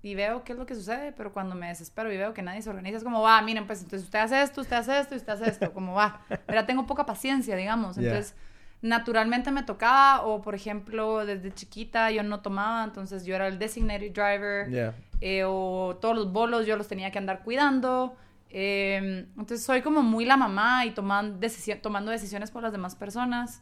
y 0.01 0.15
veo 0.15 0.43
qué 0.43 0.53
es 0.53 0.57
lo 0.57 0.65
que 0.65 0.75
sucede, 0.75 1.11
pero 1.11 1.33
cuando 1.33 1.55
me 1.55 1.67
desespero 1.67 2.11
y 2.11 2.17
veo 2.17 2.33
que 2.33 2.41
nadie 2.41 2.61
se 2.61 2.69
organiza, 2.69 2.97
es 2.97 3.03
como, 3.03 3.21
va, 3.21 3.41
miren, 3.41 3.67
pues 3.67 3.81
entonces 3.81 4.05
usted 4.05 4.19
hace 4.19 4.41
esto, 4.41 4.61
usted 4.61 4.77
hace 4.77 4.97
esto 4.97 5.13
y 5.13 5.17
usted 5.17 5.33
hace 5.33 5.49
esto, 5.49 5.73
como 5.73 5.93
va. 5.93 6.21
Pero 6.45 6.65
tengo 6.65 6.85
poca 6.85 7.05
paciencia, 7.05 7.55
digamos. 7.57 7.97
Entonces, 7.97 8.33
naturalmente 8.81 9.51
me 9.51 9.63
tocaba, 9.63 10.25
o 10.25 10.41
por 10.41 10.55
ejemplo, 10.55 11.25
desde 11.25 11.53
chiquita 11.53 12.11
yo 12.11 12.23
no 12.23 12.39
tomaba, 12.39 12.85
entonces 12.85 13.25
yo 13.25 13.35
era 13.35 13.47
el 13.47 13.59
designated 13.59 14.13
driver, 14.13 14.93
eh, 15.19 15.43
o 15.45 15.97
todos 15.99 16.15
los 16.15 16.31
bolos 16.31 16.65
yo 16.65 16.77
los 16.77 16.87
tenía 16.87 17.11
que 17.11 17.17
andar 17.17 17.43
cuidando. 17.43 18.15
Em, 18.51 19.27
entonces, 19.37 19.63
soy 19.63 19.81
como 19.81 20.01
muy 20.01 20.23
la 20.23 20.37
mamá 20.37 20.85
y 20.85 20.91
tomando 20.91 21.39
decisiones 21.39 22.51
por 22.51 22.63
las 22.63 22.71
demás 22.71 22.95
personas. 22.95 23.61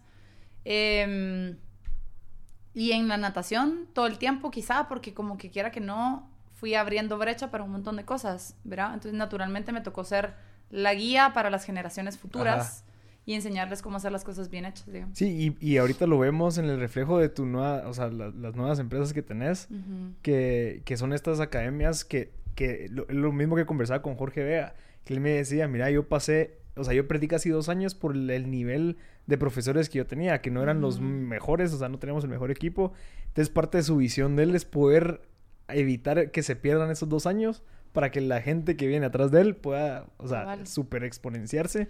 Eh, 0.65 1.55
y 2.77 2.91
en 2.91 3.07
la 3.07 3.17
natación, 3.17 3.87
todo 3.93 4.05
el 4.05 4.19
tiempo 4.19 4.51
quizá, 4.51 4.87
porque 4.87 5.11
como 5.11 5.39
que 5.39 5.49
quiera 5.49 5.71
que 5.71 5.79
no, 5.79 6.29
fui 6.53 6.75
abriendo 6.75 7.17
brecha 7.17 7.49
para 7.49 7.63
un 7.63 7.71
montón 7.71 7.95
de 7.95 8.05
cosas, 8.05 8.55
¿verdad? 8.63 8.93
Entonces 8.93 9.13
naturalmente 9.13 9.71
me 9.71 9.81
tocó 9.81 10.03
ser 10.03 10.35
la 10.69 10.93
guía 10.93 11.31
para 11.33 11.49
las 11.49 11.65
generaciones 11.65 12.19
futuras. 12.19 12.83
Y 13.25 13.33
enseñarles 13.33 13.81
cómo 13.81 13.97
hacer 13.97 14.11
las 14.11 14.23
cosas 14.23 14.49
bien 14.49 14.63
hechas, 14.63 14.85
digamos. 14.89 15.17
Sí, 15.17 15.57
y, 15.59 15.67
y 15.67 15.77
ahorita 15.77 16.05
lo 16.07 16.17
vemos 16.17 16.59
en 16.59 16.65
el 16.65 16.79
reflejo 16.79 17.17
de 17.17 17.27
tu 17.27 17.45
nueva, 17.45 17.85
o 17.87 17.93
sea, 17.93 18.09
las 18.09 18.55
nuevas 18.55 18.79
empresas 18.79 19.11
que 19.11 19.21
tenés, 19.23 19.67
que, 20.21 20.83
que, 20.85 20.97
son 20.97 21.11
estas 21.11 21.39
academias 21.41 22.05
que, 22.05 22.31
que 22.55 22.87
lo, 22.89 23.05
lo 23.09 23.33
mismo 23.33 23.55
que 23.57 23.65
conversaba 23.65 24.01
con 24.03 24.15
Jorge 24.15 24.43
Vea, 24.43 24.75
que 25.03 25.13
él 25.15 25.19
me 25.19 25.31
decía, 25.31 25.67
mira, 25.67 25.89
yo 25.89 26.07
pasé 26.07 26.59
o 26.77 26.83
sea, 26.83 26.93
yo 26.93 27.07
perdí 27.07 27.27
casi 27.27 27.49
dos 27.49 27.69
años 27.69 27.95
por 27.95 28.15
el 28.15 28.51
nivel 28.51 28.97
de 29.25 29.37
profesores 29.37 29.89
que 29.89 29.97
yo 29.97 30.07
tenía, 30.07 30.41
que 30.41 30.51
no 30.51 30.63
eran 30.63 30.81
los 30.81 30.99
mejores, 30.99 31.73
o 31.73 31.77
sea, 31.77 31.89
no 31.89 31.99
teníamos 31.99 32.23
el 32.23 32.29
mejor 32.29 32.51
equipo. 32.51 32.93
Entonces, 33.27 33.49
parte 33.49 33.77
de 33.77 33.83
su 33.83 33.97
visión 33.97 34.35
de 34.35 34.43
él 34.43 34.55
es 34.55 34.65
poder 34.65 35.21
evitar 35.67 36.31
que 36.31 36.43
se 36.43 36.55
pierdan 36.55 36.91
esos 36.91 37.09
dos 37.09 37.25
años 37.25 37.63
para 37.91 38.11
que 38.11 38.21
la 38.21 38.41
gente 38.41 38.77
que 38.77 38.87
viene 38.87 39.05
atrás 39.05 39.31
de 39.31 39.41
él 39.41 39.55
pueda, 39.55 40.05
o 40.17 40.27
sea, 40.27 40.65
super 40.65 41.03
exponenciarse. 41.03 41.89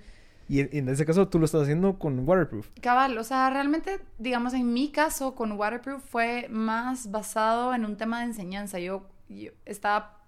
Y 0.49 0.61
en, 0.77 0.87
ese 0.87 1.05
caso 1.05 1.27
tú 1.27 1.39
lo 1.39 1.45
estás 1.45 1.63
haciendo 1.63 1.99
con 1.99 2.27
Waterproof. 2.27 2.69
Cabal, 2.81 3.17
o 3.17 3.23
sea, 3.23 3.49
realmente, 3.49 3.99
digamos, 4.17 4.53
en 4.53 4.71
mi 4.71 4.91
caso 4.91 5.35
con 5.35 5.51
Waterproof 5.51 6.01
fue 6.01 6.47
más 6.49 7.11
basado 7.11 7.73
en 7.73 7.83
un 7.83 7.97
tema 7.97 8.19
de 8.19 8.27
enseñanza. 8.27 8.79
Yo, 8.79 9.09
yo 9.27 9.51
estaba, 9.65 10.21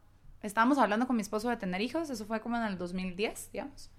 estábamos 0.43 0.77
hablando 0.77 1.07
con 1.07 1.15
mi 1.15 1.21
esposo 1.21 1.49
de 1.49 1.55
tener 1.55 1.79
hijos, 1.79 2.09
eso 2.09 2.25
fue 2.25 2.41
como 2.41 2.57
en 2.57 2.63
el 2.63 2.77
2010, 2.77 3.51
digamos. 3.53 3.89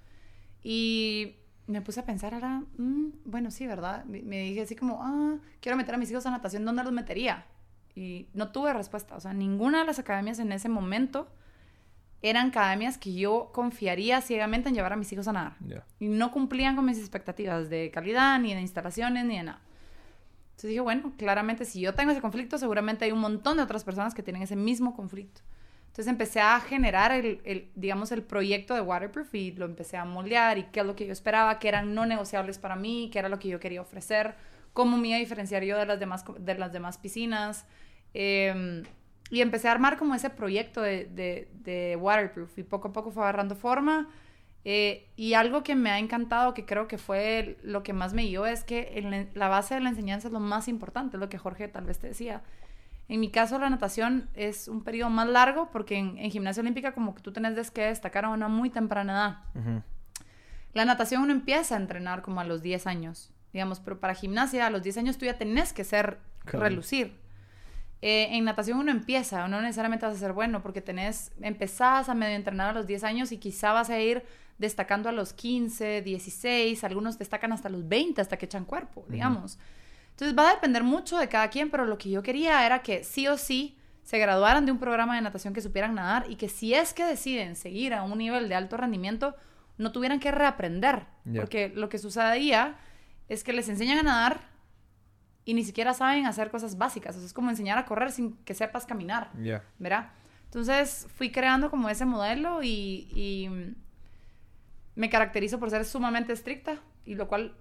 Y 0.62 1.36
me 1.66 1.80
puse 1.82 2.00
a 2.00 2.04
pensar, 2.04 2.34
ahora, 2.34 2.62
mm, 2.76 3.08
bueno, 3.24 3.50
sí, 3.50 3.66
¿verdad? 3.66 4.04
Me 4.04 4.40
dije 4.40 4.62
así 4.62 4.76
como, 4.76 5.00
ah, 5.02 5.36
quiero 5.60 5.76
meter 5.76 5.94
a 5.94 5.98
mis 5.98 6.10
hijos 6.10 6.26
a 6.26 6.30
natación, 6.30 6.64
¿dónde 6.64 6.84
los 6.84 6.92
metería? 6.92 7.46
Y 7.94 8.28
no 8.34 8.50
tuve 8.50 8.72
respuesta. 8.72 9.16
O 9.16 9.20
sea, 9.20 9.32
ninguna 9.32 9.80
de 9.80 9.84
las 9.86 9.98
academias 9.98 10.38
en 10.38 10.52
ese 10.52 10.68
momento 10.68 11.28
eran 12.22 12.48
academias 12.48 12.98
que 12.98 13.14
yo 13.14 13.50
confiaría 13.52 14.20
ciegamente 14.20 14.68
en 14.68 14.74
llevar 14.74 14.92
a 14.92 14.96
mis 14.96 15.10
hijos 15.12 15.26
a 15.28 15.32
nadar. 15.32 15.56
Y 15.98 16.08
no 16.08 16.32
cumplían 16.32 16.76
con 16.76 16.84
mis 16.84 16.98
expectativas 16.98 17.70
de 17.70 17.90
calidad, 17.90 18.38
ni 18.38 18.54
de 18.54 18.60
instalaciones, 18.60 19.24
ni 19.24 19.36
de 19.36 19.44
nada. 19.44 19.60
Entonces 20.50 20.70
dije, 20.70 20.80
bueno, 20.80 21.12
claramente 21.16 21.64
si 21.64 21.80
yo 21.80 21.94
tengo 21.94 22.10
ese 22.10 22.20
conflicto, 22.20 22.58
seguramente 22.58 23.06
hay 23.06 23.12
un 23.12 23.20
montón 23.20 23.56
de 23.56 23.62
otras 23.62 23.84
personas 23.84 24.12
que 24.12 24.22
tienen 24.22 24.42
ese 24.42 24.56
mismo 24.56 24.94
conflicto. 24.94 25.40
Entonces 25.90 26.06
empecé 26.06 26.40
a 26.40 26.60
generar 26.60 27.10
el, 27.10 27.68
digamos, 27.74 28.12
el 28.12 28.22
proyecto 28.22 28.74
de 28.74 28.80
Waterproof 28.80 29.34
y 29.34 29.50
lo 29.50 29.64
empecé 29.64 29.96
a 29.96 30.04
moldear 30.04 30.56
y 30.56 30.62
qué 30.64 30.80
es 30.80 30.86
lo 30.86 30.94
que 30.94 31.04
yo 31.04 31.12
esperaba, 31.12 31.58
qué 31.58 31.66
eran 31.66 31.94
no 31.94 32.06
negociables 32.06 32.58
para 32.58 32.76
mí, 32.76 33.10
qué 33.12 33.18
era 33.18 33.28
lo 33.28 33.40
que 33.40 33.48
yo 33.48 33.58
quería 33.58 33.82
ofrecer, 33.82 34.36
cómo 34.72 34.98
me 34.98 35.08
iba 35.08 35.16
a 35.16 35.18
diferenciar 35.20 35.64
yo 35.64 35.76
de 35.76 35.86
las 35.86 35.98
demás, 35.98 36.24
de 36.38 36.54
las 36.54 36.72
demás 36.72 36.96
piscinas. 36.96 37.66
Em, 38.14 38.84
y 39.30 39.40
empecé 39.40 39.66
a 39.66 39.72
armar 39.72 39.98
como 39.98 40.14
ese 40.14 40.30
proyecto 40.30 40.80
de, 40.80 41.08
de, 41.52 41.96
Waterproof 41.96 42.56
y 42.58 42.62
poco 42.62 42.88
a 42.88 42.92
poco 42.92 43.10
fue 43.10 43.24
agarrando 43.24 43.56
forma. 43.56 44.08
Eh, 44.64 45.08
y 45.16 45.34
algo 45.34 45.64
que 45.64 45.74
me 45.74 45.90
ha 45.90 45.98
encantado, 45.98 46.54
que 46.54 46.66
creo 46.66 46.86
que 46.86 46.98
fue 46.98 47.58
lo 47.62 47.82
que 47.82 47.92
más 47.92 48.12
me 48.14 48.22
guió, 48.22 48.46
es 48.46 48.62
que 48.62 49.28
la 49.34 49.48
base 49.48 49.74
de 49.74 49.80
la 49.80 49.88
enseñanza 49.88 50.28
es 50.28 50.32
lo 50.32 50.40
más 50.40 50.68
importante, 50.68 51.18
lo 51.18 51.28
que 51.28 51.38
Jorge 51.38 51.66
tal 51.66 51.84
vez 51.86 51.98
te 51.98 52.06
decía. 52.06 52.42
En 53.10 53.18
mi 53.18 53.28
caso, 53.28 53.58
la 53.58 53.68
natación 53.68 54.30
es 54.34 54.68
un 54.68 54.84
periodo 54.84 55.10
más 55.10 55.28
largo 55.28 55.68
porque 55.72 55.98
en, 55.98 56.30
gimnasia 56.30 56.60
olímpica 56.60 56.92
como 56.92 57.12
que 57.12 57.20
tú 57.20 57.32
tenés 57.32 57.72
que 57.72 57.86
destacar 57.86 58.24
a 58.24 58.28
una 58.28 58.46
muy 58.46 58.70
temprana 58.70 59.12
edad. 59.12 59.82
La 60.74 60.84
natación 60.84 61.22
uno 61.22 61.32
empieza 61.32 61.74
a 61.74 61.78
entrenar 61.78 62.22
como 62.22 62.40
a 62.40 62.44
los 62.44 62.62
10 62.62 62.86
años, 62.86 63.32
digamos, 63.52 63.80
pero 63.80 63.98
para 63.98 64.14
gimnasia 64.14 64.64
a 64.64 64.70
los 64.70 64.84
10 64.84 64.98
años 64.98 65.18
tú 65.18 65.24
ya 65.24 65.36
tenés 65.36 65.72
que 65.72 65.82
ser, 65.82 66.20
relucir. 66.44 67.18
Eh, 68.00 68.28
en 68.30 68.44
natación 68.44 68.78
uno 68.78 68.92
empieza, 68.92 69.48
no 69.48 69.60
necesariamente 69.60 70.06
vas 70.06 70.14
a 70.14 70.18
ser 70.18 70.32
bueno 70.32 70.62
porque 70.62 70.80
tenés, 70.80 71.32
empezás 71.40 72.08
a 72.08 72.14
medio 72.14 72.36
entrenar 72.36 72.70
a 72.70 72.72
los 72.74 72.86
10 72.86 73.02
años 73.02 73.32
y 73.32 73.38
quizá 73.38 73.72
vas 73.72 73.90
a 73.90 73.98
ir 73.98 74.22
destacando 74.58 75.08
a 75.08 75.12
los 75.12 75.32
15, 75.32 76.02
16, 76.02 76.84
algunos 76.84 77.18
destacan 77.18 77.50
hasta 77.50 77.70
los 77.70 77.88
20 77.88 78.20
hasta 78.20 78.36
que 78.36 78.46
echan 78.46 78.64
cuerpo, 78.64 79.04
digamos. 79.08 79.58
Entonces 80.20 80.38
va 80.38 80.50
a 80.50 80.54
depender 80.54 80.84
mucho 80.84 81.16
de 81.16 81.30
cada 81.30 81.48
quien, 81.48 81.70
pero 81.70 81.86
lo 81.86 81.96
que 81.96 82.10
yo 82.10 82.22
quería 82.22 82.66
era 82.66 82.82
que 82.82 83.04
sí 83.04 83.26
o 83.26 83.38
sí 83.38 83.78
se 84.02 84.18
graduaran 84.18 84.66
de 84.66 84.72
un 84.72 84.78
programa 84.78 85.14
de 85.14 85.22
natación 85.22 85.54
que 85.54 85.62
supieran 85.62 85.94
nadar 85.94 86.26
y 86.28 86.36
que 86.36 86.50
si 86.50 86.74
es 86.74 86.92
que 86.92 87.06
deciden 87.06 87.56
seguir 87.56 87.94
a 87.94 88.02
un 88.02 88.18
nivel 88.18 88.50
de 88.50 88.54
alto 88.54 88.76
rendimiento, 88.76 89.34
no 89.78 89.92
tuvieran 89.92 90.20
que 90.20 90.30
reaprender. 90.30 91.06
Porque 91.34 91.70
lo 91.70 91.88
que 91.88 91.96
sucedía 91.96 92.76
es 93.30 93.42
que 93.42 93.54
les 93.54 93.70
enseñan 93.70 94.00
a 94.00 94.02
nadar 94.02 94.40
y 95.46 95.54
ni 95.54 95.64
siquiera 95.64 95.94
saben 95.94 96.26
hacer 96.26 96.50
cosas 96.50 96.76
básicas. 96.76 97.16
es 97.16 97.32
como 97.32 97.48
enseñar 97.48 97.78
a 97.78 97.86
correr 97.86 98.12
sin 98.12 98.36
que 98.44 98.52
sepas 98.52 98.84
caminar. 98.84 99.30
¿Verdad? 99.78 100.10
Entonces 100.44 101.06
fui 101.14 101.32
creando 101.32 101.70
como 101.70 101.88
ese 101.88 102.04
modelo 102.04 102.62
y, 102.62 103.08
y 103.14 103.48
me 104.96 105.08
caracterizo 105.08 105.58
por 105.58 105.70
ser 105.70 105.86
sumamente 105.86 106.34
estricta 106.34 106.76
y 107.06 107.14
lo 107.14 107.26
cual 107.26 107.54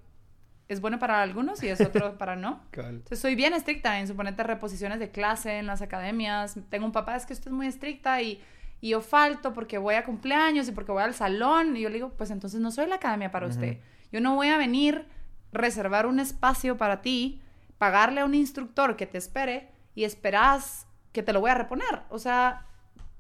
es 0.70 0.82
bueno 0.82 1.00
para 1.00 1.22
algunos 1.22 1.62
y 1.64 1.68
es 1.68 1.82
otro 1.82 2.18
para 2.18 2.36
no. 2.36 2.62
Entonces 2.72 3.20
soy 3.20 3.36
bien 3.36 3.54
estricta 3.54 4.00
en 4.00 4.08
suponerte 4.08 4.44
reposiciones 4.44 5.00
de 5.00 5.10
clase 5.10 5.58
en 5.58 5.66
las 5.66 5.82
academias. 5.82 6.58
Tengo 6.70 6.86
un 6.86 6.92
papá, 6.92 7.16
es 7.16 7.26
que 7.26 7.34
usted 7.34 7.48
es 7.48 7.54
muy 7.54 7.68
estricta 7.68 8.22
y, 8.22 8.40
y, 8.80 8.90
yo 8.90 9.02
falto 9.02 9.52
porque 9.52 9.80
voy 9.80 9.96
a 9.96 10.06
cumpleaños 10.06 10.70
y 10.70 10.72
porque 10.72 10.92
voy 10.92 11.02
al 11.02 11.16
salón. 11.16 11.76
Y 11.76 11.82
yo 11.82 11.90
le 11.90 11.96
digo, 11.96 12.10
pues 12.10 12.30
entonces 12.30 12.62
no 12.62 12.72
soy 12.72 12.88
la 12.88 12.96
academia 12.96 13.32
para 13.32 13.48
usted. 13.48 13.80
Yo 14.12 14.22
no 14.22 14.36
voy 14.36 14.50
a 14.50 14.58
venir, 14.58 15.06
reservar 15.52 16.06
un 16.06 16.20
espacio 16.20 16.78
para 16.78 17.02
ti, 17.02 17.42
pagarle 17.80 18.22
a 18.22 18.26
un 18.26 18.36
instructor 18.36 18.96
que 18.96 19.08
te 19.08 19.18
espere 19.18 19.70
y 19.96 20.04
esperas 20.04 20.86
que 21.12 21.24
te 21.24 21.34
lo 21.34 21.42
voy 21.42 21.50
a 21.50 21.56
reponer. 21.56 22.04
O 22.10 22.20
sea, 22.20 22.68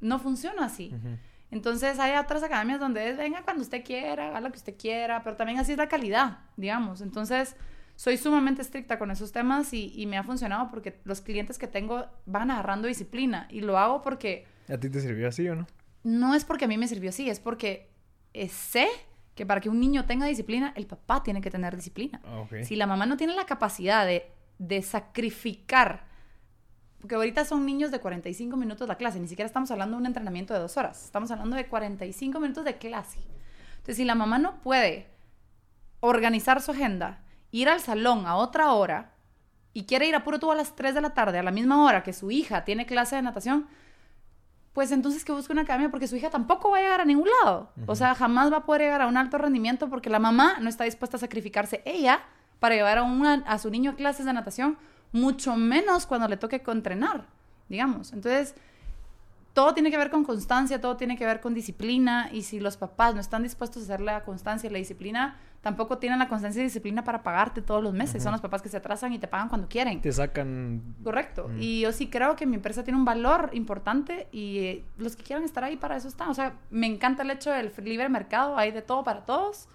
no 0.01 0.19
funciona 0.19 0.65
así. 0.65 0.93
Entonces 1.51 1.99
hay 1.99 2.17
otras 2.17 2.43
academias 2.43 2.79
donde 2.79 3.09
es, 3.09 3.17
venga 3.17 3.41
cuando 3.43 3.63
usted 3.63 3.83
quiera, 3.83 4.27
haga 4.29 4.41
lo 4.41 4.51
que 4.51 4.57
usted 4.57 4.75
quiera, 4.77 5.23
pero 5.23 5.35
también 5.35 5.59
así 5.59 5.71
es 5.71 5.77
la 5.77 5.87
calidad, 5.87 6.39
digamos. 6.57 7.01
Entonces 7.01 7.55
soy 7.95 8.17
sumamente 8.17 8.61
estricta 8.61 8.99
con 8.99 9.11
esos 9.11 9.31
temas 9.31 9.73
y, 9.73 10.05
me 10.05 10.17
ha 10.17 10.23
funcionado 10.23 10.69
porque 10.69 10.99
los 11.03 11.21
clientes 11.21 11.57
que 11.57 11.67
tengo 11.67 12.05
van 12.25 12.51
agarrando 12.51 12.87
disciplina 12.87 13.47
y 13.49 13.61
lo 13.61 13.77
hago 13.77 14.01
porque... 14.01 14.45
¿A 14.69 14.77
ti 14.77 14.89
te 14.89 15.01
sirvió 15.01 15.27
así 15.27 15.49
o 15.49 15.55
no? 15.55 15.67
No 16.03 16.33
es 16.33 16.45
porque 16.45 16.65
a 16.65 16.67
mí 16.67 16.77
me 16.77 16.87
sirvió 16.87 17.09
así, 17.09 17.29
es 17.29 17.39
porque 17.39 17.89
eh, 18.33 18.47
sé 18.47 18.87
que 19.35 19.45
para 19.45 19.59
que 19.59 19.69
un 19.69 19.79
niño 19.79 20.05
tenga 20.05 20.27
disciplina, 20.27 20.71
el 20.75 20.85
papá 20.85 21.23
tiene 21.23 21.41
que 21.41 21.49
tener 21.49 21.75
disciplina. 21.75 22.21
Ah, 22.23 22.45
si 22.63 22.75
la 22.75 22.87
mamá 22.87 23.05
no 23.05 23.17
tiene 23.17 23.35
la 23.35 23.45
capacidad 23.45 24.05
de, 24.05 24.31
de 24.59 24.81
sacrificar 24.81 26.08
porque 26.99 27.15
ahorita 27.15 27.45
son 27.45 27.65
niños 27.65 27.91
de 27.91 27.99
45 27.99 28.57
minutos 28.57 28.87
la 28.87 28.95
clase, 28.95 29.19
ni 29.19 29.27
siquiera 29.27 29.47
estamos 29.47 29.71
hablando 29.71 29.95
de 29.95 30.01
un 30.01 30.05
entrenamiento 30.05 30.53
de 30.53 30.59
dos 30.59 30.75
horas, 30.77 31.05
estamos 31.05 31.31
hablando 31.31 31.55
de 31.55 31.67
45 31.67 32.39
minutos 32.39 32.65
de 32.65 32.77
clase. 32.77 33.19
Entonces, 33.71 33.97
si 33.97 34.05
la 34.05 34.15
mamá 34.15 34.37
no 34.37 34.59
puede 34.61 35.07
organizar 36.01 36.61
su 36.61 36.71
agenda, 36.71 37.23
ir 37.51 37.69
al 37.69 37.79
salón 37.79 38.25
a 38.25 38.35
otra 38.35 38.73
hora 38.73 39.13
y 39.73 39.85
quiere 39.85 40.07
ir 40.07 40.15
a 40.15 40.23
puro 40.23 40.39
tú 40.39 40.51
a 40.51 40.55
las 40.55 40.75
3 40.75 40.93
de 40.93 41.01
la 41.01 41.13
tarde, 41.13 41.39
a 41.39 41.43
la 41.43 41.51
misma 41.51 41.85
hora 41.85 42.03
que 42.03 42.13
su 42.13 42.31
hija 42.31 42.65
tiene 42.65 42.85
clase 42.85 43.15
de 43.15 43.21
natación, 43.21 43.67
pues 44.73 44.91
entonces 44.91 45.25
que 45.25 45.31
busque 45.31 45.51
una 45.51 45.63
academia 45.63 45.89
porque 45.89 46.07
su 46.07 46.15
hija 46.15 46.29
tampoco 46.29 46.69
va 46.69 46.77
a 46.77 46.81
llegar 46.81 47.01
a 47.01 47.05
ningún 47.05 47.27
lado. 47.43 47.71
O 47.85 47.95
sea, 47.95 48.13
jamás 48.13 48.51
va 48.51 48.57
a 48.57 48.65
poder 48.65 48.83
llegar 48.83 49.01
a 49.01 49.07
un 49.07 49.17
alto 49.17 49.37
rendimiento 49.37 49.89
porque 49.89 50.09
la 50.09 50.19
mamá 50.19 50.57
no 50.59 50.69
está 50.69 50.83
dispuesta 50.83 51.17
a 51.17 51.19
sacrificarse 51.19 51.81
ella 51.85 52.21
para 52.59 52.75
llevar 52.75 52.97
a, 52.97 53.33
a 53.45 53.57
su 53.57 53.69
niño 53.69 53.91
a 53.91 53.95
clases 53.95 54.25
de 54.25 54.33
natación 54.33 54.77
mucho 55.11 55.55
menos 55.55 56.05
cuando 56.05 56.27
le 56.27 56.37
toque 56.37 56.61
entrenar, 56.65 57.25
digamos. 57.67 58.13
Entonces, 58.13 58.55
todo 59.53 59.73
tiene 59.73 59.91
que 59.91 59.97
ver 59.97 60.09
con 60.09 60.23
constancia, 60.23 60.79
todo 60.79 60.95
tiene 60.95 61.17
que 61.17 61.25
ver 61.25 61.41
con 61.41 61.53
disciplina, 61.53 62.29
y 62.31 62.43
si 62.43 62.59
los 62.59 62.77
papás 62.77 63.15
no 63.15 63.21
están 63.21 63.43
dispuestos 63.43 63.83
a 63.83 63.85
hacer 63.85 64.01
la 64.01 64.23
constancia 64.23 64.69
y 64.69 64.71
la 64.71 64.77
disciplina, 64.77 65.37
tampoco 65.61 65.97
tienen 65.97 66.19
la 66.19 66.29
constancia 66.29 66.61
y 66.61 66.65
disciplina 66.65 67.03
para 67.03 67.23
pagarte 67.23 67.61
todos 67.61 67.83
los 67.83 67.93
meses. 67.93 68.23
Son 68.23 68.31
los 68.31 68.41
papás 68.41 68.61
que 68.61 68.69
se 68.69 68.77
atrasan 68.77 69.11
y 69.11 69.19
te 69.19 69.27
pagan 69.27 69.49
cuando 69.49 69.67
quieren. 69.67 69.99
Te 70.01 70.11
sacan. 70.11 70.95
Correcto. 71.03 71.49
Y 71.59 71.81
yo 71.81 71.91
sí 71.91 72.07
creo 72.07 72.35
que 72.35 72.45
mi 72.45 72.55
empresa 72.55 72.83
tiene 72.83 72.97
un 72.97 73.05
valor 73.05 73.49
importante 73.53 74.27
y 74.31 74.59
eh, 74.59 74.85
los 74.97 75.15
que 75.15 75.23
quieran 75.23 75.43
estar 75.43 75.63
ahí 75.63 75.75
para 75.75 75.97
eso 75.97 76.07
están. 76.07 76.29
O 76.29 76.33
sea, 76.33 76.53
me 76.69 76.87
encanta 76.87 77.23
el 77.23 77.31
hecho 77.31 77.51
del 77.51 77.73
libre 77.83 78.07
mercado, 78.07 78.57
hay 78.57 78.71
de 78.71 78.81
todo 78.81 79.03
para 79.03 79.25
todos 79.25 79.67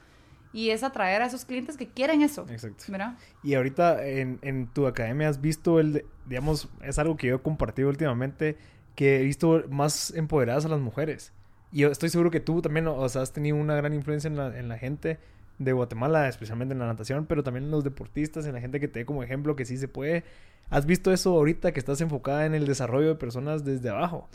y 0.55 0.71
es 0.71 0.85
atraer 0.85 1.21
a 1.21 1.27
esos 1.27 1.45
clientes 1.45 1.77
que 1.77 1.89
quieren 1.89 2.23
eso. 2.23 2.47
Exacto. 2.49 2.85
¿verdad? 2.89 3.19
Y 3.43 3.55
ahorita 3.55 4.07
en, 4.07 4.39
en, 4.41 4.69
tu 4.69 4.87
academia 4.87 5.29
has 5.29 5.41
visto 5.41 5.81
el, 5.81 6.07
digamos, 6.27 6.69
es 6.81 6.97
algo 7.01 7.17
que 7.17 7.27
yo 7.27 7.35
he 7.35 7.39
compartido 7.41 7.89
últimamente, 7.89 8.57
que 8.95 9.21
he 9.21 9.25
visto 9.25 9.65
más 9.69 10.13
empoderadas 10.15 10.65
a 10.65 10.69
las 10.69 10.79
mujeres. 10.79 11.33
Y 11.73 11.81
yo 11.81 11.91
estoy 11.91 12.09
seguro 12.09 12.31
que 12.31 12.39
tú 12.39 12.63
también, 12.63 12.87
o 12.87 13.09
sea, 13.09 13.23
has 13.23 13.33
tenido 13.33 13.57
una 13.57 13.75
gran 13.75 13.93
influencia 13.95 14.29
en 14.29 14.37
la, 14.37 14.57
en 14.57 14.69
la 14.69 14.79
gente 14.79 15.19
de 15.59 15.73
Guatemala, 15.73 16.29
especialmente 16.29 16.73
en 16.73 16.79
la 16.79 16.87
natación, 16.87 17.27
pero 17.27 17.43
también 17.43 17.65
en 17.65 17.73
los 17.73 17.83
deportistas, 17.83 18.47
en 18.47 18.55
la 18.55 18.61
gente 18.61 18.79
que 18.79 18.87
te 18.87 19.01
dé 19.01 19.05
como 19.05 19.25
ejemplo 19.25 19.57
que 19.57 19.65
sí 19.65 19.77
se 19.77 19.89
puede. 19.89 20.23
¿Has 20.71 20.87
visto 20.87 21.13
eso 21.13 21.31
ahorita 21.35 21.73
que 21.73 21.81
estás 21.81 22.01
enfocada 22.01 22.47
en 22.47 22.55
el 22.55 22.65
desarrollo 22.65 23.09
de 23.09 23.15
personas 23.17 23.65
desde 23.65 23.91
abajo? 23.91 24.29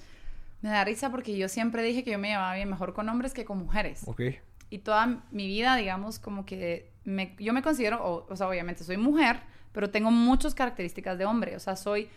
Me 0.62 0.68
da 0.68 0.84
risa 0.84 1.12
porque 1.12 1.38
yo 1.38 1.48
siempre 1.48 1.82
dije 1.82 2.04
que 2.04 2.12
yo 2.12 2.20
me 2.20 2.28
llevaba 2.28 2.56
bien 2.56 2.70
mejor 2.70 2.94
con 2.94 3.08
hombres 3.08 3.34
que 3.34 3.46
con 3.46 3.58
mujeres. 3.58 4.02
Ok 4.06 4.22
y 4.70 4.80
toda 4.80 5.24
mi 5.32 5.48
vida, 5.48 5.76
digamos, 5.76 6.20
como 6.20 6.46
que 6.46 6.92
me, 7.04 7.36
yo 7.40 7.54
me 7.54 7.62
considero, 7.62 8.26
o, 8.30 8.36
sea, 8.36 8.48
obviamente 8.48 8.84
soy 8.84 8.98
mujer, 8.98 9.42
pero 9.72 9.90
tengo 9.90 10.12
muchas 10.12 10.54
características 10.54 11.18
de 11.18 11.26
hombre, 11.26 11.56
o 11.56 11.60
sea, 11.60 11.76
soy 11.76 12.10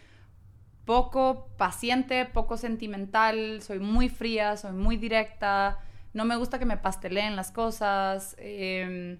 poco 0.84 1.48
paciente, 1.56 2.24
poco 2.26 2.56
sentimental, 2.56 3.62
soy 3.62 3.78
muy 3.78 4.08
fría, 4.08 4.56
soy 4.56 4.72
muy 4.72 4.96
directa, 4.96 5.78
no 6.12 6.24
me 6.24 6.36
gusta 6.36 6.58
que 6.58 6.66
me 6.66 6.76
pasteleen 6.76 7.36
las 7.36 7.52
cosas. 7.52 8.34
Em, 8.38 9.18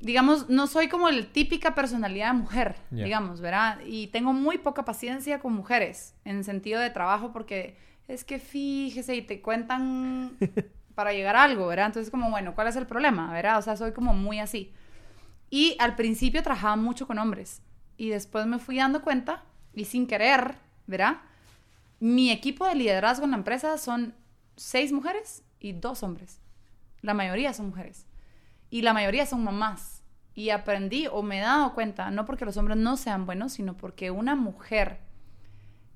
digamos, 0.00 0.48
no 0.48 0.66
soy 0.66 0.88
como 0.88 1.10
la 1.10 1.22
típica 1.26 1.74
personalidad 1.74 2.32
de 2.32 2.38
mujer, 2.38 2.76
digamos, 2.90 3.40
¿verdad? 3.40 3.78
Y 3.84 4.08
tengo 4.08 4.32
muy 4.32 4.58
poca 4.58 4.84
paciencia 4.84 5.40
con 5.40 5.52
mujeres 5.52 6.14
en 6.24 6.42
sentido 6.44 6.80
de 6.80 6.90
trabajo 6.90 7.32
porque 7.32 7.76
es 8.08 8.24
que 8.24 8.38
fíjese 8.38 9.16
y 9.16 9.22
te 9.22 9.42
cuentan 9.42 10.36
para 10.98 11.12
llegar 11.12 11.36
a 11.36 11.44
algo, 11.44 11.68
¿verdad? 11.68 11.86
Entonces, 11.86 12.10
como, 12.10 12.28
bueno, 12.28 12.56
¿cuál 12.56 12.66
es 12.66 12.74
el 12.74 12.84
problema, 12.84 13.32
verdad? 13.32 13.58
O 13.58 13.62
sea, 13.62 13.76
soy 13.76 13.92
como 13.92 14.14
muy 14.14 14.40
así. 14.40 14.72
Y 15.48 15.76
al 15.78 15.94
principio 15.94 16.42
trabajaba 16.42 16.74
mucho 16.74 17.06
con 17.06 17.20
hombres. 17.20 17.62
Y 17.96 18.08
después 18.08 18.46
me 18.46 18.58
fui 18.58 18.78
dando 18.78 19.00
cuenta, 19.00 19.44
y 19.72 19.84
sin 19.84 20.08
querer, 20.08 20.56
¿verdad? 20.88 21.18
Mi 22.00 22.32
equipo 22.32 22.66
de 22.66 22.74
liderazgo 22.74 23.26
en 23.26 23.30
la 23.30 23.36
empresa 23.36 23.78
son 23.78 24.12
seis 24.56 24.90
mujeres 24.90 25.44
y 25.60 25.70
dos 25.70 26.02
hombres. 26.02 26.40
La 27.00 27.14
mayoría 27.14 27.52
son 27.52 27.66
mujeres. 27.66 28.08
Y 28.68 28.82
la 28.82 28.92
mayoría 28.92 29.24
son 29.24 29.44
mamás. 29.44 30.02
Y 30.34 30.50
aprendí 30.50 31.06
o 31.06 31.22
me 31.22 31.38
he 31.38 31.42
dado 31.42 31.74
cuenta, 31.74 32.10
no 32.10 32.24
porque 32.24 32.44
los 32.44 32.56
hombres 32.56 32.76
no 32.76 32.96
sean 32.96 33.24
buenos, 33.24 33.52
sino 33.52 33.76
porque 33.76 34.10
una 34.10 34.34
mujer 34.34 34.98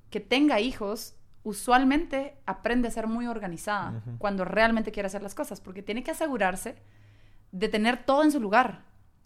que 0.09 0.21
tenga 0.21 0.61
hijos 0.61 1.15
usualmente 1.43 2.37
aprende 2.45 2.87
a 2.87 2.91
ser 2.91 3.07
muy 3.07 3.27
organizada 3.27 4.01
cuando 4.17 4.45
realmente 4.45 4.91
quiere 4.91 5.07
hacer 5.07 5.21
las 5.21 5.35
cosas, 5.35 5.59
porque 5.61 5.83
tiene 5.83 6.03
que 6.03 6.11
asegurarse 6.11 6.75
de 7.51 7.69
tener 7.69 8.03
todo 8.05 8.23
en 8.23 8.31
su 8.31 8.39
lugar. 8.39 8.83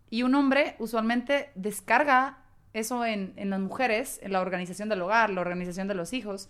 Y 0.09 0.23
un 0.23 0.35
hombre 0.35 0.75
usualmente 0.79 1.51
descarga 1.55 2.39
eso 2.73 3.05
en, 3.05 3.33
las 3.49 3.59
mujeres, 3.59 4.19
en 4.21 4.33
la 4.33 4.41
organización 4.41 4.89
del 4.89 5.01
hogar, 5.01 5.29
la 5.29 5.41
organización 5.41 5.87
de 5.87 5.95
los 5.95 6.13
hijos. 6.13 6.49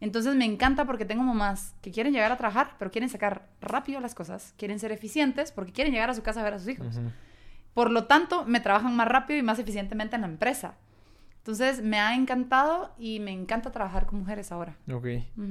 Entonces 0.00 0.34
me 0.34 0.44
encanta 0.44 0.84
porque 0.84 1.04
tengo 1.04 1.22
mamás 1.22 1.74
que 1.80 1.90
quieren 1.90 2.12
llegar 2.12 2.32
a 2.32 2.36
trabajar, 2.36 2.74
pero 2.78 2.90
quieren 2.90 3.08
sacar 3.08 3.48
rápido 3.60 4.00
las 4.00 4.14
cosas, 4.14 4.54
quieren 4.58 4.78
ser 4.78 4.92
eficientes 4.92 5.52
porque 5.52 5.72
quieren 5.72 5.92
llegar 5.92 6.10
a 6.10 6.14
su 6.14 6.22
casa 6.22 6.40
a 6.40 6.44
ver 6.44 6.54
a 6.54 6.58
sus 6.58 6.68
hijos. 6.68 7.00
Por 7.72 7.90
lo 7.90 8.04
tanto, 8.04 8.44
me 8.44 8.60
trabajan 8.60 8.94
más 8.94 9.08
rápido 9.08 9.38
y 9.38 9.42
más 9.42 9.58
eficientemente 9.58 10.16
en 10.16 10.22
la 10.22 10.28
empresa. 10.28 10.74
Entonces 11.44 11.82
me 11.82 11.98
ha 11.98 12.16
encantado 12.16 12.90
y 12.98 13.20
me 13.20 13.30
encanta 13.30 13.70
trabajar 13.70 14.06
con 14.06 14.20
mujeres 14.20 14.50
ahora. 14.50 14.78
Ok. 14.90 15.06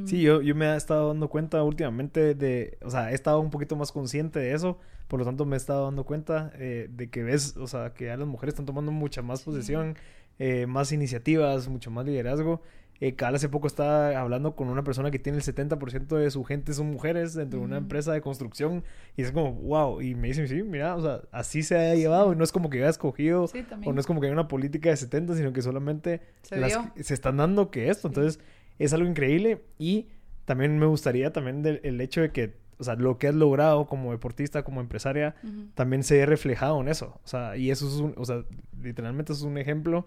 Sí, 0.06 0.24
yo, 0.24 0.42
yo 0.42 0.56
me 0.56 0.66
he 0.66 0.76
estado 0.76 1.10
dando 1.10 1.30
cuenta 1.30 1.62
últimamente 1.62 2.34
de, 2.34 2.80
o 2.82 2.90
sea, 2.90 3.12
he 3.12 3.14
estado 3.14 3.40
un 3.40 3.52
poquito 3.52 3.76
más 3.76 3.92
consciente 3.92 4.40
de 4.40 4.56
eso, 4.56 4.80
por 5.08 5.20
lo 5.20 5.26
tanto 5.26 5.46
me 5.46 5.56
he 5.56 5.58
estado 5.58 5.86
dando 5.86 6.04
cuenta 6.04 6.52
eh, 6.56 6.90
de 6.92 7.12
que 7.12 7.22
ves, 7.22 7.56
o 7.58 7.68
sea, 7.68 7.94
que 7.94 8.06
ya 8.06 8.18
las 8.18 8.28
mujeres 8.28 8.54
están 8.54 8.66
tomando 8.66 8.92
mucha 8.92 9.22
más 9.22 9.44
posesión, 9.44 9.96
eh, 10.40 10.66
más 10.66 10.92
iniciativas, 10.92 11.68
mucho 11.68 11.92
más 11.92 12.08
liderazgo 12.08 12.64
eh, 13.00 13.16
hace 13.20 13.50
poco 13.50 13.68
estaba 13.68 14.20
hablando 14.20 14.56
con 14.56 14.70
una 14.70 14.84
persona 14.84 15.12
que 15.12 15.20
tiene 15.20 15.40
el 15.40 15.44
70% 15.44 16.16
de 16.16 16.32
su 16.32 16.44
gente 16.44 16.74
son 16.74 16.92
mujeres 16.92 17.34
dentro 17.34 17.60
de 17.60 17.66
una 17.66 17.78
empresa 17.78 18.14
de 18.14 18.22
construcción 18.22 18.84
y 19.18 19.24
es 19.24 19.32
como, 19.32 19.54
wow, 19.54 20.02
y 20.02 20.16
me 20.16 20.30
dicen, 20.30 20.48
sí, 20.48 20.64
mira, 20.64 20.96
o 20.96 21.02
sea, 21.02 21.22
así 21.32 21.64
se 21.64 21.76
ha 21.76 21.96
llevado 21.96 22.32
y 22.32 22.36
no 22.36 22.44
es 22.44 22.52
como 22.52 22.70
que 22.70 22.78
haya 22.78 22.90
escogido 22.90 23.46
o 23.86 23.94
no 23.94 24.00
es 24.00 24.08
como 24.08 24.22
que 24.22 24.28
haya 24.28 24.34
una 24.34 24.48
política 24.48 24.90
de 24.90 24.98
70, 24.98 25.36
sino 25.36 25.52
que 25.52 25.62
solamente 25.62 26.22
se, 26.44 27.14
están 27.14 27.38
dando 27.38 27.72
que 27.72 27.90
esto, 27.90 28.08
entonces 28.08 28.40
es 28.80 28.94
algo 28.94 29.10
increíble 29.10 29.64
y 29.78 30.08
también 30.46 30.78
me 30.78 30.86
gustaría 30.86 31.34
también 31.34 31.82
el 31.84 32.00
hecho 32.00 32.22
de 32.22 32.32
que, 32.32 32.56
o 32.78 32.84
sea, 32.84 32.96
lo 32.96 33.18
que 33.18 33.28
has 33.28 33.36
logrado 33.36 33.86
como 33.86 34.12
deportista, 34.12 34.64
como 34.64 34.82
empresaria, 34.82 35.36
también 35.74 36.04
se 36.04 36.18
ve 36.18 36.26
reflejado 36.26 36.80
en 36.80 36.88
eso, 36.88 37.20
o 37.24 37.28
sea, 37.28 37.58
y 37.58 37.72
eso 37.72 37.88
es 37.88 37.96
un, 37.96 38.14
o 38.18 38.24
sea, 38.24 38.44
literalmente 38.82 39.34
es 39.34 39.42
un 39.42 39.58
ejemplo 39.58 40.06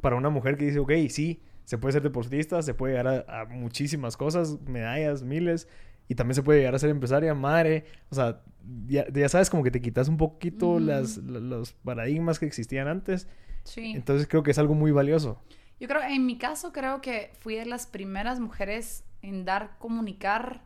para 0.00 0.16
una 0.16 0.30
mujer 0.30 0.56
que 0.56 0.64
dice, 0.64 0.78
ok, 0.80 0.92
sí, 1.10 1.40
se 1.64 1.78
puede 1.78 1.92
ser 1.92 2.02
deportista, 2.02 2.62
se 2.62 2.74
puede 2.74 2.94
llegar 2.94 3.24
a, 3.28 3.44
muchísimas 3.46 4.16
cosas, 4.16 4.60
medallas, 4.66 5.22
miles, 5.22 5.68
y 6.08 6.14
también 6.14 6.34
se 6.34 6.42
puede 6.42 6.60
llegar 6.60 6.74
a 6.74 6.78
ser 6.78 6.90
empresaria, 6.90 7.34
madre, 7.34 7.84
o 8.10 8.14
sea, 8.14 8.42
ya, 8.86 9.06
ya 9.12 9.28
sabes 9.28 9.48
como 9.48 9.62
que 9.62 9.70
te 9.70 9.80
quitas 9.80 10.08
un 10.08 10.16
poquito 10.16 10.78
las, 10.78 11.16
los 11.18 11.72
paradigmas 11.72 12.38
que 12.38 12.46
existían 12.46 12.88
antes. 12.88 13.26
Sí. 13.64 13.92
Entonces 13.94 14.26
creo 14.28 14.42
que 14.42 14.50
es 14.50 14.58
algo 14.58 14.74
muy 14.74 14.92
valioso. 14.92 15.42
Yo 15.80 15.88
creo, 15.88 16.02
en 16.02 16.26
mi 16.26 16.38
caso, 16.38 16.72
creo 16.72 17.00
que 17.00 17.32
fui 17.40 17.56
de 17.56 17.66
las 17.66 17.86
primeras 17.86 18.40
mujeres 18.40 19.04
en 19.22 19.44
dar, 19.44 19.76
comunicar 19.78 20.62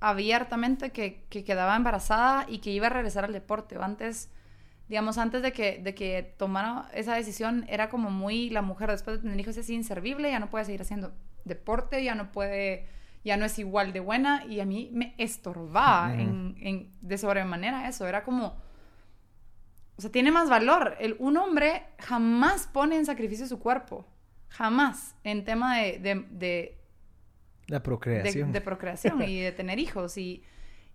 abiertamente 0.00 0.90
que, 0.90 1.24
que 1.28 1.44
quedaba 1.44 1.76
embarazada 1.76 2.46
y 2.48 2.58
que 2.58 2.70
iba 2.70 2.86
a 2.86 2.90
regresar 2.90 3.24
al 3.24 3.32
deporte. 3.32 3.76
Antes, 3.80 4.30
digamos, 4.88 5.18
antes 5.18 5.42
de 5.42 5.52
que, 5.52 5.78
de 5.78 5.94
que 5.94 6.34
tomara 6.36 6.88
esa 6.94 7.14
decisión, 7.14 7.64
era 7.68 7.88
como 7.88 8.10
muy 8.10 8.50
la 8.50 8.62
mujer 8.62 8.90
después 8.90 9.16
de 9.16 9.22
tener 9.22 9.38
hijos 9.40 9.56
es 9.56 9.68
inservible, 9.70 10.30
ya 10.30 10.40
no 10.40 10.50
puede 10.50 10.64
seguir 10.64 10.82
haciendo 10.82 11.12
deporte, 11.44 12.02
ya 12.02 12.14
no 12.14 12.32
puede, 12.32 12.86
ya 13.24 13.36
no 13.36 13.44
es 13.44 13.58
igual 13.58 13.92
de 13.92 14.00
buena 14.00 14.44
y 14.46 14.60
a 14.60 14.64
mí 14.64 14.90
me 14.92 15.14
estorbaba 15.18 16.14
en, 16.14 16.56
en, 16.60 16.92
de 17.00 17.18
sobremanera 17.18 17.88
eso. 17.88 18.06
Era 18.06 18.22
como, 18.22 18.56
o 19.96 20.00
sea, 20.00 20.10
tiene 20.10 20.32
más 20.32 20.48
valor. 20.48 20.96
El, 21.00 21.16
un 21.18 21.36
hombre 21.36 21.84
jamás 21.98 22.66
pone 22.66 22.96
en 22.96 23.04
sacrificio 23.04 23.46
su 23.46 23.58
cuerpo, 23.58 24.06
jamás, 24.48 25.16
en 25.22 25.44
tema 25.44 25.78
de, 25.78 25.98
de 26.30 26.78
la 27.68 27.82
procreación. 27.82 28.50
De, 28.50 28.60
procreación 28.62 29.22
y 29.22 29.40
de 29.40 29.52
tener 29.52 29.78
hijos. 29.78 30.16
Y, 30.16 30.42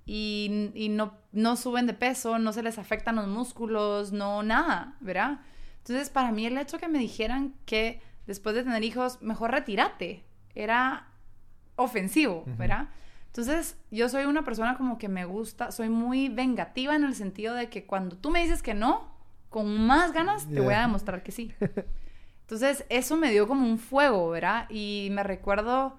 y, 0.05 0.87
no, 0.91 1.13
no 1.31 1.55
suben 1.55 1.87
de 1.87 1.93
peso, 1.93 2.37
no 2.39 2.51
se 2.51 2.63
les 2.63 2.77
afectan 2.77 3.15
los 3.15 3.27
músculos, 3.27 4.11
no 4.11 4.43
nada, 4.43 4.95
¿verdad? 4.99 5.39
Entonces, 5.79 6.09
para 6.09 6.31
mí 6.31 6.45
el 6.45 6.57
hecho 6.57 6.77
que 6.77 6.87
me 6.87 6.99
dijeran 6.99 7.53
que 7.65 8.01
después 8.27 8.55
de 8.55 8.63
tener 8.63 8.83
hijos, 8.83 9.21
mejor 9.21 9.51
retírate, 9.51 10.23
era 10.55 11.07
ofensivo, 11.75 12.43
¿verdad? 12.57 12.89
Entonces, 13.27 13.77
yo 13.91 14.09
soy 14.09 14.25
una 14.25 14.43
persona 14.43 14.77
como 14.77 14.97
que 14.97 15.09
me 15.09 15.25
gusta, 15.25 15.71
soy 15.71 15.89
muy 15.89 16.29
vengativa 16.29 16.95
en 16.95 17.03
el 17.03 17.15
sentido 17.15 17.55
de 17.55 17.69
que 17.69 17.85
cuando 17.85 18.17
tú 18.17 18.29
me 18.29 18.41
dices 18.41 18.61
que 18.61 18.73
no, 18.73 19.11
con 19.49 19.85
más 19.85 20.13
ganas 20.13 20.47
te 20.47 20.59
voy 20.59 20.73
a 20.73 20.81
demostrar 20.81 21.23
que 21.23 21.31
sí. 21.31 21.53
Entonces, 22.41 22.85
eso 22.89 23.17
me 23.17 23.31
dio 23.31 23.47
como 23.47 23.65
un 23.65 23.79
fuego, 23.79 24.29
¿verdad? 24.29 24.69
Y 24.69 25.07
me 25.11 25.23
recuerdo 25.23 25.97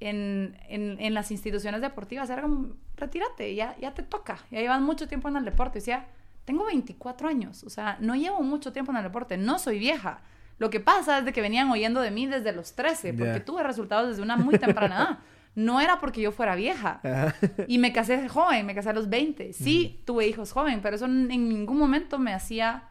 en, 0.00 0.56
en, 0.68 1.14
las 1.14 1.30
instituciones 1.30 1.80
deportivas 1.80 2.28
era 2.30 2.42
como, 2.42 2.74
retírate, 2.96 3.54
ya, 3.54 3.76
ya 3.80 3.94
te 3.94 4.02
toca, 4.02 4.38
ya 4.50 4.60
llevas 4.60 4.80
mucho 4.80 5.08
tiempo 5.08 5.28
en 5.28 5.36
el 5.36 5.44
deporte. 5.44 5.78
Y 5.78 5.80
decía, 5.80 6.06
tengo 6.44 6.64
24 6.66 7.28
años, 7.28 7.64
o 7.64 7.70
sea, 7.70 7.96
no 8.00 8.14
llevo 8.14 8.42
mucho 8.42 8.72
tiempo 8.72 8.92
en 8.92 8.98
el 8.98 9.04
deporte, 9.04 9.36
no 9.36 9.58
soy 9.58 9.78
vieja. 9.78 10.20
Lo 10.58 10.70
que 10.70 10.80
pasa 10.80 11.18
es 11.18 11.24
de 11.24 11.32
que 11.32 11.42
venían 11.42 11.70
oyendo 11.70 12.00
de 12.00 12.10
mí 12.10 12.26
desde 12.26 12.52
los 12.52 12.74
13, 12.74 13.12
porque 13.12 13.40
tuve 13.40 13.62
resultados 13.62 14.08
desde 14.08 14.22
una 14.22 14.36
muy 14.36 14.58
temprana 14.58 14.96
edad. 14.96 15.18
No 15.54 15.80
era 15.80 16.00
porque 16.00 16.20
yo 16.20 16.32
fuera 16.32 16.54
vieja. 16.54 17.00
Y 17.66 17.78
me 17.78 17.92
casé 17.92 18.28
joven, 18.28 18.66
me 18.66 18.74
casé 18.74 18.90
a 18.90 18.92
los 18.92 19.08
20. 19.08 19.54
Sí, 19.54 20.02
tuve 20.04 20.26
hijos 20.26 20.52
joven, 20.52 20.80
pero 20.82 20.96
eso 20.96 21.06
en 21.06 21.28
ningún 21.28 21.78
momento 21.78 22.18
me 22.18 22.34
hacía 22.34 22.84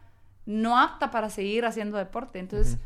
no 0.45 0.79
apta 0.79 1.11
para 1.11 1.29
seguir 1.29 1.65
haciendo 1.65 1.97
deporte. 1.97 2.39
Entonces 2.39 2.77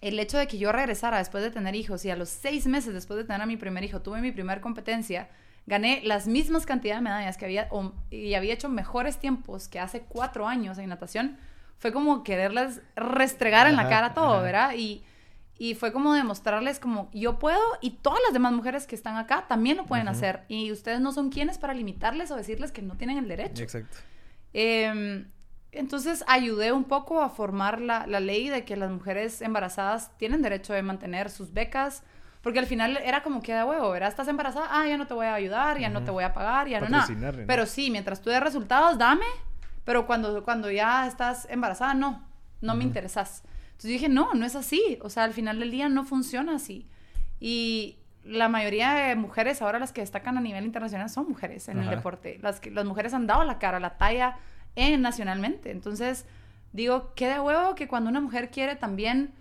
el 0.00 0.18
hecho 0.18 0.38
de 0.38 0.46
que 0.46 0.58
yo 0.58 0.72
regresara 0.72 1.18
después 1.18 1.42
de 1.42 1.50
tener 1.50 1.74
hijos 1.74 2.04
y 2.04 2.10
a 2.10 2.16
los 2.16 2.28
seis 2.28 2.66
meses 2.66 2.94
después 2.94 3.16
de 3.16 3.24
tener 3.24 3.42
a 3.42 3.46
mi 3.46 3.56
primer 3.56 3.84
hijo 3.84 4.02
tuve 4.02 4.20
mi 4.20 4.32
primera 4.32 4.60
competencia, 4.60 5.28
gané 5.66 6.02
las 6.04 6.26
mismas 6.26 6.66
cantidades 6.66 7.00
de 7.00 7.04
medallas 7.04 7.36
que 7.36 7.44
había 7.44 7.68
y 8.10 8.34
había 8.34 8.54
hecho 8.54 8.68
mejores 8.68 9.18
tiempos 9.18 9.68
que 9.68 9.80
hace 9.80 10.02
cuatro 10.02 10.46
años 10.46 10.78
en 10.78 10.88
natación, 10.88 11.38
fue 11.78 11.92
como 11.92 12.22
quererles 12.24 12.80
restregar 12.94 13.66
en 13.66 13.76
la 13.76 13.88
cara 13.88 14.14
todo, 14.14 14.40
¿verdad? 14.40 14.74
Y, 14.76 15.04
y 15.58 15.74
fue 15.74 15.92
como 15.92 16.14
demostrarles 16.14 16.78
como 16.78 17.10
yo 17.12 17.38
puedo 17.38 17.60
y 17.80 17.90
todas 17.90 18.20
las 18.24 18.32
demás 18.32 18.52
mujeres 18.52 18.86
que 18.86 18.94
están 18.94 19.16
acá 19.16 19.46
también 19.48 19.76
lo 19.76 19.86
pueden 19.86 20.08
hacer 20.08 20.44
y 20.48 20.72
ustedes 20.72 21.00
no 21.00 21.12
son 21.12 21.30
quienes 21.30 21.58
para 21.58 21.74
limitarles 21.74 22.30
o 22.30 22.36
decirles 22.36 22.72
que 22.72 22.82
no 22.82 22.96
tienen 22.96 23.18
el 23.18 23.28
derecho. 23.28 23.62
Exacto. 23.62 23.96
Eh, 24.52 25.26
entonces 25.76 26.24
ayudé 26.26 26.72
un 26.72 26.84
poco 26.84 27.22
a 27.22 27.28
formar 27.28 27.80
la, 27.80 28.06
ley 28.06 28.48
de 28.48 28.64
que 28.64 28.76
las 28.76 28.90
mujeres 28.90 29.40
embarazadas 29.42 30.10
tienen 30.18 30.42
derecho 30.42 30.72
de 30.72 30.82
mantener 30.82 31.30
sus 31.30 31.52
becas, 31.52 32.02
porque 32.42 32.58
al 32.58 32.66
final 32.66 32.96
era 32.98 33.22
como 33.22 33.42
que 33.42 33.52
da 33.52 33.64
huevo, 33.64 33.90
¿verdad? 33.90 34.08
Estás 34.08 34.28
embarazada, 34.28 34.68
ah, 34.70 34.86
ya 34.86 34.96
no 34.96 35.06
te 35.06 35.14
voy 35.14 35.26
a 35.26 35.34
ayudar, 35.34 35.78
ya 35.78 35.88
no 35.88 36.04
te 36.04 36.10
voy 36.10 36.24
a 36.24 36.32
pagar, 36.32 36.68
ya 36.68 36.80
no 36.80 36.88
nada. 36.88 37.06
Pero 37.46 37.66
sí, 37.66 37.90
mientras 37.90 38.20
tú 38.20 38.30
des 38.30 38.40
resultados, 38.40 38.98
dame, 38.98 39.26
pero 39.84 40.06
cuando, 40.06 40.44
cuando 40.44 40.70
ya 40.70 41.06
estás 41.06 41.46
embarazada, 41.50 41.94
no, 41.94 42.24
no 42.60 42.74
me 42.74 42.84
interesas. 42.84 43.42
Entonces 43.66 43.90
dije, 43.90 44.08
no, 44.08 44.32
no 44.34 44.46
es 44.46 44.56
así, 44.56 44.98
o 45.02 45.10
sea, 45.10 45.24
al 45.24 45.34
final 45.34 45.60
del 45.60 45.70
día 45.70 45.88
no 45.88 46.04
funciona 46.04 46.54
así. 46.54 46.88
Y 47.40 47.98
la 48.24 48.48
mayoría 48.48 48.94
de 48.94 49.16
mujeres 49.16 49.62
ahora 49.62 49.78
las 49.78 49.92
que 49.92 50.00
destacan 50.00 50.36
a 50.38 50.40
nivel 50.40 50.64
internacional 50.64 51.08
son 51.10 51.28
mujeres 51.28 51.68
en 51.68 51.78
el 51.78 51.88
deporte. 51.88 52.38
Las, 52.42 52.60
que, 52.60 52.70
las 52.70 52.84
mujeres 52.84 53.14
han 53.14 53.26
dado 53.26 53.44
la 53.44 53.58
cara, 53.58 53.78
la 53.78 53.98
talla 53.98 54.38
en 54.76 55.02
nacionalmente. 55.02 55.70
Entonces, 55.70 56.26
digo, 56.72 57.12
qué 57.14 57.40
huevo 57.40 57.74
que 57.74 57.88
cuando 57.88 58.08
una 58.08 58.20
mujer 58.20 58.50
quiere 58.50 58.76
también 58.76 59.34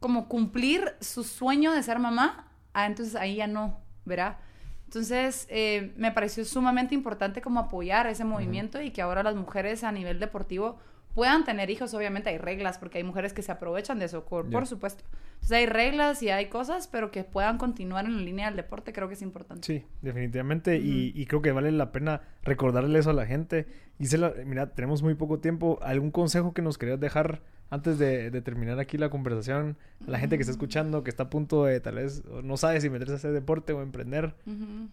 como 0.00 0.28
cumplir 0.28 0.94
su 1.00 1.22
sueño 1.22 1.72
de 1.72 1.82
ser 1.82 1.98
mamá, 1.98 2.48
ah, 2.72 2.86
entonces 2.86 3.14
ahí 3.14 3.36
ya 3.36 3.46
no, 3.46 3.78
¿verdad? 4.04 4.38
Entonces, 4.86 5.46
eh, 5.50 5.92
me 5.96 6.10
pareció 6.10 6.44
sumamente 6.44 6.96
importante 6.96 7.40
como 7.40 7.60
apoyar 7.60 8.08
ese 8.08 8.24
movimiento 8.24 8.82
y 8.82 8.90
que 8.90 9.02
ahora 9.02 9.22
las 9.22 9.36
mujeres 9.36 9.84
a 9.84 9.92
nivel 9.92 10.18
deportivo 10.18 10.80
puedan 11.14 11.44
tener 11.44 11.70
hijos, 11.70 11.94
obviamente 11.94 12.30
hay 12.30 12.38
reglas, 12.38 12.78
porque 12.78 12.98
hay 12.98 13.04
mujeres 13.04 13.32
que 13.32 13.42
se 13.42 13.52
aprovechan 13.52 13.98
de 14.00 14.06
eso, 14.06 14.24
por, 14.24 14.66
supuesto. 14.66 15.04
Entonces 15.40 15.56
hay 15.56 15.66
reglas 15.66 16.22
y 16.22 16.28
hay 16.28 16.46
cosas, 16.46 16.86
pero 16.86 17.10
que 17.10 17.24
puedan 17.24 17.56
continuar 17.56 18.04
en 18.04 18.16
la 18.16 18.22
línea 18.22 18.46
del 18.46 18.56
deporte 18.56 18.92
creo 18.92 19.08
que 19.08 19.14
es 19.14 19.22
importante. 19.22 19.66
Sí, 19.66 19.84
definitivamente, 20.02 20.76
y, 20.76 21.24
creo 21.26 21.40
que 21.40 21.50
vale 21.50 21.72
la 21.72 21.92
pena 21.92 22.20
recordarle 22.42 22.98
eso 22.98 23.10
a 23.10 23.14
la 23.14 23.24
gente. 23.24 23.66
Y 23.98 24.06
se 24.06 24.18
mira, 24.44 24.74
tenemos 24.74 25.02
muy 25.02 25.14
poco 25.14 25.38
tiempo. 25.38 25.78
¿Algún 25.82 26.10
consejo 26.10 26.52
que 26.52 26.60
nos 26.60 26.76
querías 26.76 27.00
dejar 27.00 27.40
antes 27.70 27.98
de, 27.98 28.30
terminar 28.42 28.78
aquí 28.78 28.98
la 28.98 29.08
conversación? 29.08 29.78
A 30.06 30.10
la 30.10 30.18
gente 30.18 30.36
que 30.36 30.42
está 30.42 30.52
escuchando, 30.52 31.02
que 31.02 31.10
está 31.10 31.24
a 31.24 31.30
punto 31.30 31.64
de 31.64 31.80
tal 31.80 31.94
vez, 31.94 32.22
no 32.42 32.58
sabe 32.58 32.80
si 32.82 32.90
meterse 32.90 33.14
a 33.14 33.16
hacer 33.16 33.32
deporte 33.32 33.72
o 33.72 33.80
emprender, 33.80 34.34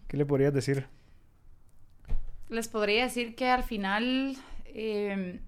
¿qué 0.06 0.16
le 0.16 0.24
podrías 0.24 0.54
decir? 0.54 0.86
Les 2.48 2.68
podría 2.68 3.04
decir 3.04 3.34
que 3.34 3.50
al 3.50 3.64
final... 3.64 4.36
Eh, 4.64 5.40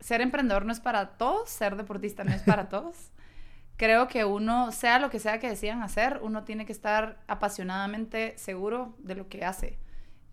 ser 0.00 0.20
emprendedor 0.20 0.64
no 0.64 0.72
es 0.72 0.80
para 0.80 1.16
todos, 1.16 1.48
ser 1.48 1.76
deportista 1.76 2.24
no 2.24 2.32
es 2.32 2.42
para 2.42 2.68
todos. 2.68 3.10
Creo 3.78 4.08
que 4.08 4.26
uno, 4.26 4.70
sea 4.70 4.98
lo 4.98 5.08
que 5.08 5.18
sea 5.18 5.38
que 5.38 5.48
decidan 5.48 5.82
hacer, 5.82 6.20
uno 6.22 6.44
tiene 6.44 6.66
que 6.66 6.72
estar 6.72 7.22
apasionadamente 7.26 8.36
seguro 8.36 8.94
de 8.98 9.14
lo 9.14 9.28
que 9.28 9.44
hace. 9.46 9.78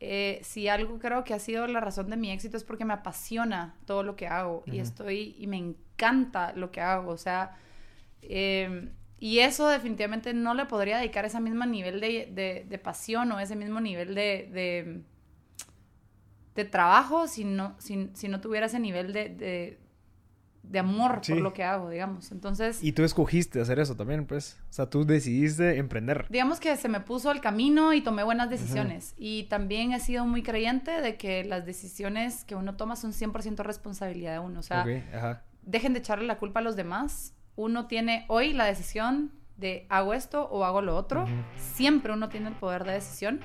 Eh, 0.01 0.41
si 0.43 0.67
algo 0.67 0.99
creo 0.99 1.23
que 1.23 1.33
ha 1.33 1.39
sido 1.39 1.65
la 1.67 1.79
razón 1.79 2.09
de 2.09 2.17
mi 2.17 2.31
éxito 2.31 2.57
es 2.57 2.63
porque 2.65 2.83
me 2.83 2.93
apasiona 2.93 3.75
todo 3.85 4.03
lo 4.03 4.17
que 4.17 4.27
hago 4.27 4.63
y 4.65 4.79
estoy 4.79 5.37
y 5.39 5.47
me 5.47 5.57
encanta 5.57 6.51
lo 6.53 6.71
que 6.71 6.81
hago. 6.81 7.11
O 7.11 7.17
sea, 7.17 7.55
em, 8.21 8.91
y 9.19 9.39
eso 9.39 9.69
definitivamente 9.69 10.33
no 10.33 10.53
le 10.53 10.65
podría 10.65 10.97
dedicar 10.97 11.23
ese 11.23 11.39
mismo 11.39 11.65
nivel 11.65 12.01
de, 12.01 12.65
de, 12.67 12.79
pasión 12.79 13.31
o 13.31 13.39
ese 13.39 13.55
mismo 13.55 13.79
nivel 13.79 14.13
de 14.15 15.05
de 16.55 16.63
trabajo 16.63 17.27
si 17.27 17.43
no, 17.43 17.75
si, 17.79 18.09
si 18.13 18.29
no 18.29 18.39
tuviera 18.39 18.65
ese 18.65 18.79
nivel 18.79 19.11
de, 19.13 19.77
de, 20.69 20.79
amor 20.79 21.21
por 21.27 21.37
lo 21.37 21.53
que 21.53 21.63
hago, 21.63 21.89
digamos. 21.89 22.31
Entonces... 22.31 22.83
Y 22.83 22.91
tú 22.91 23.03
escogiste 23.03 23.61
hacer 23.61 23.79
eso 23.79 23.95
también, 23.95 24.25
pues. 24.25 24.57
O 24.69 24.73
sea, 24.73 24.89
tú 24.89 25.05
decidiste 25.05 25.77
emprender. 25.77 26.25
Digamos 26.29 26.59
que 26.59 26.75
se 26.77 26.89
me 26.89 26.99
puso 26.99 27.31
el 27.31 27.41
camino 27.41 27.93
y 27.93 28.01
tomé 28.01 28.23
buenas 28.23 28.49
decisiones. 28.49 29.13
Y 29.17 29.43
también 29.43 29.93
he 29.93 29.99
sido 29.99 30.25
muy 30.25 30.43
creyente 30.43 31.01
de 31.01 31.17
que 31.17 31.43
las 31.43 31.65
decisiones 31.65 32.43
que 32.43 32.55
uno 32.55 32.75
toma 32.75 32.95
son 32.95 33.11
100% 33.11 33.63
responsabilidad 33.63 34.33
de 34.33 34.39
uno. 34.39 34.59
O 34.59 34.63
sea, 34.63 34.85
dejen 35.61 35.93
de 35.93 35.99
echarle 35.99 36.25
la 36.25 36.37
culpa 36.37 36.59
a 36.59 36.63
los 36.63 36.75
demás. 36.75 37.33
Uno 37.55 37.87
tiene 37.87 38.25
hoy 38.27 38.53
la 38.53 38.65
decisión 38.65 39.31
de 39.57 39.85
hago 39.89 40.13
esto 40.13 40.47
o 40.49 40.65
hago 40.65 40.81
lo 40.81 40.95
otro. 40.95 41.25
Siempre 41.57 42.13
uno 42.13 42.29
tiene 42.29 42.49
el 42.49 42.55
poder 42.55 42.83
de 42.83 42.93
decisión 42.93 43.39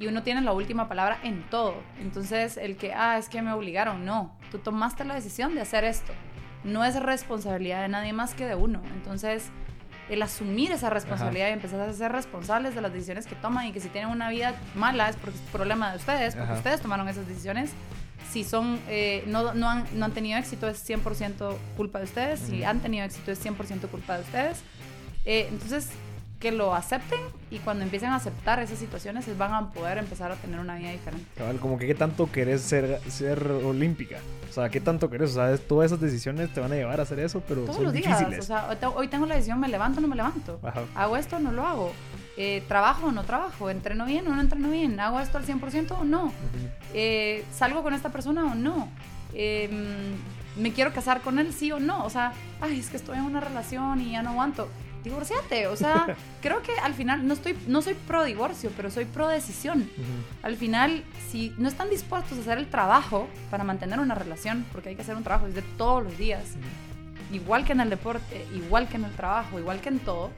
y 0.00 0.06
uno 0.06 0.22
tiene 0.22 0.40
la 0.40 0.52
última 0.52 0.88
palabra 0.88 1.18
en 1.22 1.48
todo. 1.50 1.74
Entonces, 2.00 2.56
el 2.56 2.76
que, 2.76 2.94
ah, 2.94 3.18
es 3.18 3.28
que 3.28 3.42
me 3.42 3.52
obligaron, 3.52 4.06
no, 4.06 4.34
tú 4.50 4.58
tomaste 4.58 5.04
la 5.04 5.14
decisión 5.14 5.54
de 5.54 5.60
hacer 5.60 5.84
esto. 5.84 6.14
No 6.64 6.84
es 6.84 7.00
responsabilidad 7.00 7.82
de 7.82 7.88
nadie 7.88 8.12
más 8.12 8.34
que 8.34 8.46
de 8.46 8.54
uno. 8.54 8.82
Entonces, 8.94 9.50
el 10.10 10.22
asumir 10.22 10.72
esa 10.72 10.90
responsabilidad 10.90 11.48
y 11.48 11.52
empezar 11.52 11.80
a 11.80 11.92
ser 11.92 12.12
responsables 12.12 12.74
de 12.74 12.80
las 12.80 12.92
decisiones 12.92 13.26
que 13.26 13.36
toman 13.36 13.66
y 13.66 13.72
que 13.72 13.80
si 13.80 13.88
tienen 13.88 14.10
una 14.10 14.28
vida 14.28 14.54
mala 14.74 15.08
es 15.08 15.16
porque 15.16 15.36
es 15.38 15.44
problema 15.52 15.92
de 15.92 15.98
ustedes, 15.98 16.34
porque 16.34 16.52
ustedes 16.52 16.80
tomaron 16.80 17.08
esas 17.08 17.26
decisiones. 17.28 17.70
Si 18.30 18.44
son, 18.44 18.78
eh, 18.88 19.24
no, 19.26 19.54
no, 19.54 19.68
han, 19.68 19.86
no, 19.94 20.04
han, 20.04 20.12
tenido 20.12 20.38
éxito 20.38 20.68
es 20.68 20.88
100% 20.88 21.56
culpa 21.76 21.98
de 21.98 22.04
ustedes, 22.04 22.40
si 22.40 22.62
han 22.62 22.80
tenido 22.80 23.04
éxito 23.04 23.32
es 23.32 23.44
100% 23.44 23.88
culpa 23.88 24.16
de 24.16 24.22
ustedes. 24.22 24.62
Eh, 25.24 25.48
entonces, 25.50 25.90
que 26.40 26.50
lo 26.50 26.74
acepten 26.74 27.20
y 27.50 27.58
cuando 27.58 27.84
empiecen 27.84 28.08
a 28.08 28.16
aceptar 28.16 28.60
esas 28.60 28.78
situaciones 28.78 29.26
van 29.36 29.52
a 29.52 29.70
poder 29.70 29.98
empezar 29.98 30.32
a 30.32 30.36
tener 30.36 30.58
una 30.58 30.76
vida 30.76 30.90
diferente. 30.90 31.26
como 31.60 31.78
que 31.78 31.86
qué 31.86 31.94
tanto 31.94 32.32
querés 32.32 32.62
ser, 32.62 32.98
ser 33.08 33.46
olímpica. 33.46 34.16
O 34.48 34.52
sea, 34.52 34.70
qué 34.70 34.80
tanto 34.80 35.10
querés. 35.10 35.32
O 35.32 35.34
sea, 35.34 35.56
todas 35.58 35.92
esas 35.92 36.00
decisiones 36.00 36.52
te 36.52 36.60
van 36.60 36.72
a 36.72 36.76
llevar 36.76 36.98
a 36.98 37.02
hacer 37.02 37.20
eso, 37.20 37.42
pero 37.46 37.66
Todos 37.66 37.80
los 37.80 37.92
días. 37.92 38.38
O 38.38 38.42
sea, 38.42 38.68
hoy 38.96 39.08
tengo 39.08 39.26
la 39.26 39.34
decisión, 39.34 39.60
me 39.60 39.68
levanto 39.68 39.98
o 39.98 40.02
no 40.02 40.08
me 40.08 40.16
levanto. 40.16 40.58
Hago 40.94 41.16
esto 41.18 41.36
o 41.36 41.40
no 41.40 41.52
lo 41.52 41.66
hago. 41.66 41.92
Eh, 42.38 42.64
¿Trabajo 42.66 43.08
o 43.08 43.12
no 43.12 43.24
trabajo? 43.24 43.68
¿Entreno 43.68 44.06
bien 44.06 44.26
o 44.26 44.34
no 44.34 44.40
entreno 44.40 44.70
bien? 44.70 44.98
¿Hago 44.98 45.20
esto 45.20 45.36
al 45.36 45.44
100% 45.44 46.00
o 46.00 46.04
no? 46.04 46.32
Eh, 46.94 47.44
¿Salgo 47.52 47.82
con 47.82 47.92
esta 47.92 48.08
persona 48.08 48.50
o 48.50 48.54
no? 48.54 48.88
Em, 49.34 50.16
¿Me 50.56 50.72
quiero 50.72 50.92
casar 50.92 51.20
con 51.20 51.38
él 51.38 51.52
sí 51.52 51.70
o 51.70 51.78
no? 51.78 52.02
O 52.04 52.10
sea, 52.10 52.32
ay, 52.62 52.80
es 52.80 52.88
que 52.88 52.96
estoy 52.96 53.18
en 53.18 53.24
una 53.24 53.40
relación 53.40 54.00
y 54.00 54.12
ya 54.12 54.22
no 54.22 54.30
aguanto 54.30 54.68
divorciate. 55.04 55.66
O 55.66 55.76
sea, 55.76 56.16
creo 56.42 56.62
que 56.62 56.72
al 56.82 56.94
final 56.94 57.26
no 57.26 57.34
estoy, 57.34 57.56
no 57.66 57.82
soy 57.82 57.94
pro 57.94 58.24
divorcio, 58.24 58.70
pero 58.76 58.90
soy 58.90 59.04
pro 59.04 59.28
decisión. 59.28 59.88
Al 60.42 60.56
final, 60.56 61.04
si 61.28 61.54
no 61.58 61.68
están 61.68 61.90
dispuestos 61.90 62.38
a 62.38 62.40
hacer 62.40 62.58
el 62.58 62.68
trabajo 62.68 63.28
para 63.50 63.64
mantener 63.64 64.00
una 64.00 64.14
relación, 64.14 64.64
porque 64.72 64.90
hay 64.90 64.96
que 64.96 65.02
hacer 65.02 65.16
un 65.16 65.24
trabajo 65.24 65.46
desde 65.46 65.62
todos 65.76 66.04
los 66.04 66.16
días, 66.18 66.56
igual 67.32 67.64
que 67.64 67.72
en 67.72 67.80
el 67.80 67.90
deporte, 67.90 68.46
igual 68.54 68.88
que 68.88 68.96
en 68.96 69.04
el 69.04 69.12
trabajo, 69.12 69.58
igual 69.58 69.80
que 69.80 69.88
en 69.88 69.98
todo, 70.00 70.30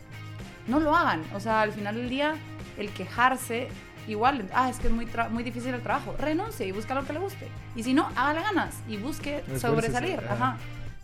no 0.67 0.81
lo 0.81 0.95
hagan. 0.95 1.23
O 1.35 1.41
sea, 1.41 1.63
al 1.63 1.73
final 1.73 1.97
del 1.97 2.09
día, 2.09 2.37
el 2.79 2.91
quejarse, 2.91 3.69
igual, 4.07 4.49
ah, 4.55 4.71
es 4.71 4.79
que 4.79 4.89
es 4.89 4.93
muy, 4.93 5.09
muy 5.31 5.43
difícil 5.43 5.75
el 5.75 5.83
trabajo, 5.83 6.15
renuncie 6.19 6.67
y 6.67 6.73
busca 6.73 6.95
lo 6.95 7.05
que 7.05 7.13
le 7.13 7.19
guste. 7.19 7.49
Y 7.75 7.83
si 7.83 7.95
no, 7.95 8.09
hágale 8.17 8.43
ganas 8.43 8.81
y 8.89 8.97
busque 8.97 9.43
sobresalir. 9.59 10.21
Ajá. 10.29 10.57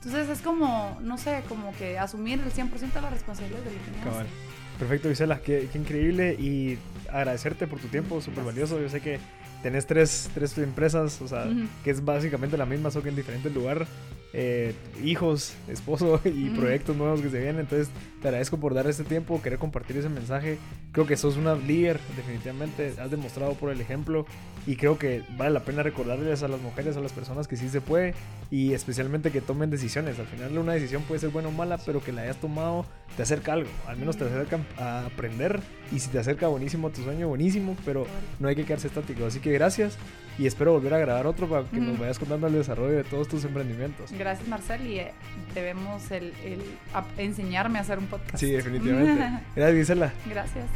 Entonces 0.04 0.28
es 0.28 0.40
como, 0.42 0.96
no 1.02 1.18
sé, 1.18 1.42
como 1.48 1.72
que 1.76 1.98
asumir 1.98 2.40
el 2.40 2.52
100% 2.52 2.92
de 2.92 3.00
la 3.00 3.10
responsabilidad 3.10 3.60
de 3.60 3.72
lo 3.72 4.22
que 4.22 4.28
Perfecto, 4.78 5.08
Gisela, 5.08 5.40
qué, 5.40 5.68
qué, 5.72 5.78
increíble 5.78 6.34
y 6.34 6.78
agradecerte 7.10 7.66
por 7.66 7.80
tu 7.80 7.88
tiempo, 7.88 8.20
súper 8.20 8.44
valioso. 8.44 8.80
Yo 8.80 8.88
sé 8.88 9.00
que 9.00 9.18
tenés 9.60 9.86
tres, 9.86 10.30
tres 10.34 10.56
empresas, 10.58 11.20
o 11.20 11.26
sea, 11.26 11.46
que 11.82 11.90
es 11.90 12.04
básicamente 12.04 12.56
la 12.56 12.64
misma, 12.64 12.92
solo 12.92 13.02
que 13.02 13.08
en 13.08 13.16
diferentes 13.16 13.52
lugares. 13.52 13.88
Eh, 14.34 14.74
hijos, 15.02 15.54
esposo 15.68 16.20
y 16.24 16.50
proyectos 16.50 16.96
nuevos 16.96 17.20
que 17.20 17.30
se 17.30 17.38
vienen. 17.38 17.60
Entonces, 17.60 17.88
te 18.20 18.28
agradezco 18.28 18.58
por 18.58 18.74
dar 18.74 18.86
este 18.86 19.04
tiempo, 19.04 19.40
querer 19.40 19.58
compartir 19.58 19.96
ese 19.96 20.08
mensaje. 20.08 20.58
Creo 20.92 21.06
que 21.06 21.16
sos 21.16 21.36
una 21.36 21.54
líder, 21.54 21.98
definitivamente. 22.16 22.94
Has 23.00 23.10
demostrado 23.10 23.54
por 23.54 23.70
el 23.70 23.80
ejemplo 23.80 24.26
y 24.66 24.76
creo 24.76 24.98
que 24.98 25.22
vale 25.36 25.50
la 25.50 25.64
pena 25.64 25.82
recordarles 25.82 26.42
a 26.42 26.48
las 26.48 26.60
mujeres, 26.60 26.96
a 26.96 27.00
las 27.00 27.12
personas 27.12 27.48
que 27.48 27.56
sí 27.56 27.68
se 27.68 27.80
puede 27.80 28.14
y 28.50 28.74
especialmente 28.74 29.30
que 29.30 29.40
tomen 29.40 29.70
decisiones. 29.70 30.18
Al 30.18 30.26
final, 30.26 30.56
una 30.58 30.74
decisión 30.74 31.02
puede 31.02 31.20
ser 31.20 31.30
buena 31.30 31.48
o 31.48 31.52
mala, 31.52 31.78
pero 31.78 32.02
que 32.02 32.12
la 32.12 32.22
hayas 32.22 32.36
tomado 32.36 32.84
te 33.16 33.22
acerca 33.22 33.54
algo. 33.54 33.70
Al 33.86 33.96
menos 33.96 34.16
te 34.16 34.24
acerca 34.24 34.60
a 34.76 35.06
aprender 35.06 35.60
y 35.92 35.98
si 35.98 36.08
te 36.10 36.18
acerca 36.18 36.48
buenísimo 36.48 36.88
a 36.88 36.90
tu 36.92 37.02
sueño, 37.02 37.28
buenísimo, 37.28 37.76
pero 37.84 38.06
no 38.38 38.48
hay 38.48 38.56
que 38.56 38.64
quedarse 38.64 38.88
estático. 38.88 39.26
Así 39.26 39.40
que 39.40 39.52
gracias 39.52 39.96
y 40.38 40.46
espero 40.46 40.72
volver 40.72 40.94
a 40.94 40.98
grabar 40.98 41.26
otro 41.26 41.48
para 41.48 41.64
que 41.64 41.80
nos 41.80 41.98
vayas 41.98 42.18
contando 42.18 42.46
el 42.46 42.54
desarrollo 42.54 42.96
de 42.96 43.04
todos 43.04 43.28
tus 43.28 43.44
emprendimientos. 43.44 44.12
Gracias 44.12 44.48
Marcel 44.48 44.86
y 44.86 44.98
eh, 45.00 45.12
debemos 45.54 46.10
el, 46.10 46.32
el 46.44 46.62
enseñarme 47.16 47.78
a 47.78 47.82
hacer 47.82 47.98
un 47.98 48.06
podcast. 48.06 48.38
Sí, 48.38 48.50
definitivamente. 48.50 49.42
Gracias 49.56 49.78
Gisela. 49.78 50.12
Gracias. 50.26 50.66